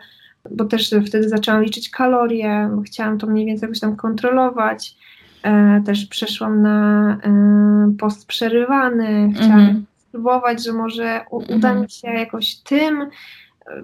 bo 0.52 0.66
też 0.66 0.96
wtedy 1.08 1.30
zaczęłam 1.30 1.64
liczyć 1.64 1.90
kalorie, 1.90 2.70
chciałam 2.86 3.18
to 3.18 3.28
mniej 3.28 3.46
więcej 3.46 3.68
jakoś 3.68 3.80
tam 3.80 3.96
kontrolować. 3.96 4.96
E, 5.44 5.82
też 5.86 6.06
przeszłam 6.06 6.62
na 6.62 7.18
e, 7.24 7.94
post 8.00 8.28
przerywany, 8.28 9.32
chciałam 9.36 9.60
mm 9.60 9.86
spróbować, 10.16 10.64
że 10.64 10.74
może 10.74 11.22
u, 11.32 11.56
uda 11.56 11.74
mi 11.74 11.90
się 11.90 12.08
jakoś 12.08 12.56
tym 12.56 13.10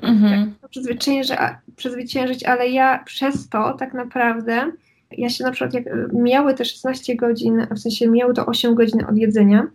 mm 0.01 0.53
przezwyciężyć, 0.70 1.38
przezwyciężyć, 1.76 2.43
ale 2.43 2.70
ja 2.70 3.03
przez 3.05 3.49
to 3.49 3.74
tak 3.74 3.93
naprawdę, 3.93 4.72
ja 5.12 5.30
się 5.30 5.43
na 5.43 5.51
przykład, 5.51 5.74
jak 5.74 5.84
miały 6.14 6.53
te 6.53 6.66
16 6.66 7.16
godzin, 7.16 7.68
w 7.72 7.80
sensie 7.80 8.07
miały 8.07 8.34
to 8.34 8.45
8 8.45 8.76
godzin 8.76 9.05
od 9.05 9.18
jedzenia, 9.18 9.68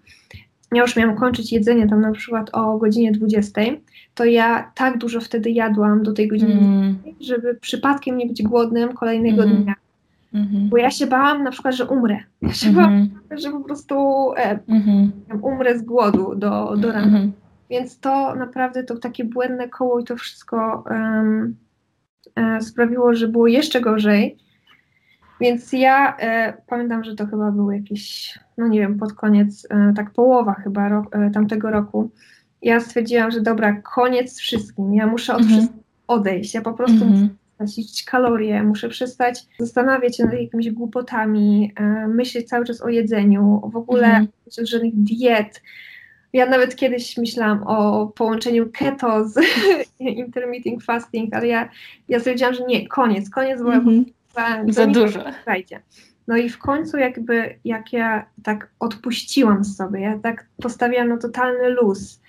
ja 0.73 0.83
już 0.83 0.97
miałam 0.97 1.17
kończyć 1.17 1.53
jedzenie 1.53 1.89
tam 1.89 2.01
na 2.01 2.13
przykład 2.13 2.51
o 2.53 2.79
godzinie 2.79 3.13
20, 3.13 3.61
to 4.17 4.25
ja 4.25 4.73
tak 4.75 4.99
dużo 4.99 5.21
wtedy 5.21 5.51
jadłam 5.51 6.03
do 6.03 6.13
tej 6.13 6.29
godziny, 6.29 6.53
mm. 6.53 6.99
żeby 7.21 7.55
przypadkiem 7.55 8.19
nie 8.19 8.27
być 8.27 8.43
głodnym 8.43 8.93
kolejnego 8.93 9.43
mm. 9.43 9.63
dnia. 9.63 9.75
Mm-hmm. 10.35 10.69
Bo 10.69 10.77
ja 10.77 10.91
się 10.91 11.07
bałam 11.07 11.43
na 11.45 11.51
przykład, 11.51 11.75
że 11.75 11.87
umrę. 11.87 12.19
Ja 12.43 12.53
się 12.53 12.71
mm-hmm. 12.71 12.75
bałam, 12.75 13.09
że 13.31 13.51
po 13.51 13.61
prostu 13.61 13.95
e, 14.37 14.59
mm-hmm. 14.59 15.11
umrę 15.43 15.79
z 15.79 15.83
głodu 15.83 16.35
do, 16.35 16.77
do 16.77 16.93
rana. 16.93 17.07
Mhm. 17.07 17.33
Więc 17.71 18.01
to 18.01 18.35
naprawdę 18.35 18.85
to 18.85 18.97
takie 18.97 19.25
błędne 19.25 19.69
koło 19.69 20.01
i 20.01 20.05
to 20.05 20.17
wszystko 20.17 20.85
um, 20.91 21.57
e, 22.37 22.61
sprawiło, 22.61 23.15
że 23.15 23.29
było 23.29 23.47
jeszcze 23.47 23.81
gorzej. 23.81 24.37
Więc 25.41 25.73
ja 25.73 26.17
e, 26.17 26.53
pamiętam, 26.67 27.05
że 27.05 27.15
to 27.15 27.27
chyba 27.27 27.51
był 27.53 27.71
jakiś, 27.71 28.39
no 28.59 28.69
nie 28.69 28.81
wiem, 28.81 28.99
pod 28.99 29.13
koniec, 29.13 29.67
e, 29.71 29.93
tak 29.97 30.11
połowa 30.11 30.55
chyba 30.55 30.89
ro, 30.89 31.05
e, 31.13 31.31
tamtego 31.31 31.71
roku. 31.71 32.11
Ja 32.63 32.81
stwierdziłam, 32.81 33.31
że 33.31 33.41
dobra, 33.41 33.83
koniec 33.83 34.39
wszystkim. 34.39 34.95
Ja 34.95 35.07
muszę 35.07 35.35
od 35.35 35.41
mhm. 35.41 35.59
wszystkiego 35.59 35.87
odejść. 36.07 36.55
Ja 36.55 36.63
po 36.63 36.73
prostu 36.73 37.05
mhm. 37.05 37.29
muszę 37.61 37.75
przestać 37.75 38.05
kalorie, 38.05 38.63
muszę 38.63 38.89
przestać 38.89 39.45
zastanawiać 39.59 40.17
się 40.17 40.25
nad 40.25 40.35
jakimiś 40.35 40.71
głupotami, 40.71 41.73
e, 41.77 42.09
myśleć 42.09 42.49
cały 42.49 42.65
czas 42.65 42.83
o 42.83 42.89
jedzeniu, 42.89 43.71
w 43.73 43.77
ogóle 43.77 44.07
mhm. 44.07 44.29
żadnych 44.67 44.95
diet. 44.95 45.63
Ja 46.33 46.47
nawet 46.47 46.77
kiedyś 46.77 47.17
myślałam 47.17 47.63
o 47.67 48.07
połączeniu 48.07 48.71
keto 48.73 49.29
z 49.29 49.41
intermittent 50.01 50.85
fasting, 50.85 51.35
ale 51.35 51.47
ja, 51.47 51.69
ja 52.09 52.19
stwierdziłam, 52.19 52.55
że 52.55 52.65
nie, 52.65 52.89
koniec, 52.89 53.31
koniec, 53.31 53.63
bo 53.63 53.73
mhm. 53.73 54.05
Za 54.69 54.87
dużo. 54.87 55.25
Zajdzie. 55.47 55.81
No 56.29 56.37
i 56.37 56.49
w 56.49 56.59
końcu 56.59 56.97
jakby, 56.97 57.59
jak 57.65 57.93
ja 57.93 58.27
tak 58.43 58.71
odpuściłam 58.81 59.65
sobie, 59.65 60.01
ja 60.01 60.19
tak 60.19 60.47
postawiłam 60.63 61.09
na 61.09 61.17
totalny 61.17 61.71
luz, 61.71 62.21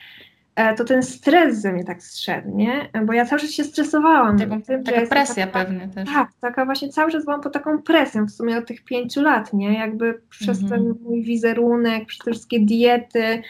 e, 0.56 0.76
to 0.76 0.86
ten 0.86 1.04
stres 1.04 1.62
ze 1.62 1.74
mnie 1.74 1.84
tak 1.84 2.04
zszedł, 2.04 2.58
nie? 2.58 2.90
Bo 3.06 3.14
ja 3.14 3.26
cały 3.26 3.42
czas 3.42 3.52
się 3.52 3.64
stresowałam. 3.64 4.40
Taka, 4.40 4.62
tym, 4.62 4.84
taka 4.84 5.08
presja 5.08 5.48
taka, 5.48 5.66
pewnie 5.66 5.88
też. 5.88 6.10
Tak, 6.14 6.30
taka 6.42 6.66
właśnie 6.66 6.90
cały 6.90 7.12
czas 7.12 7.26
byłam 7.26 7.42
pod 7.42 7.54
taką 7.54 7.82
presją 7.82 8.26
w 8.26 8.32
sumie 8.32 8.58
od 8.58 8.68
tych 8.68 8.84
pięciu 8.84 9.22
lat, 9.22 9.54
nie? 9.54 9.80
Jakby 9.80 10.22
przez 10.30 10.64
mhm. 10.64 10.82
ten 10.82 10.96
mój 11.04 11.24
wizerunek, 11.24 12.06
przez 12.06 12.26
te 12.26 12.32
wszystkie 12.32 12.60
diety, 12.60 13.42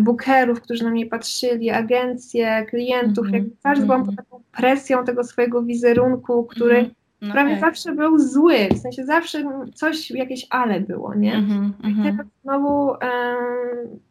bookerów, 0.00 0.60
którzy 0.60 0.84
na 0.84 0.90
mnie 0.90 1.06
patrzyli, 1.06 1.70
agencje, 1.70 2.66
klientów, 2.68 3.26
mm 3.26 3.30
-hmm. 3.30 3.34
jakby 3.34 3.56
cały 3.62 3.76
czas 3.76 3.84
byłam 3.84 4.06
pod 4.06 4.16
taką 4.16 4.42
presją 4.52 5.04
tego 5.04 5.24
swojego 5.24 5.62
wizerunku, 5.62 6.44
który 6.44 6.74
mm 6.74 6.90
-hmm 6.90 7.01
no 7.22 7.32
prawie 7.32 7.50
tak. 7.50 7.60
zawsze 7.60 7.92
był 7.92 8.18
zły, 8.18 8.68
w 8.74 8.78
sensie 8.78 9.04
zawsze 9.04 9.42
coś, 9.74 10.10
jakieś 10.10 10.46
ale 10.50 10.80
było, 10.80 11.14
nie? 11.14 11.34
Mm 11.34 11.72
-hmm, 11.72 11.90
I 11.90 12.02
teraz 12.02 12.26
znowu 12.42 12.92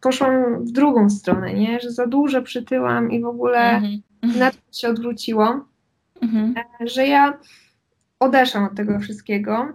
poszłam 0.02 0.66
w 0.66 0.72
drugą 0.72 1.10
stronę, 1.10 1.54
nie? 1.54 1.80
Że 1.80 1.92
za 1.92 2.08
dużo 2.08 2.42
przytyłam 2.42 3.12
i 3.12 3.22
w 3.22 3.26
ogóle 3.26 3.60
mm 3.60 4.02
-hmm. 4.24 4.38
na 4.40 4.52
to 4.52 4.58
się 4.72 4.90
odwróciło, 4.90 5.66
mm 6.22 6.54
-hmm. 6.54 6.64
że 6.80 7.08
ja 7.08 7.38
odeszłam 8.20 8.64
od 8.64 8.76
tego 8.76 9.00
wszystkiego. 9.00 9.68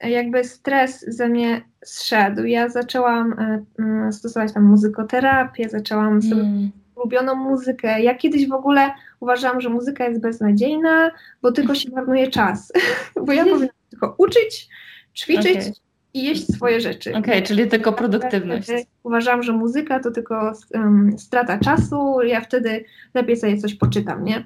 Jakby 0.00 0.44
stres 0.44 1.04
ze 1.08 1.28
mnie 1.28 1.62
zszedł. 1.84 2.44
Ja 2.44 2.68
zaczęłam 2.68 3.32
e, 3.78 4.12
stosować 4.12 4.52
tam 4.52 4.64
muzykoterapię, 4.64 5.68
zaczęłam 5.68 6.22
sobie 6.22 6.42
mm 6.42 6.70
ulubioną 6.96 7.34
muzykę. 7.34 8.02
Ja 8.02 8.14
kiedyś 8.14 8.48
w 8.48 8.52
ogóle 8.52 8.90
uważałam, 9.20 9.60
że 9.60 9.68
muzyka 9.68 10.08
jest 10.08 10.20
beznadziejna, 10.20 11.10
bo 11.42 11.52
tylko 11.52 11.74
się 11.74 11.90
marnuje 11.90 12.30
czas. 12.30 12.72
bo 13.26 13.32
ja 13.32 13.44
powinnam 13.44 13.68
tylko 13.90 14.14
uczyć, 14.18 14.68
ćwiczyć 15.16 15.56
okay. 15.56 15.72
i 16.14 16.24
jeść 16.24 16.54
swoje 16.54 16.80
rzeczy. 16.80 17.10
Okej, 17.10 17.22
okay, 17.22 17.42
czyli 17.42 17.68
tylko 17.68 17.92
produktywność. 17.92 18.68
Uważam, 19.02 19.42
że 19.42 19.52
muzyka 19.52 20.00
to 20.00 20.10
tylko 20.10 20.52
um, 20.74 21.18
strata 21.18 21.58
czasu, 21.58 22.22
ja 22.22 22.40
wtedy 22.40 22.84
lepiej 23.14 23.36
sobie 23.36 23.56
coś 23.58 23.74
poczytam, 23.74 24.24
nie? 24.24 24.44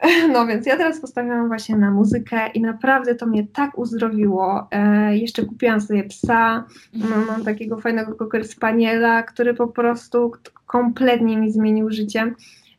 No 0.32 0.46
więc 0.46 0.66
ja 0.66 0.76
teraz 0.76 1.00
postawiłam 1.00 1.48
właśnie 1.48 1.76
na 1.76 1.90
muzykę 1.90 2.50
i 2.54 2.60
naprawdę 2.60 3.14
to 3.14 3.26
mnie 3.26 3.46
tak 3.46 3.78
uzdrowiło. 3.78 4.68
E, 4.70 5.16
jeszcze 5.16 5.44
kupiłam 5.44 5.80
sobie 5.80 6.04
psa, 6.04 6.64
mam, 6.94 7.26
mam 7.26 7.44
takiego 7.44 7.80
fajnego 7.80 8.14
cocker 8.14 8.48
spaniela, 8.48 9.22
który 9.22 9.54
po 9.54 9.68
prostu 9.68 10.32
kompletnie 10.66 11.36
mi 11.36 11.52
zmienił 11.52 11.90
życie. 11.90 12.34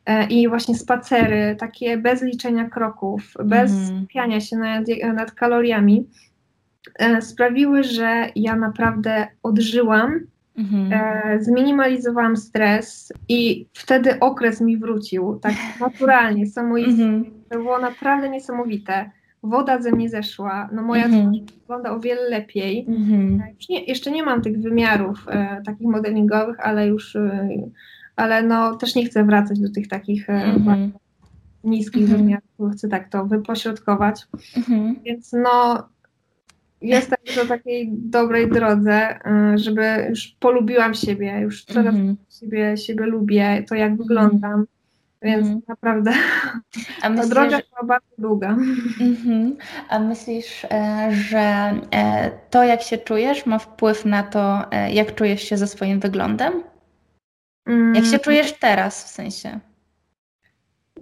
E, 0.06 0.26
I 0.26 0.48
właśnie 0.48 0.74
spacery, 0.74 1.56
takie 1.58 1.96
bez 1.96 2.22
liczenia 2.22 2.70
kroków, 2.70 3.34
bez 3.44 3.72
mm. 3.72 4.06
piania 4.06 4.40
się 4.40 4.56
nad, 4.56 4.84
nad 5.14 5.32
kaloriami, 5.32 6.06
e, 6.98 7.22
sprawiły, 7.22 7.84
że 7.84 8.26
ja 8.36 8.56
naprawdę 8.56 9.26
odżyłam 9.42 10.20
Mhm. 10.56 10.92
E, 10.92 11.38
zminimalizowałam 11.42 12.36
stres 12.36 13.12
i 13.28 13.66
wtedy 13.72 14.20
okres 14.20 14.60
mi 14.60 14.76
wrócił, 14.76 15.38
tak 15.42 15.54
naturalnie, 15.80 16.46
samoistnie. 16.46 17.04
Mhm. 17.04 17.24
To 17.50 17.58
było 17.58 17.78
naprawdę 17.78 18.28
niesamowite. 18.28 19.10
Woda 19.42 19.82
ze 19.82 19.92
mnie 19.92 20.08
zeszła, 20.08 20.68
no 20.72 20.82
moja 20.82 21.04
mhm. 21.04 21.32
wygląda 21.60 21.90
o 21.90 22.00
wiele 22.00 22.28
lepiej. 22.28 22.86
Mhm. 22.88 23.40
E, 23.40 23.54
nie, 23.70 23.84
jeszcze 23.84 24.10
nie 24.10 24.22
mam 24.22 24.42
tych 24.42 24.60
wymiarów 24.60 25.26
e, 25.28 25.62
takich 25.66 25.88
modelingowych, 25.88 26.60
ale 26.60 26.86
już, 26.86 27.16
e, 27.16 27.48
ale 28.16 28.42
no 28.42 28.76
też 28.76 28.94
nie 28.94 29.04
chcę 29.04 29.24
wracać 29.24 29.60
do 29.60 29.70
tych 29.70 29.88
takich 29.88 30.30
e, 30.30 30.32
mhm. 30.32 30.92
niskich 31.64 32.02
mhm. 32.02 32.20
wymiarów, 32.20 32.72
chcę 32.72 32.88
tak 32.88 33.08
to 33.08 33.26
wypośrodkować. 33.26 34.26
Mhm. 34.56 34.96
Więc 35.04 35.32
no 35.32 35.88
jestem 36.82 37.18
na 37.36 37.44
takiej 37.44 37.88
dobrej 37.92 38.50
drodze, 38.50 39.18
y, 39.54 39.58
żeby 39.58 40.06
już 40.08 40.36
polubiłam 40.40 40.94
siebie, 40.94 41.40
już 41.40 41.64
coraz 41.64 41.94
mm 41.94 42.14
-hmm. 42.14 42.40
siebie, 42.40 42.76
siebie 42.76 43.06
lubię, 43.06 43.64
to 43.68 43.74
jak 43.74 43.96
wyglądam. 43.96 44.66
Więc 45.22 45.46
mm 45.46 45.60
naprawdę 45.68 46.12
A 47.02 47.08
myślisz, 47.08 47.28
ta 47.28 47.34
droga 47.34 47.58
była 47.70 47.84
bardzo 47.84 48.14
długa. 48.18 48.48
Mm 48.48 49.16
-hmm. 49.26 49.52
A 49.88 49.98
myślisz, 49.98 50.64
e, 50.64 51.08
że 51.12 51.74
e, 51.94 52.30
to, 52.50 52.64
jak 52.64 52.82
się 52.82 52.98
czujesz, 52.98 53.46
ma 53.46 53.58
wpływ 53.58 54.04
na 54.04 54.22
to, 54.22 54.72
e, 54.72 54.92
jak 54.92 55.14
czujesz 55.14 55.42
się 55.42 55.56
ze 55.56 55.66
swoim 55.66 56.00
wyglądem? 56.00 56.52
Jak 57.94 58.04
się 58.04 58.10
mm. 58.10 58.20
czujesz 58.20 58.52
teraz 58.52 59.04
w 59.04 59.08
sensie? 59.08 59.60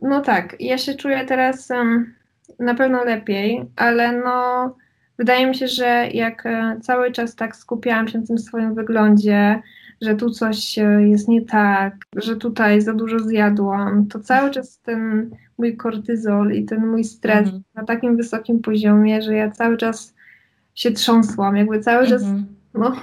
No 0.02 0.20
tak, 0.20 0.56
ja 0.60 0.78
się 0.78 0.94
czuję 0.94 1.24
teraz 1.24 1.70
um, 1.70 2.14
na 2.58 2.74
pewno 2.74 3.04
lepiej, 3.04 3.64
ale 3.76 4.12
no 4.12 4.76
wydaje 5.20 5.46
mi 5.46 5.54
się, 5.54 5.68
że 5.68 6.08
jak 6.12 6.46
e, 6.46 6.80
cały 6.82 7.12
czas 7.12 7.34
tak 7.34 7.56
skupiałam 7.56 8.08
się 8.08 8.18
na 8.18 8.26
tym 8.26 8.38
swoim 8.38 8.74
wyglądzie, 8.74 9.62
że 10.00 10.14
tu 10.14 10.30
coś 10.30 10.78
e, 10.78 10.82
jest 11.08 11.28
nie 11.28 11.42
tak, 11.42 11.94
że 12.16 12.36
tutaj 12.36 12.80
za 12.80 12.94
dużo 12.94 13.18
zjadłam, 13.18 14.06
to 14.06 14.20
cały 14.20 14.50
czas 14.50 14.78
ten 14.78 15.30
mój 15.58 15.76
kortyzol 15.76 16.52
i 16.52 16.64
ten 16.64 16.86
mój 16.86 17.04
stres 17.04 17.44
mhm. 17.44 17.62
na 17.74 17.84
takim 17.84 18.16
wysokim 18.16 18.60
poziomie, 18.60 19.22
że 19.22 19.34
ja 19.34 19.50
cały 19.50 19.76
czas 19.76 20.14
się 20.74 20.90
trząsłam, 20.90 21.56
jakby 21.56 21.80
cały 21.80 22.06
czas 22.06 22.22
mhm. 22.22 22.46
no, 22.74 22.96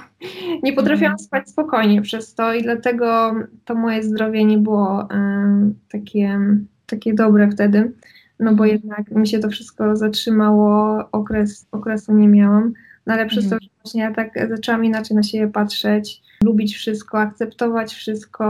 nie 0.62 0.72
potrafiłam 0.72 1.12
mhm. 1.12 1.18
spać 1.18 1.48
spokojnie 1.48 2.02
przez 2.02 2.34
to 2.34 2.54
i 2.54 2.62
dlatego 2.62 3.34
to 3.64 3.74
moje 3.74 4.02
zdrowie 4.02 4.44
nie 4.44 4.58
było 4.58 5.08
um, 5.10 5.74
takie, 5.90 6.40
takie 6.86 7.14
dobre 7.14 7.50
wtedy 7.50 7.92
no 8.40 8.54
bo 8.54 8.64
jednak 8.64 9.10
mi 9.10 9.28
się 9.28 9.38
to 9.38 9.48
wszystko 9.48 9.96
zatrzymało, 9.96 10.98
okres, 11.12 11.66
okresu 11.72 12.12
nie 12.12 12.28
miałam, 12.28 12.72
no 13.06 13.14
ale 13.14 13.26
przez 13.26 13.44
mhm. 13.44 13.60
to, 13.60 13.64
że 13.64 13.70
właśnie 13.82 14.02
ja 14.02 14.14
tak 14.14 14.48
zaczęłam 14.48 14.84
inaczej 14.84 15.16
na 15.16 15.22
siebie 15.22 15.48
patrzeć, 15.48 16.22
lubić 16.44 16.76
wszystko, 16.76 17.20
akceptować 17.20 17.94
wszystko, 17.94 18.44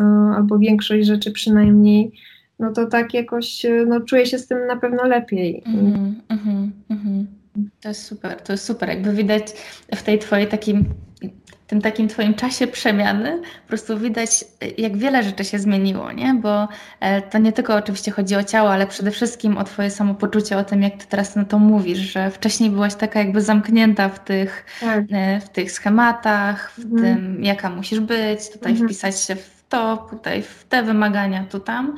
y, 0.00 0.36
albo 0.36 0.58
większość 0.58 1.06
rzeczy 1.06 1.32
przynajmniej, 1.32 2.12
no 2.58 2.72
to 2.72 2.86
tak 2.86 3.14
jakoś, 3.14 3.64
y, 3.64 3.86
no 3.88 4.00
czuję 4.00 4.26
się 4.26 4.38
z 4.38 4.46
tym 4.46 4.66
na 4.66 4.76
pewno 4.76 5.04
lepiej. 5.04 5.62
Mhm, 5.66 6.14
mhm, 6.28 6.72
mhm. 6.90 7.26
To 7.80 7.88
jest 7.88 8.02
super, 8.02 8.40
to 8.40 8.52
jest 8.52 8.64
super. 8.64 8.88
Jakby 8.88 9.12
widać 9.12 9.52
w 9.94 10.02
tej 10.02 10.18
twojej 10.18 10.46
takim 10.48 10.84
tym 11.66 11.82
takim 11.82 12.08
Twoim 12.08 12.34
czasie 12.34 12.66
przemiany 12.66 13.42
po 13.62 13.68
prostu 13.68 13.98
widać, 13.98 14.44
jak 14.78 14.96
wiele 14.96 15.22
rzeczy 15.22 15.44
się 15.44 15.58
zmieniło, 15.58 16.12
nie? 16.12 16.34
Bo 16.34 16.68
e, 17.00 17.22
to 17.22 17.38
nie 17.38 17.52
tylko 17.52 17.74
oczywiście 17.74 18.10
chodzi 18.10 18.36
o 18.36 18.44
ciało, 18.44 18.72
ale 18.72 18.86
przede 18.86 19.10
wszystkim 19.10 19.58
o 19.58 19.64
Twoje 19.64 19.90
samopoczucie, 19.90 20.58
o 20.58 20.64
tym, 20.64 20.82
jak 20.82 20.96
Ty 20.96 21.06
teraz 21.06 21.36
na 21.36 21.44
to 21.44 21.58
mówisz, 21.58 21.98
że 21.98 22.30
wcześniej 22.30 22.70
byłaś 22.70 22.94
taka 22.94 23.18
jakby 23.18 23.40
zamknięta 23.40 24.08
w 24.08 24.24
tych, 24.24 24.66
tak. 24.80 25.04
E, 25.10 25.40
w 25.40 25.48
tych 25.48 25.72
schematach, 25.72 26.70
w 26.70 26.84
mhm. 26.84 27.02
tym, 27.02 27.44
jaka 27.44 27.70
musisz 27.70 28.00
być, 28.00 28.50
tutaj 28.52 28.72
mhm. 28.72 28.88
wpisać 28.88 29.20
się 29.20 29.36
w 29.36 29.64
to, 29.68 30.06
tutaj 30.10 30.42
w 30.42 30.64
te 30.68 30.82
wymagania, 30.82 31.44
tu 31.50 31.60
tam. 31.60 31.96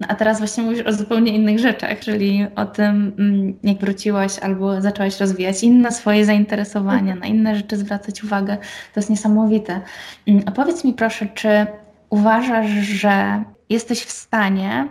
No 0.00 0.06
a 0.08 0.14
teraz 0.14 0.38
właśnie 0.38 0.62
mówisz 0.64 0.86
o 0.86 0.92
zupełnie 0.92 1.34
innych 1.34 1.58
rzeczach, 1.58 2.00
czyli 2.00 2.46
o 2.56 2.66
tym, 2.66 3.12
mm, 3.18 3.58
jak 3.62 3.78
wróciłaś 3.78 4.38
albo 4.38 4.80
zaczęłaś 4.80 5.20
rozwijać 5.20 5.62
inne 5.62 5.92
swoje 5.92 6.24
zainteresowania, 6.24 7.14
na 7.14 7.26
inne 7.26 7.56
rzeczy 7.56 7.76
zwracać 7.76 8.24
uwagę. 8.24 8.56
To 8.94 9.00
jest 9.00 9.10
niesamowite. 9.10 9.80
Mm, 10.26 10.42
a 10.46 10.50
powiedz 10.50 10.84
mi 10.84 10.94
proszę, 10.94 11.26
czy 11.34 11.66
uważasz, 12.10 12.70
że 12.70 13.44
jesteś 13.68 14.04
w 14.04 14.10
stanie 14.10 14.88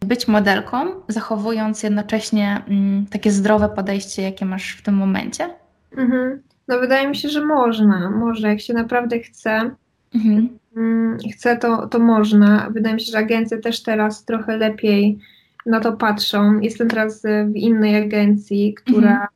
być 0.00 0.28
modelką, 0.28 0.86
zachowując 1.08 1.82
jednocześnie 1.82 2.62
um, 2.68 3.06
takie 3.10 3.30
zdrowe 3.30 3.68
podejście, 3.68 4.22
jakie 4.22 4.44
masz 4.44 4.76
w 4.76 4.82
tym 4.82 4.94
momencie? 4.94 5.50
Mhm. 5.96 6.42
No 6.68 6.78
wydaje 6.78 7.08
mi 7.08 7.16
się, 7.16 7.28
że 7.28 7.44
można. 7.44 8.10
Można, 8.10 8.48
jak 8.48 8.60
się 8.60 8.74
naprawdę 8.74 9.18
chce. 9.18 9.70
Mhm. 10.14 10.58
Mm, 10.76 11.18
chce, 11.32 11.56
to, 11.56 11.86
to 11.86 11.98
można. 11.98 12.70
Wydaje 12.70 12.94
mi 12.94 13.00
się, 13.00 13.12
że 13.12 13.18
agencje 13.18 13.58
też 13.58 13.82
teraz 13.82 14.24
trochę 14.24 14.56
lepiej 14.56 15.18
na 15.66 15.80
to 15.80 15.92
patrzą. 15.92 16.60
Jestem 16.60 16.88
teraz 16.88 17.22
w 17.22 17.56
innej 17.56 17.96
agencji, 17.96 18.74
która 18.74 19.10
mhm. 19.10 19.28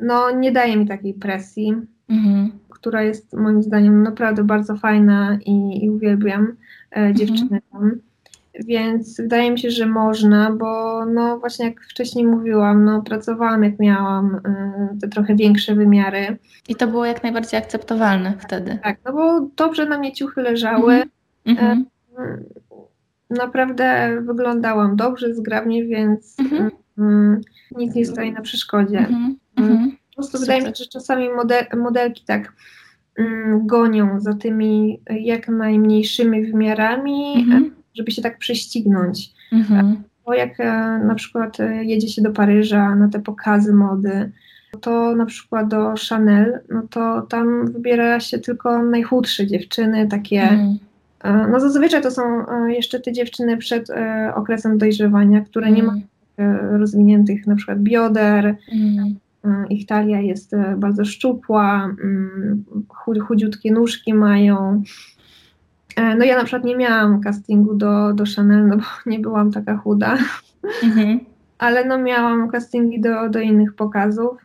no, 0.00 0.30
nie 0.30 0.52
daje 0.52 0.76
mi 0.76 0.88
takiej 0.88 1.14
presji, 1.14 1.74
mhm. 2.08 2.50
która 2.68 3.02
jest 3.02 3.32
moim 3.36 3.62
zdaniem 3.62 4.02
naprawdę 4.02 4.44
bardzo 4.44 4.76
fajna 4.76 5.38
i, 5.46 5.84
i 5.84 5.90
uwielbiam 5.90 6.42
e, 6.42 6.96
mhm. 6.96 7.14
dziewczyny 7.14 7.60
tam. 7.72 8.09
Więc 8.54 9.16
wydaje 9.16 9.50
mi 9.50 9.58
się, 9.58 9.70
że 9.70 9.86
można, 9.86 10.50
bo 10.50 11.04
no 11.04 11.38
właśnie 11.38 11.64
jak 11.64 11.80
wcześniej 11.80 12.26
mówiłam, 12.26 12.84
no 12.84 13.02
pracowałam 13.02 13.62
jak 13.64 13.78
miałam 13.78 14.34
y, 14.34 15.00
te 15.00 15.08
trochę 15.08 15.36
większe 15.36 15.74
wymiary. 15.74 16.38
I 16.68 16.74
to 16.74 16.86
było 16.86 17.04
jak 17.04 17.22
najbardziej 17.22 17.60
akceptowalne 17.60 18.34
wtedy. 18.38 18.78
Tak, 18.82 18.98
no 19.04 19.12
bo 19.12 19.40
dobrze 19.56 19.86
na 19.86 19.98
mnie 19.98 20.12
ciuchy 20.12 20.42
leżały. 20.42 21.02
Mm-hmm. 21.46 21.84
naprawdę 23.30 24.18
wyglądałam 24.22 24.96
dobrze, 24.96 25.34
zgrabnie, 25.34 25.84
więc 25.84 26.36
mm-hmm. 26.36 27.40
nic 27.76 27.94
nie 27.94 28.06
stoi 28.06 28.32
na 28.32 28.40
przeszkodzie. 28.40 29.06
Mm-hmm. 29.58 29.90
Po 29.90 30.14
prostu 30.14 30.38
Super. 30.38 30.40
wydaje 30.40 30.60
mi 30.60 30.66
się, 30.66 30.84
że 30.84 30.90
czasami 30.90 31.28
model, 31.28 31.64
modelki 31.76 32.24
tak 32.24 32.52
gonią 33.62 34.20
za 34.20 34.34
tymi 34.34 35.00
jak 35.10 35.48
najmniejszymi 35.48 36.46
wymiarami 36.46 37.34
mhm 37.36 37.79
żeby 37.94 38.10
się 38.10 38.22
tak 38.22 38.38
prześcignąć. 38.38 39.30
Mhm. 39.52 40.02
Bo 40.26 40.34
jak 40.34 40.60
e, 40.60 40.98
na 41.06 41.14
przykład 41.14 41.60
e, 41.60 41.84
jedzie 41.84 42.08
się 42.08 42.22
do 42.22 42.32
Paryża 42.32 42.96
na 42.96 43.08
te 43.08 43.20
pokazy 43.20 43.72
mody, 43.72 44.32
to 44.80 45.16
na 45.16 45.26
przykład 45.26 45.68
do 45.68 45.94
Chanel, 46.08 46.60
no 46.68 46.82
to 46.90 47.22
tam 47.22 47.72
wybiera 47.72 48.20
się 48.20 48.38
tylko 48.38 48.82
najchudsze 48.82 49.46
dziewczyny, 49.46 50.08
takie. 50.08 50.42
Mhm. 50.42 50.78
E, 51.24 51.48
no 51.48 51.60
zazwyczaj 51.60 52.02
to 52.02 52.10
są 52.10 52.22
jeszcze 52.68 53.00
te 53.00 53.12
dziewczyny 53.12 53.56
przed 53.56 53.88
okresem 54.34 54.78
dojrzewania, 54.78 55.40
które 55.40 55.66
mhm. 55.66 55.86
nie 55.86 55.92
mają 55.92 56.06
rozwiniętych 56.78 57.46
na 57.46 57.56
przykład 57.56 57.78
bioder, 57.78 58.56
mhm. 58.72 59.68
ich 59.68 59.86
talia 59.86 60.20
jest 60.20 60.52
bardzo 60.76 61.04
szczupła, 61.04 61.94
mm, 62.04 62.64
chudziutkie 63.20 63.72
nóżki 63.72 64.14
mają, 64.14 64.82
E, 64.82 65.19
no 66.18 66.24
ja 66.24 66.36
na 66.36 66.44
przykład 66.44 66.64
nie 66.64 66.76
miałam 66.76 67.20
castingu 67.20 67.74
do, 67.74 68.12
do 68.12 68.24
Chanel, 68.36 68.66
no 68.66 68.76
bo 68.76 68.82
nie 69.10 69.18
byłam 69.18 69.52
taka 69.52 69.76
chuda, 69.76 70.18
mhm. 70.82 71.20
ale 71.58 71.84
no 71.84 71.98
miałam 71.98 72.48
castingi 72.48 73.00
do, 73.00 73.28
do 73.28 73.40
innych 73.40 73.74
pokazów. 73.74 74.36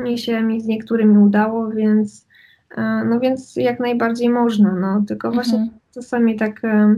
Mi 0.00 0.18
się 0.18 0.42
mi 0.42 0.60
z 0.60 0.66
niektórymi 0.66 1.18
udało, 1.18 1.70
więc 1.70 2.26
e, 2.76 3.04
no 3.04 3.20
więc 3.20 3.56
jak 3.56 3.80
najbardziej 3.80 4.28
można, 4.28 4.74
no 4.74 5.04
tylko 5.08 5.28
mhm. 5.28 5.44
właśnie 5.44 5.70
czasami 5.94 6.36
tak 6.36 6.64
e, 6.64 6.94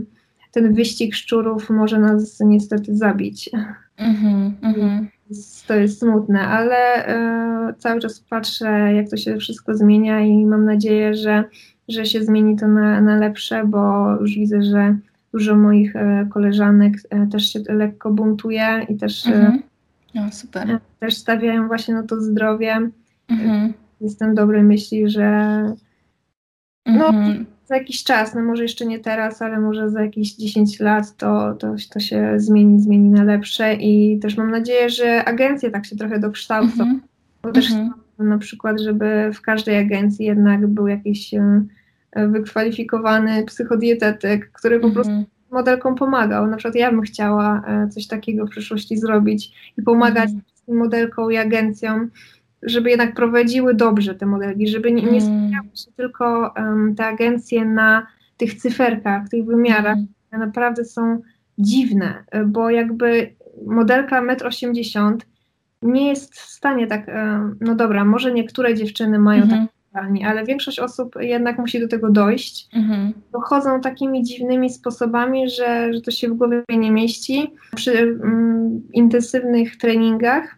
ten 0.51 0.73
wyścig 0.73 1.15
szczurów 1.15 1.69
może 1.69 1.99
nas 1.99 2.39
niestety 2.39 2.95
zabić. 2.95 3.49
Mhm, 3.97 4.53
mhm. 4.61 5.07
To 5.67 5.73
jest 5.73 5.99
smutne, 5.99 6.47
ale 6.47 6.77
cały 7.77 7.99
czas 7.99 8.19
patrzę, 8.19 8.93
jak 8.93 9.09
to 9.09 9.17
się 9.17 9.37
wszystko 9.37 9.77
zmienia 9.77 10.19
i 10.19 10.45
mam 10.45 10.65
nadzieję, 10.65 11.15
że 11.15 11.43
że 11.87 12.05
się 12.05 12.23
zmieni 12.23 12.57
to 12.57 12.67
na, 12.67 13.01
na 13.01 13.17
lepsze, 13.17 13.65
bo 13.65 14.11
już 14.21 14.31
widzę, 14.31 14.63
że 14.63 14.97
dużo 15.33 15.55
moich 15.55 15.95
e, 15.95 16.27
koleżanek 16.29 16.93
e, 17.09 17.27
też 17.27 17.53
się 17.53 17.59
lekko 17.69 18.11
buntuje 18.11 18.85
i 18.89 18.95
też, 18.97 19.27
e, 19.27 19.33
mhm. 19.33 19.63
no, 20.15 20.31
super. 20.31 20.79
też 20.99 21.17
stawiają 21.17 21.67
właśnie 21.67 21.93
na 21.93 22.03
to 22.03 22.21
zdrowie. 22.21 22.89
Mhm. 23.27 23.73
Jestem 24.01 24.35
dobrej 24.35 24.63
myśli, 24.63 25.09
że 25.09 25.29
no, 26.85 27.07
mhm. 27.07 27.45
za 27.65 27.77
jakiś 27.77 28.03
czas, 28.03 28.35
no 28.35 28.41
może 28.41 28.63
jeszcze 28.63 28.85
nie 28.85 28.99
teraz, 28.99 29.41
ale 29.41 29.59
może 29.59 29.89
za 29.89 30.01
jakieś 30.01 30.35
10 30.35 30.79
lat 30.79 31.17
to, 31.17 31.53
to, 31.53 31.75
to 31.93 31.99
się 31.99 32.33
zmieni, 32.37 32.81
zmieni 32.81 33.09
na 33.09 33.23
lepsze 33.23 33.73
i 33.73 34.19
też 34.19 34.37
mam 34.37 34.51
nadzieję, 34.51 34.89
że 34.89 35.25
agencje 35.25 35.71
tak 35.71 35.85
się 35.85 35.95
trochę 35.95 36.19
dokształcą, 36.19 36.83
mhm. 36.83 37.01
bo 37.41 37.51
też 37.51 37.71
mhm 37.71 38.02
na 38.29 38.37
przykład, 38.37 38.81
żeby 38.81 39.31
w 39.33 39.41
każdej 39.41 39.77
agencji 39.77 40.25
jednak 40.25 40.67
był 40.67 40.87
jakiś 40.87 41.33
wykwalifikowany 42.15 43.43
psychodietetyk, 43.45 44.51
który 44.51 44.79
po 44.79 44.91
prostu 44.91 45.11
mhm. 45.11 45.25
modelkom 45.51 45.95
pomagał. 45.95 46.47
Na 46.47 46.57
przykład 46.57 46.75
ja 46.75 46.91
bym 46.91 47.01
chciała 47.01 47.61
e, 47.67 47.89
coś 47.89 48.07
takiego 48.07 48.45
w 48.45 48.49
przyszłości 48.49 48.97
zrobić 48.97 49.71
i 49.77 49.81
pomagać 49.81 50.29
mm. 50.29 50.79
modelkom 50.79 51.31
i 51.31 51.37
agencjom, 51.37 52.09
żeby 52.63 52.89
jednak 52.89 53.15
prowadziły 53.15 53.73
dobrze 53.73 54.15
te 54.15 54.25
modelki, 54.25 54.67
żeby 54.67 54.91
nie, 54.91 55.03
nie 55.03 55.21
mhm. 55.21 55.21
skupiały 55.21 55.77
się 55.77 55.91
tylko 55.97 56.53
um, 56.57 56.95
te 56.95 57.05
agencje 57.05 57.65
na 57.65 58.07
tych 58.37 58.53
cyferkach, 58.53 59.29
tych 59.29 59.45
wymiarach, 59.45 59.97
które 60.27 60.45
naprawdę 60.45 60.85
są 60.85 61.21
dziwne, 61.57 62.23
bo 62.45 62.69
jakby 62.69 63.35
modelka 63.65 64.21
1,80 64.21 65.11
m 65.11 65.17
nie 65.83 66.07
jest 66.07 66.35
w 66.35 66.49
stanie 66.49 66.87
tak, 66.87 67.09
e, 67.09 67.49
no 67.61 67.75
dobra, 67.75 68.05
może 68.05 68.33
niektóre 68.33 68.75
dziewczyny 68.75 69.19
mają 69.19 69.43
mhm. 69.43 69.61
tak 69.61 69.73
ale 70.25 70.45
większość 70.45 70.79
osób 70.79 71.15
jednak 71.19 71.59
musi 71.59 71.79
do 71.79 71.87
tego 71.87 72.09
dojść. 72.09 72.69
Mhm. 72.75 73.13
Dochodzą 73.31 73.81
takimi 73.81 74.23
dziwnymi 74.23 74.69
sposobami, 74.69 75.49
że, 75.49 75.93
że 75.93 76.01
to 76.01 76.11
się 76.11 76.29
w 76.29 76.33
głowie 76.33 76.63
nie 76.69 76.91
mieści. 76.91 77.51
Przy 77.75 77.97
mm, 77.97 78.81
intensywnych 78.93 79.77
treningach 79.77 80.55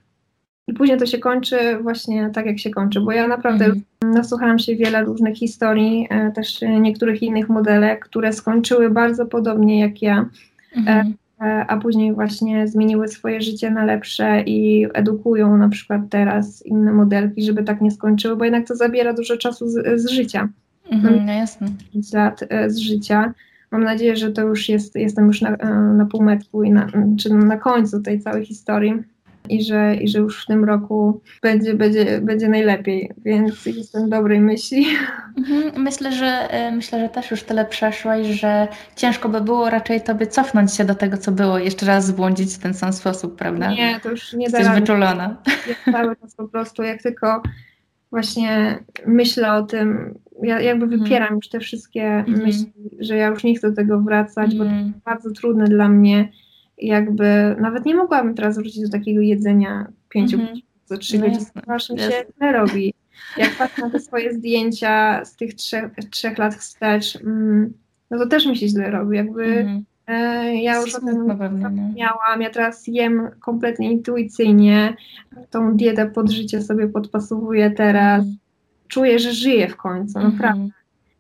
i 0.68 0.74
później 0.74 0.98
to 0.98 1.06
się 1.06 1.18
kończy 1.18 1.78
właśnie 1.82 2.30
tak, 2.34 2.46
jak 2.46 2.60
się 2.60 2.70
kończy, 2.70 3.02
bo 3.02 3.12
ja 3.12 3.28
naprawdę 3.28 3.66
mhm. 3.66 3.84
nasłuchałam 4.04 4.60
się 4.60 4.76
wiele 4.76 5.04
różnych 5.04 5.38
historii, 5.38 6.08
e, 6.10 6.32
też 6.32 6.62
niektórych 6.62 7.24
innych 7.24 7.50
modelek, 7.50 8.06
które 8.06 8.34
skończyły 8.34 8.90
bardzo 8.90 9.26
podobnie 9.26 9.80
jak 9.80 10.02
ja. 10.02 10.30
E, 10.76 10.80
mhm. 10.80 11.14
E, 11.42 11.66
a 11.68 11.78
później 11.78 12.14
właśnie 12.14 12.68
zmieniły 12.68 13.08
swoje 13.08 13.42
życie 13.42 13.72
na 13.72 13.86
lepsze 13.86 14.42
i 14.42 14.88
edukują 14.94 15.58
na 15.58 15.70
przykład 15.70 16.02
teraz 16.10 16.66
inne 16.66 16.94
modelki, 16.94 17.44
żeby 17.44 17.64
tak 17.64 17.82
nie 17.82 17.92
skończyły, 17.92 18.36
bo 18.36 18.44
jednak 18.44 18.68
to 18.68 18.76
zabiera 18.76 19.14
dużo 19.14 19.38
czasu 19.38 19.70
z, 19.70 20.02
z 20.02 20.10
życia. 20.10 20.50
Mhm, 20.92 21.26
no 21.26 21.34
jasne. 21.34 21.68
lat 22.14 22.44
e, 22.50 22.70
z 22.70 22.78
życia. 22.78 23.34
Mam 23.72 23.84
nadzieję, 23.84 24.16
że 24.16 24.32
to 24.32 24.42
już 24.42 24.70
jest, 24.70 24.96
jestem 24.96 25.28
już 25.28 25.42
na, 25.42 25.56
e, 25.56 25.68
na 25.98 26.06
półmetku 26.06 26.64
i 26.64 26.72
na, 26.72 26.88
czy 27.20 27.34
na 27.34 27.58
końcu 27.58 28.02
tej 28.02 28.20
całej 28.20 28.46
historii 28.46 28.94
i 29.50 29.64
że, 29.64 29.96
i 29.96 30.08
że 30.08 30.20
już 30.20 30.44
w 30.44 30.48
tym 30.48 30.64
roku 30.64 31.22
będzie, 31.42 31.74
będzie, 31.74 32.22
będzie 32.22 32.50
najlepiej, 32.50 33.12
więc 33.26 33.66
jestem 33.66 34.10
dobrej 34.10 34.42
myśli. 34.42 34.86
Mhm, 35.38 35.84
myślę, 35.84 36.12
że 36.12 36.26
e, 36.26 36.72
myślę, 36.72 37.00
że 37.00 37.10
też 37.10 37.32
już 37.32 37.44
tyle 37.44 37.66
przeszłaś, 37.66 38.28
że 38.28 38.68
ciężko 38.96 39.30
by 39.30 39.42
było 39.42 39.70
raczej 39.70 40.02
tobie 40.02 40.28
cofnąć 40.28 40.74
się 40.74 40.86
do 40.86 40.96
tego, 40.96 41.18
co 41.18 41.32
było, 41.32 41.60
jeszcze 41.60 41.86
raz 41.86 42.06
zbłądzić 42.06 42.56
w 42.56 42.60
ten 42.60 42.74
sam 42.74 42.94
sposób, 42.94 43.36
prawda? 43.36 43.72
Nie, 43.72 44.00
to 44.04 44.10
już 44.10 44.34
nie 44.34 44.50
da 44.50 44.60
Jesteś 44.60 44.80
wyczulona. 44.80 45.38
Ja 45.68 45.94
cały 45.94 46.16
czas 46.16 46.36
po 46.36 46.48
prostu, 46.48 46.84
jak 46.84 47.02
tylko 47.02 47.42
właśnie 48.12 48.80
myślę 49.08 49.54
o 49.54 49.64
tym, 49.64 50.20
ja 50.44 50.62
jakby 50.62 50.84
mhm. 50.84 51.04
wypieram 51.04 51.36
już 51.36 51.50
te 51.50 51.60
wszystkie 51.60 52.04
mm 52.04 52.42
myśli, 52.42 52.74
że 53.00 53.16
ja 53.16 53.28
już 53.28 53.44
nie 53.44 53.56
chcę 53.56 53.70
do 53.70 53.76
tego 53.76 54.02
wracać, 54.02 54.54
mm 54.54 54.58
bo 54.58 54.64
to 54.64 54.70
jest 54.70 54.86
mhm. 54.86 55.02
bardzo 55.06 55.32
trudne 55.32 55.66
dla 55.66 55.90
mnie 55.90 56.30
jakby 56.78 57.56
nawet 57.60 57.86
nie 57.86 57.96
mogłabym 57.96 58.36
teraz 58.36 58.56
wrócić 58.56 58.82
do 58.82 58.90
takiego 58.90 59.22
jedzenia 59.22 59.88
pięciu 60.10 60.38
mm 60.38 60.48
-hmm. 60.48 60.62
za 60.86 60.98
trzy 60.98 61.20
no 61.20 61.26
godziny. 61.26 61.46
Właśnie 61.66 62.00
się 62.00 62.26
źle 62.38 62.52
robi. 62.52 62.94
Jak 63.38 63.56
patrzę 63.58 63.82
na 63.82 63.90
te 63.90 64.00
swoje 64.00 64.34
zdjęcia 64.34 65.26
z 65.26 65.36
tych 65.36 65.54
trzech, 65.54 65.92
trzech 66.12 66.38
lat 66.38 66.56
wstecz, 66.56 67.16
mm, 67.16 67.74
no 68.12 68.18
to 68.18 68.28
też 68.28 68.46
mi 68.46 68.58
się 68.58 68.68
źle 68.68 68.92
robi. 68.92 69.18
Jakby 69.18 69.44
mm 69.44 69.80
-hmm. 69.80 69.84
e, 70.08 70.56
ja 70.56 70.82
już 70.82 70.96
o 70.96 71.00
tym 71.00 71.26
miałam, 71.96 72.42
ja 72.42 72.50
teraz 72.50 72.88
jem 72.88 73.30
kompletnie 73.40 73.92
intuicyjnie, 73.92 74.94
tą 75.50 75.78
dietę 75.78 76.06
pod 76.06 76.32
życie 76.32 76.62
sobie 76.62 76.88
podpasowuję 76.88 77.72
teraz. 77.72 78.26
-hmm. 78.26 78.36
Czuję, 78.88 79.20
że 79.20 79.34
żyję 79.34 79.68
w 79.68 79.76
końcu, 79.76 80.20
mhm. 80.20 80.34
naprawdę. 80.34 80.70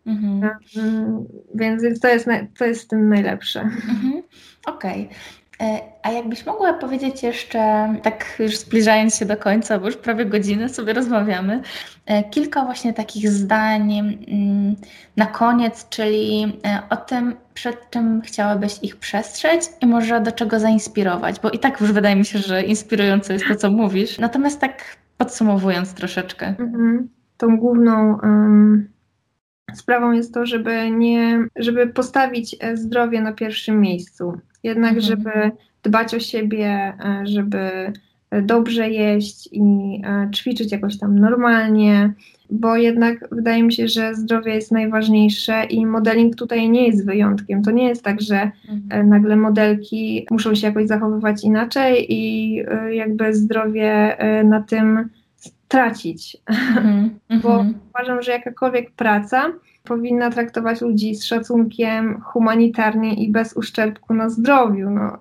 Mm 0.06 0.42
-hmm. 0.42 1.24
Więc 1.56 2.00
to 2.00 2.08
jest, 2.08 2.28
to 2.58 2.66
jest 2.66 2.84
w 2.84 2.88
tym 2.88 3.10
najlepsze. 3.10 3.60
-hmm. 3.60 4.22
Okej. 4.66 5.06
Okay. 5.06 5.16
E, 5.62 5.80
a 6.04 6.12
jakbyś 6.12 6.46
mogła 6.46 6.74
powiedzieć 6.74 7.24
jeszcze, 7.24 7.94
tak 8.04 8.26
już 8.40 8.58
zbliżając 8.58 9.16
się 9.16 9.26
do 9.26 9.38
końca, 9.38 9.80
bo 9.80 9.86
już 9.86 9.98
prawie 9.98 10.26
godzinę 10.26 10.70
sobie 10.70 10.94
rozmawiamy, 10.94 11.62
e, 12.06 12.24
kilka 12.24 12.66
właśnie 12.66 12.94
takich 12.94 13.30
zdań 13.30 14.00
mm, 14.28 14.76
na 15.18 15.26
koniec, 15.26 15.90
czyli 15.90 16.44
e, 16.66 16.82
o 16.90 16.98
tym, 16.98 17.36
przed 17.54 17.90
czym 17.90 18.22
chciałabyś 18.22 18.80
ich 18.82 18.96
przestrzec 18.96 19.78
i 19.82 19.86
może 19.86 20.22
do 20.22 20.32
czego 20.32 20.60
zainspirować, 20.60 21.40
bo 21.40 21.50
i 21.50 21.60
tak 21.60 21.82
już 21.82 21.92
wydaje 21.92 22.16
mi 22.16 22.26
się, 22.26 22.40
że 22.40 22.64
inspirujące 22.64 23.34
jest 23.34 23.46
to, 23.48 23.56
co 23.56 23.72
mówisz. 23.72 24.20
Natomiast 24.20 24.60
tak 24.60 24.98
podsumowując 25.18 25.94
troszeczkę. 25.94 26.48
Mhm. 26.48 27.10
Tą 27.38 27.58
główną 27.58 28.20
um, 28.24 28.90
sprawą 29.74 30.12
jest 30.12 30.34
to, 30.34 30.46
żeby 30.46 30.92
nie, 30.92 31.40
żeby 31.56 31.88
postawić 31.88 32.56
zdrowie 32.74 33.22
na 33.22 33.34
pierwszym 33.34 33.82
miejscu 33.82 34.34
jednak, 34.66 34.94
mhm. 34.94 35.02
żeby 35.02 35.52
dbać 35.84 36.14
o 36.14 36.20
siebie, 36.20 36.94
e, 37.06 37.22
żeby 37.24 37.94
dobrze 38.42 38.90
jeść 38.90 39.50
i 39.52 39.62
ćwiczyć 40.36 40.72
jakoś 40.72 41.00
tam 41.00 41.20
normalnie, 41.20 42.14
bo 42.50 42.76
jednak 42.76 43.30
wydaje 43.32 43.64
mi 43.64 43.74
się, 43.74 43.88
że 43.88 44.16
zdrowie 44.16 44.56
jest 44.56 44.72
najważniejsze 44.72 45.64
i 45.64 45.86
modeling 45.86 46.36
tutaj 46.36 46.70
nie 46.70 46.88
jest 46.88 47.06
wyjątkiem. 47.06 47.64
To 47.64 47.72
nie 47.72 47.88
jest 47.88 48.04
tak, 48.04 48.22
że 48.22 48.52
mhm. 48.70 49.10
nagle 49.10 49.36
modelki 49.36 50.28
muszą 50.32 50.56
się 50.56 50.68
jakoś 50.68 50.88
zachowywać 50.88 51.44
inaczej 51.44 52.14
i 52.14 52.56
jakby 52.92 53.36
zdrowie 53.36 54.18
na 54.44 54.62
tym 54.62 55.10
tracić. 55.68 56.38
-hmm. 56.50 57.10
Bo 57.44 57.56
mhm. 57.56 57.74
uważam, 57.90 58.22
że 58.22 58.32
jakakolwiek 58.32 58.92
praca 58.92 59.52
powinna 59.86 60.32
traktować 60.32 60.82
ludzi 60.82 61.16
z 61.16 61.26
szacunkiem, 61.26 62.22
humanitarnie 62.22 63.14
i 63.14 63.32
bez 63.32 63.58
uszczerbku 63.58 64.14
na 64.14 64.30
zdrowiu. 64.30 64.90
No, 64.90 65.18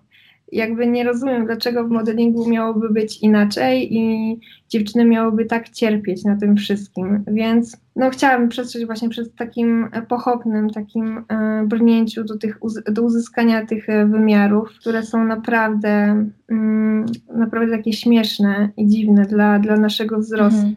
jakby 0.52 0.86
nie 0.86 1.04
rozumiem, 1.04 1.46
dlaczego 1.46 1.84
w 1.84 1.90
modelingu 1.90 2.48
miałoby 2.48 2.90
być 2.90 3.22
inaczej 3.22 3.96
i 3.96 4.36
dziewczyny 4.68 5.04
miałyby 5.04 5.44
tak 5.44 5.68
cierpieć 5.68 6.24
na 6.24 6.36
tym 6.36 6.56
wszystkim. 6.56 7.24
Więc 7.26 7.76
no, 7.96 8.10
chciałabym 8.10 8.48
przestrzec 8.48 8.86
właśnie 8.86 9.08
przed 9.08 9.34
takim 9.34 9.88
pochopnym, 10.08 10.70
takim 10.70 11.24
e, 11.28 11.64
brnięciu 11.66 12.24
do, 12.24 12.38
tych, 12.38 12.58
do 12.92 13.02
uzyskania 13.02 13.66
tych 13.66 13.88
e, 13.88 14.06
wymiarów, 14.06 14.68
które 14.80 15.02
są 15.02 15.24
naprawdę, 15.24 16.24
mm, 16.48 17.06
naprawdę 17.34 17.76
takie 17.76 17.92
śmieszne 17.92 18.68
i 18.76 18.86
dziwne 18.86 19.26
dla, 19.26 19.58
dla 19.58 19.76
naszego 19.76 20.18
wzrostu. 20.18 20.58
Mhm. 20.58 20.74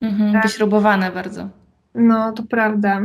Mhm, 0.00 0.32
tak. 0.32 0.42
Wyśrubowane 0.42 1.10
bardzo. 1.12 1.48
No, 1.94 2.32
to 2.32 2.42
prawda 2.42 3.00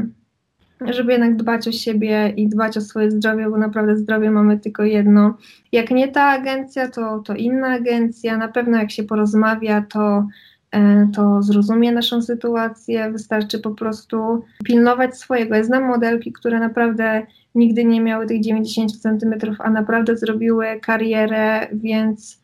żeby 0.82 1.12
jednak 1.12 1.36
dbać 1.36 1.68
o 1.68 1.72
siebie 1.72 2.34
i 2.38 2.50
dbać 2.50 2.78
o 2.78 2.82
swoje 2.82 3.12
zdrowie, 3.12 3.50
bo 3.50 3.58
naprawdę 3.58 3.98
zdrowie 3.98 4.32
mamy 4.32 4.60
tylko 4.60 4.84
jedno. 4.84 5.38
Jak 5.72 5.92
nie 5.92 6.08
ta 6.08 6.24
agencja, 6.24 6.88
to, 6.90 7.20
to 7.20 7.36
inna 7.36 7.68
agencja. 7.68 8.38
Na 8.38 8.48
pewno 8.48 8.78
jak 8.78 8.92
się 8.92 9.04
porozmawia, 9.04 9.82
to, 9.82 10.28
e, 10.72 11.08
to 11.16 11.42
zrozumie 11.42 11.92
naszą 11.92 12.22
sytuację. 12.22 13.12
Wystarczy 13.12 13.60
po 13.60 13.72
prostu 13.72 14.44
pilnować 14.64 15.18
swojego. 15.18 15.56
Ja 15.56 15.64
znam 15.64 15.84
modelki, 15.84 16.34
które 16.34 16.60
naprawdę 16.60 17.26
nigdy 17.56 17.86
nie 17.86 18.02
miały 18.02 18.26
tych 18.26 18.42
90 18.42 19.02
centymetrów, 19.02 19.62
a 19.62 19.70
naprawdę 19.70 20.18
zrobiły 20.18 20.80
karierę, 20.82 21.68
więc 21.74 22.42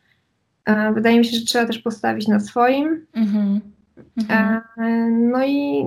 e, 0.64 0.92
wydaje 0.92 1.18
mi 1.18 1.24
się, 1.24 1.36
że 1.36 1.44
trzeba 1.44 1.66
też 1.66 1.78
postawić 1.78 2.28
na 2.28 2.40
swoim. 2.40 3.06
Mm-hmm. 3.16 3.60
Mm-hmm. 4.18 4.60
no 5.10 5.46
i 5.46 5.86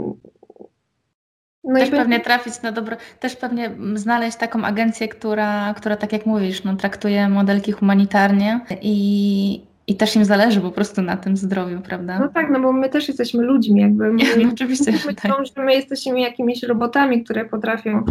no 1.68 1.80
też 1.80 1.90
pewnie 1.90 2.20
trafić 2.20 2.62
na 2.62 2.72
dobro, 2.72 2.98
też 3.20 3.36
pewnie 3.36 3.72
znaleźć 3.94 4.38
taką 4.38 4.64
agencję, 4.64 5.08
która, 5.08 5.74
która 5.74 5.96
tak 5.96 6.14
jak 6.14 6.26
mówisz, 6.26 6.64
no, 6.64 6.76
traktuje 6.76 7.30
modelki 7.30 7.72
humanitarnie 7.72 8.60
i, 8.82 9.62
i 9.88 9.96
też 9.96 10.16
im 10.16 10.26
zależy 10.26 10.62
po 10.62 10.72
prostu 10.72 11.02
na 11.02 11.18
tym 11.18 11.38
zdrowiu, 11.38 11.80
prawda? 11.82 12.20
No 12.20 12.28
tak, 12.28 12.50
no 12.50 12.60
bo 12.60 12.74
my 12.74 12.90
też 12.90 13.08
jesteśmy 13.08 13.44
ludźmi, 13.44 13.82
jakby. 13.82 14.14
My, 14.14 14.24
no, 14.44 14.50
oczywiście. 14.54 14.92
My 14.92 15.14
tak. 15.14 15.32
że 15.56 15.64
my 15.64 15.74
jesteśmy 15.74 16.20
jakimiś 16.20 16.64
robotami, 16.64 17.24
które 17.24 17.46
potrafią, 17.46 18.04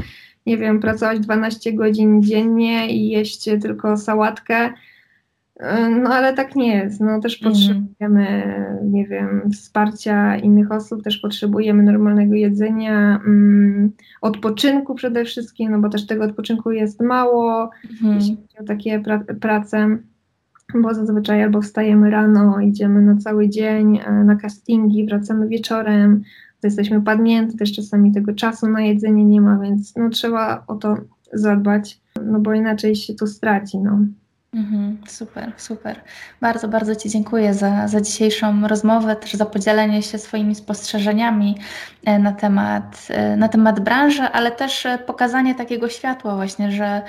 nie 0.47 0.57
wiem, 0.57 0.81
pracować 0.81 1.21
12 1.21 1.73
godzin 1.73 2.23
dziennie 2.23 2.89
i 2.89 3.09
jeść 3.09 3.45
tylko 3.63 3.97
sałatkę 3.97 4.73
no 6.03 6.11
ale 6.11 6.35
tak 6.35 6.57
nie 6.57 6.77
jest. 6.77 7.01
No 7.01 7.21
też 7.21 7.43
mhm. 7.43 7.53
potrzebujemy, 7.53 8.29
mm. 8.29 8.93
nie 8.93 9.07
wiem, 9.07 9.51
wsparcia 9.53 10.37
innych 10.37 10.73
osób, 10.73 11.03
też 11.03 11.19
potrzebujemy 11.19 11.83
normalnego 11.83 12.35
jedzenia, 12.35 13.21
mm, 13.27 13.93
odpoczynku 14.21 14.95
przede 14.95 15.25
wszystkim, 15.25 15.71
no 15.71 15.79
bo 15.79 15.89
też 15.89 16.07
tego 16.07 16.25
odpoczynku 16.25 16.71
jest 16.71 17.01
mało, 17.01 17.71
mm. 18.03 18.15
jeśli 18.15 18.37
chodzi 18.37 18.59
o 18.59 18.65
takie 18.65 19.01
pra 19.01 19.25
prace, 19.41 19.99
bo 20.75 20.95
zazwyczaj 20.95 21.43
albo 21.43 21.63
wstajemy 21.63 22.11
rano, 22.11 22.61
idziemy 22.61 23.03
na 23.03 23.17
cały 23.17 23.49
dzień 23.49 24.01
e, 24.07 24.13
na 24.13 24.37
castingi, 24.37 25.07
wracamy 25.07 25.49
wieczorem, 25.49 26.23
to 26.61 26.67
jesteśmy 26.67 27.03
padnięte, 27.03 27.57
też 27.57 27.73
czasami 27.73 28.13
tego 28.13 28.35
czasu 28.35 28.69
na 28.69 28.81
jedzenie 28.81 29.25
nie 29.25 29.41
ma, 29.41 29.59
więc 29.59 29.97
no 29.97 30.11
trzeba 30.11 30.65
o 30.67 30.75
to 30.75 30.97
zadbać, 31.33 32.01
no 32.27 32.41
bo 32.41 32.55
inaczej 32.55 32.97
się 32.97 33.15
to 33.15 33.27
straci, 33.27 33.79
no. 33.79 33.99
Mhm, 34.57 34.99
super, 35.09 35.53
super. 35.57 36.01
Bardzo, 36.41 36.69
bardzo 36.69 36.97
Ci 36.97 37.11
dziękuję 37.11 37.55
za, 37.55 37.89
za 37.89 38.01
dzisiejszą 38.01 38.69
rozmowę, 38.69 39.17
też 39.17 39.35
za 39.35 39.47
podzielenie 39.47 40.03
się 40.03 40.19
swoimi 40.19 40.55
spostrzeżeniami 40.55 41.59
e, 42.05 42.19
na 42.19 42.33
temat, 42.33 43.07
e, 43.11 43.37
na 43.37 43.49
temat 43.49 43.81
branży, 43.81 44.23
ale 44.23 44.51
też 44.51 44.87
e, 44.87 44.99
pokazanie 44.99 45.55
takiego 45.55 45.89
światła 45.89 46.37
właśnie, 46.37 46.73
że, 46.73 47.03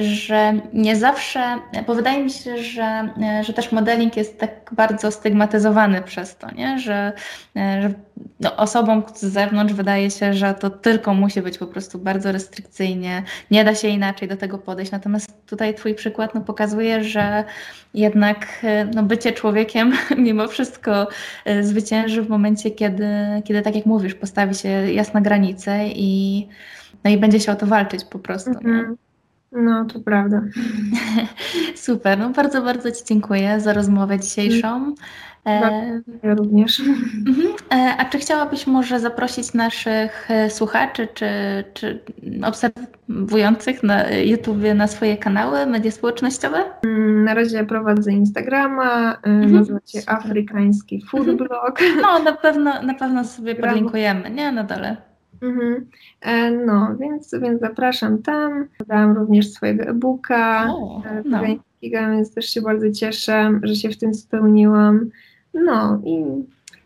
że 0.00 0.52
nie 0.72 0.96
zawsze, 0.96 1.58
bo 1.86 1.94
wydaje 1.94 2.24
mi 2.24 2.30
się, 2.30 2.58
że, 2.58 3.08
że 3.42 3.52
też 3.52 3.72
modeling 3.72 4.16
jest 4.16 4.40
tak 4.40 4.50
bardzo 4.72 5.10
stygmatyzowany 5.10 6.02
przez 6.02 6.36
to, 6.36 6.50
nie? 6.50 6.78
Że, 6.78 7.12
że 7.56 7.92
no, 8.40 8.56
osobom 8.56 9.02
z 9.14 9.20
zewnątrz 9.20 9.74
wydaje 9.74 10.10
się, 10.10 10.34
że 10.34 10.54
to 10.54 10.70
tylko 10.70 11.14
musi 11.14 11.42
być 11.42 11.58
po 11.58 11.66
prostu 11.66 11.98
bardzo 11.98 12.32
restrykcyjnie, 12.32 13.22
nie 13.50 13.64
da 13.64 13.74
się 13.74 13.88
inaczej 13.88 14.28
do 14.28 14.36
tego 14.36 14.58
podejść. 14.58 14.92
Natomiast 14.92 15.46
tutaj 15.46 15.74
Twój 15.74 15.94
przykład 15.94 16.34
no, 16.34 16.40
pokazuje, 16.40 17.04
że 17.04 17.44
jednak 17.94 18.66
no, 18.94 19.02
bycie 19.02 19.32
człowiekiem 19.32 19.92
mimo 20.18 20.48
wszystko 20.48 21.08
e, 21.44 21.62
zwycięży 21.62 22.22
w 22.22 22.28
momencie, 22.28 22.70
kiedy, 22.70 23.08
kiedy 23.44 23.62
tak 23.62 23.74
jak 23.76 23.86
mówisz, 23.86 24.14
postawi 24.14 24.54
się 24.54 24.68
jasna 24.68 25.20
granicę 25.20 25.88
i, 25.88 26.48
no, 27.04 27.10
i 27.10 27.18
będzie 27.18 27.40
się 27.40 27.52
o 27.52 27.56
to 27.56 27.66
walczyć 27.66 28.04
po 28.04 28.18
prostu. 28.18 28.50
Mhm. 28.50 28.96
No, 29.52 29.84
to 29.84 30.00
prawda. 30.00 30.42
Super, 31.74 32.18
no 32.18 32.30
bardzo, 32.30 32.62
bardzo 32.62 32.92
Ci 32.92 33.04
dziękuję 33.04 33.60
za 33.60 33.72
rozmowę 33.72 34.20
dzisiejszą. 34.20 34.94
E, 35.46 36.02
ja 36.22 36.34
również. 36.34 36.80
Mhm. 36.80 37.48
E, 37.72 37.96
a 37.98 38.04
czy 38.04 38.18
chciałabyś 38.18 38.66
może 38.66 39.00
zaprosić 39.00 39.54
naszych 39.54 40.30
e, 40.30 40.50
słuchaczy 40.50 41.08
czy, 41.14 41.26
czy 41.74 42.00
obserwujących 42.44 43.82
na 43.82 44.10
YouTube 44.10 44.74
na 44.74 44.86
swoje 44.86 45.16
kanały, 45.16 45.66
media 45.66 45.90
społecznościowe? 45.90 46.64
Mm, 46.84 47.24
na 47.24 47.34
razie 47.34 47.64
prowadzę 47.64 48.12
Instagrama, 48.12 49.16
mhm. 49.22 49.52
nazywa 49.52 49.78
się 49.86 49.98
Afrykański 50.06 51.02
mhm. 51.14 51.36
Blog. 51.36 51.80
No, 52.02 52.18
na 52.18 52.32
pewno, 52.32 52.82
na 52.82 52.94
pewno 52.94 53.24
sobie 53.24 53.54
podlinkujemy, 53.54 54.30
nie? 54.30 54.52
Na 54.52 54.64
dole. 54.64 54.96
Mhm. 55.42 55.86
No, 56.66 56.96
więc, 57.00 57.34
więc 57.42 57.60
zapraszam 57.60 58.22
tam. 58.22 58.68
Dałam 58.86 59.16
również 59.16 59.50
swojego 59.50 59.82
e-booka. 59.82 60.66
no. 61.24 61.42
Więc 61.82 62.34
też 62.34 62.50
się 62.50 62.62
bardzo 62.62 62.92
cieszę, 62.92 63.60
że 63.62 63.74
się 63.74 63.88
w 63.88 63.98
tym 63.98 64.14
spełniłam. 64.14 65.10
No 65.54 66.02
i 66.04 66.24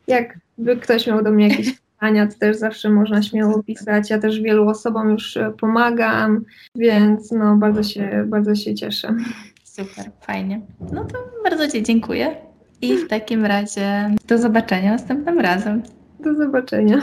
jakby 0.07 0.77
ktoś 0.77 1.07
miał 1.07 1.23
do 1.23 1.31
mnie 1.31 1.49
jakieś 1.49 1.73
pytania, 1.81 2.27
to 2.27 2.39
też 2.39 2.57
zawsze 2.57 2.91
można 2.91 3.23
śmiało 3.23 3.63
pisać. 3.63 4.11
Ja 4.11 4.19
też 4.19 4.41
wielu 4.41 4.69
osobom 4.69 5.11
już 5.11 5.37
e, 5.37 5.51
pomagam, 5.61 6.45
więc 6.75 7.33
no 7.33 7.57
bardzo 7.57 7.83
się, 7.83 8.25
bardzo 8.29 8.55
się 8.55 8.75
cieszę. 8.75 9.17
Super, 9.65 10.11
fajnie. 10.21 10.61
No 10.93 11.05
to 11.05 11.19
bardzo 11.45 11.69
Ci 11.69 11.83
dziękuję 11.83 12.37
i 12.83 12.97
w 12.97 13.09
takim 13.09 13.45
razie 13.47 14.15
do 14.29 14.39
zobaczenia 14.39 14.93
następnym 14.93 15.41
razem. 15.41 15.83
Do 16.21 16.35
zobaczenia. 16.35 17.01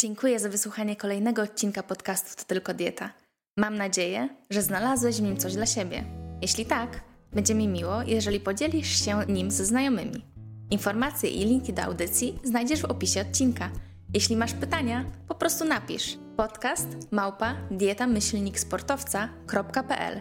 Dziękuję 0.00 0.38
za 0.38 0.48
wysłuchanie 0.48 0.96
kolejnego 0.96 1.42
odcinka 1.42 1.82
podcastu 1.82 2.36
To 2.36 2.44
Tylko 2.44 2.74
Dieta. 2.74 3.10
Mam 3.56 3.74
nadzieję, 3.74 4.28
że 4.50 4.62
znalazłeś 4.62 5.16
w 5.16 5.22
nim 5.22 5.36
coś 5.36 5.54
dla 5.54 5.66
siebie. 5.66 6.04
Jeśli 6.42 6.66
tak, 6.66 7.00
będzie 7.36 7.54
mi 7.54 7.68
miło, 7.68 8.02
jeżeli 8.02 8.40
podzielisz 8.40 9.04
się 9.04 9.20
nim 9.28 9.50
ze 9.50 9.64
znajomymi. 9.64 10.24
Informacje 10.70 11.30
i 11.30 11.44
linki 11.44 11.72
do 11.72 11.82
audycji 11.82 12.38
znajdziesz 12.44 12.80
w 12.80 12.84
opisie 12.84 13.20
odcinka. 13.20 13.70
Jeśli 14.14 14.36
masz 14.36 14.52
pytania, 14.52 15.04
po 15.28 15.34
prostu 15.34 15.64
napisz 15.64 16.18
podcast 16.36 16.86
małpa 17.10 17.56
dietamyślniksportowca.pl 17.70 20.20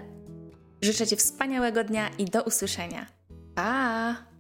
Życzę 0.82 1.07
Ci 1.07 1.16
wspaniałego 1.16 1.84
dnia 1.84 2.09
i 2.18 2.26
do 2.26 2.43
usłyszenia. 2.43 3.05
Pa! 3.55 4.35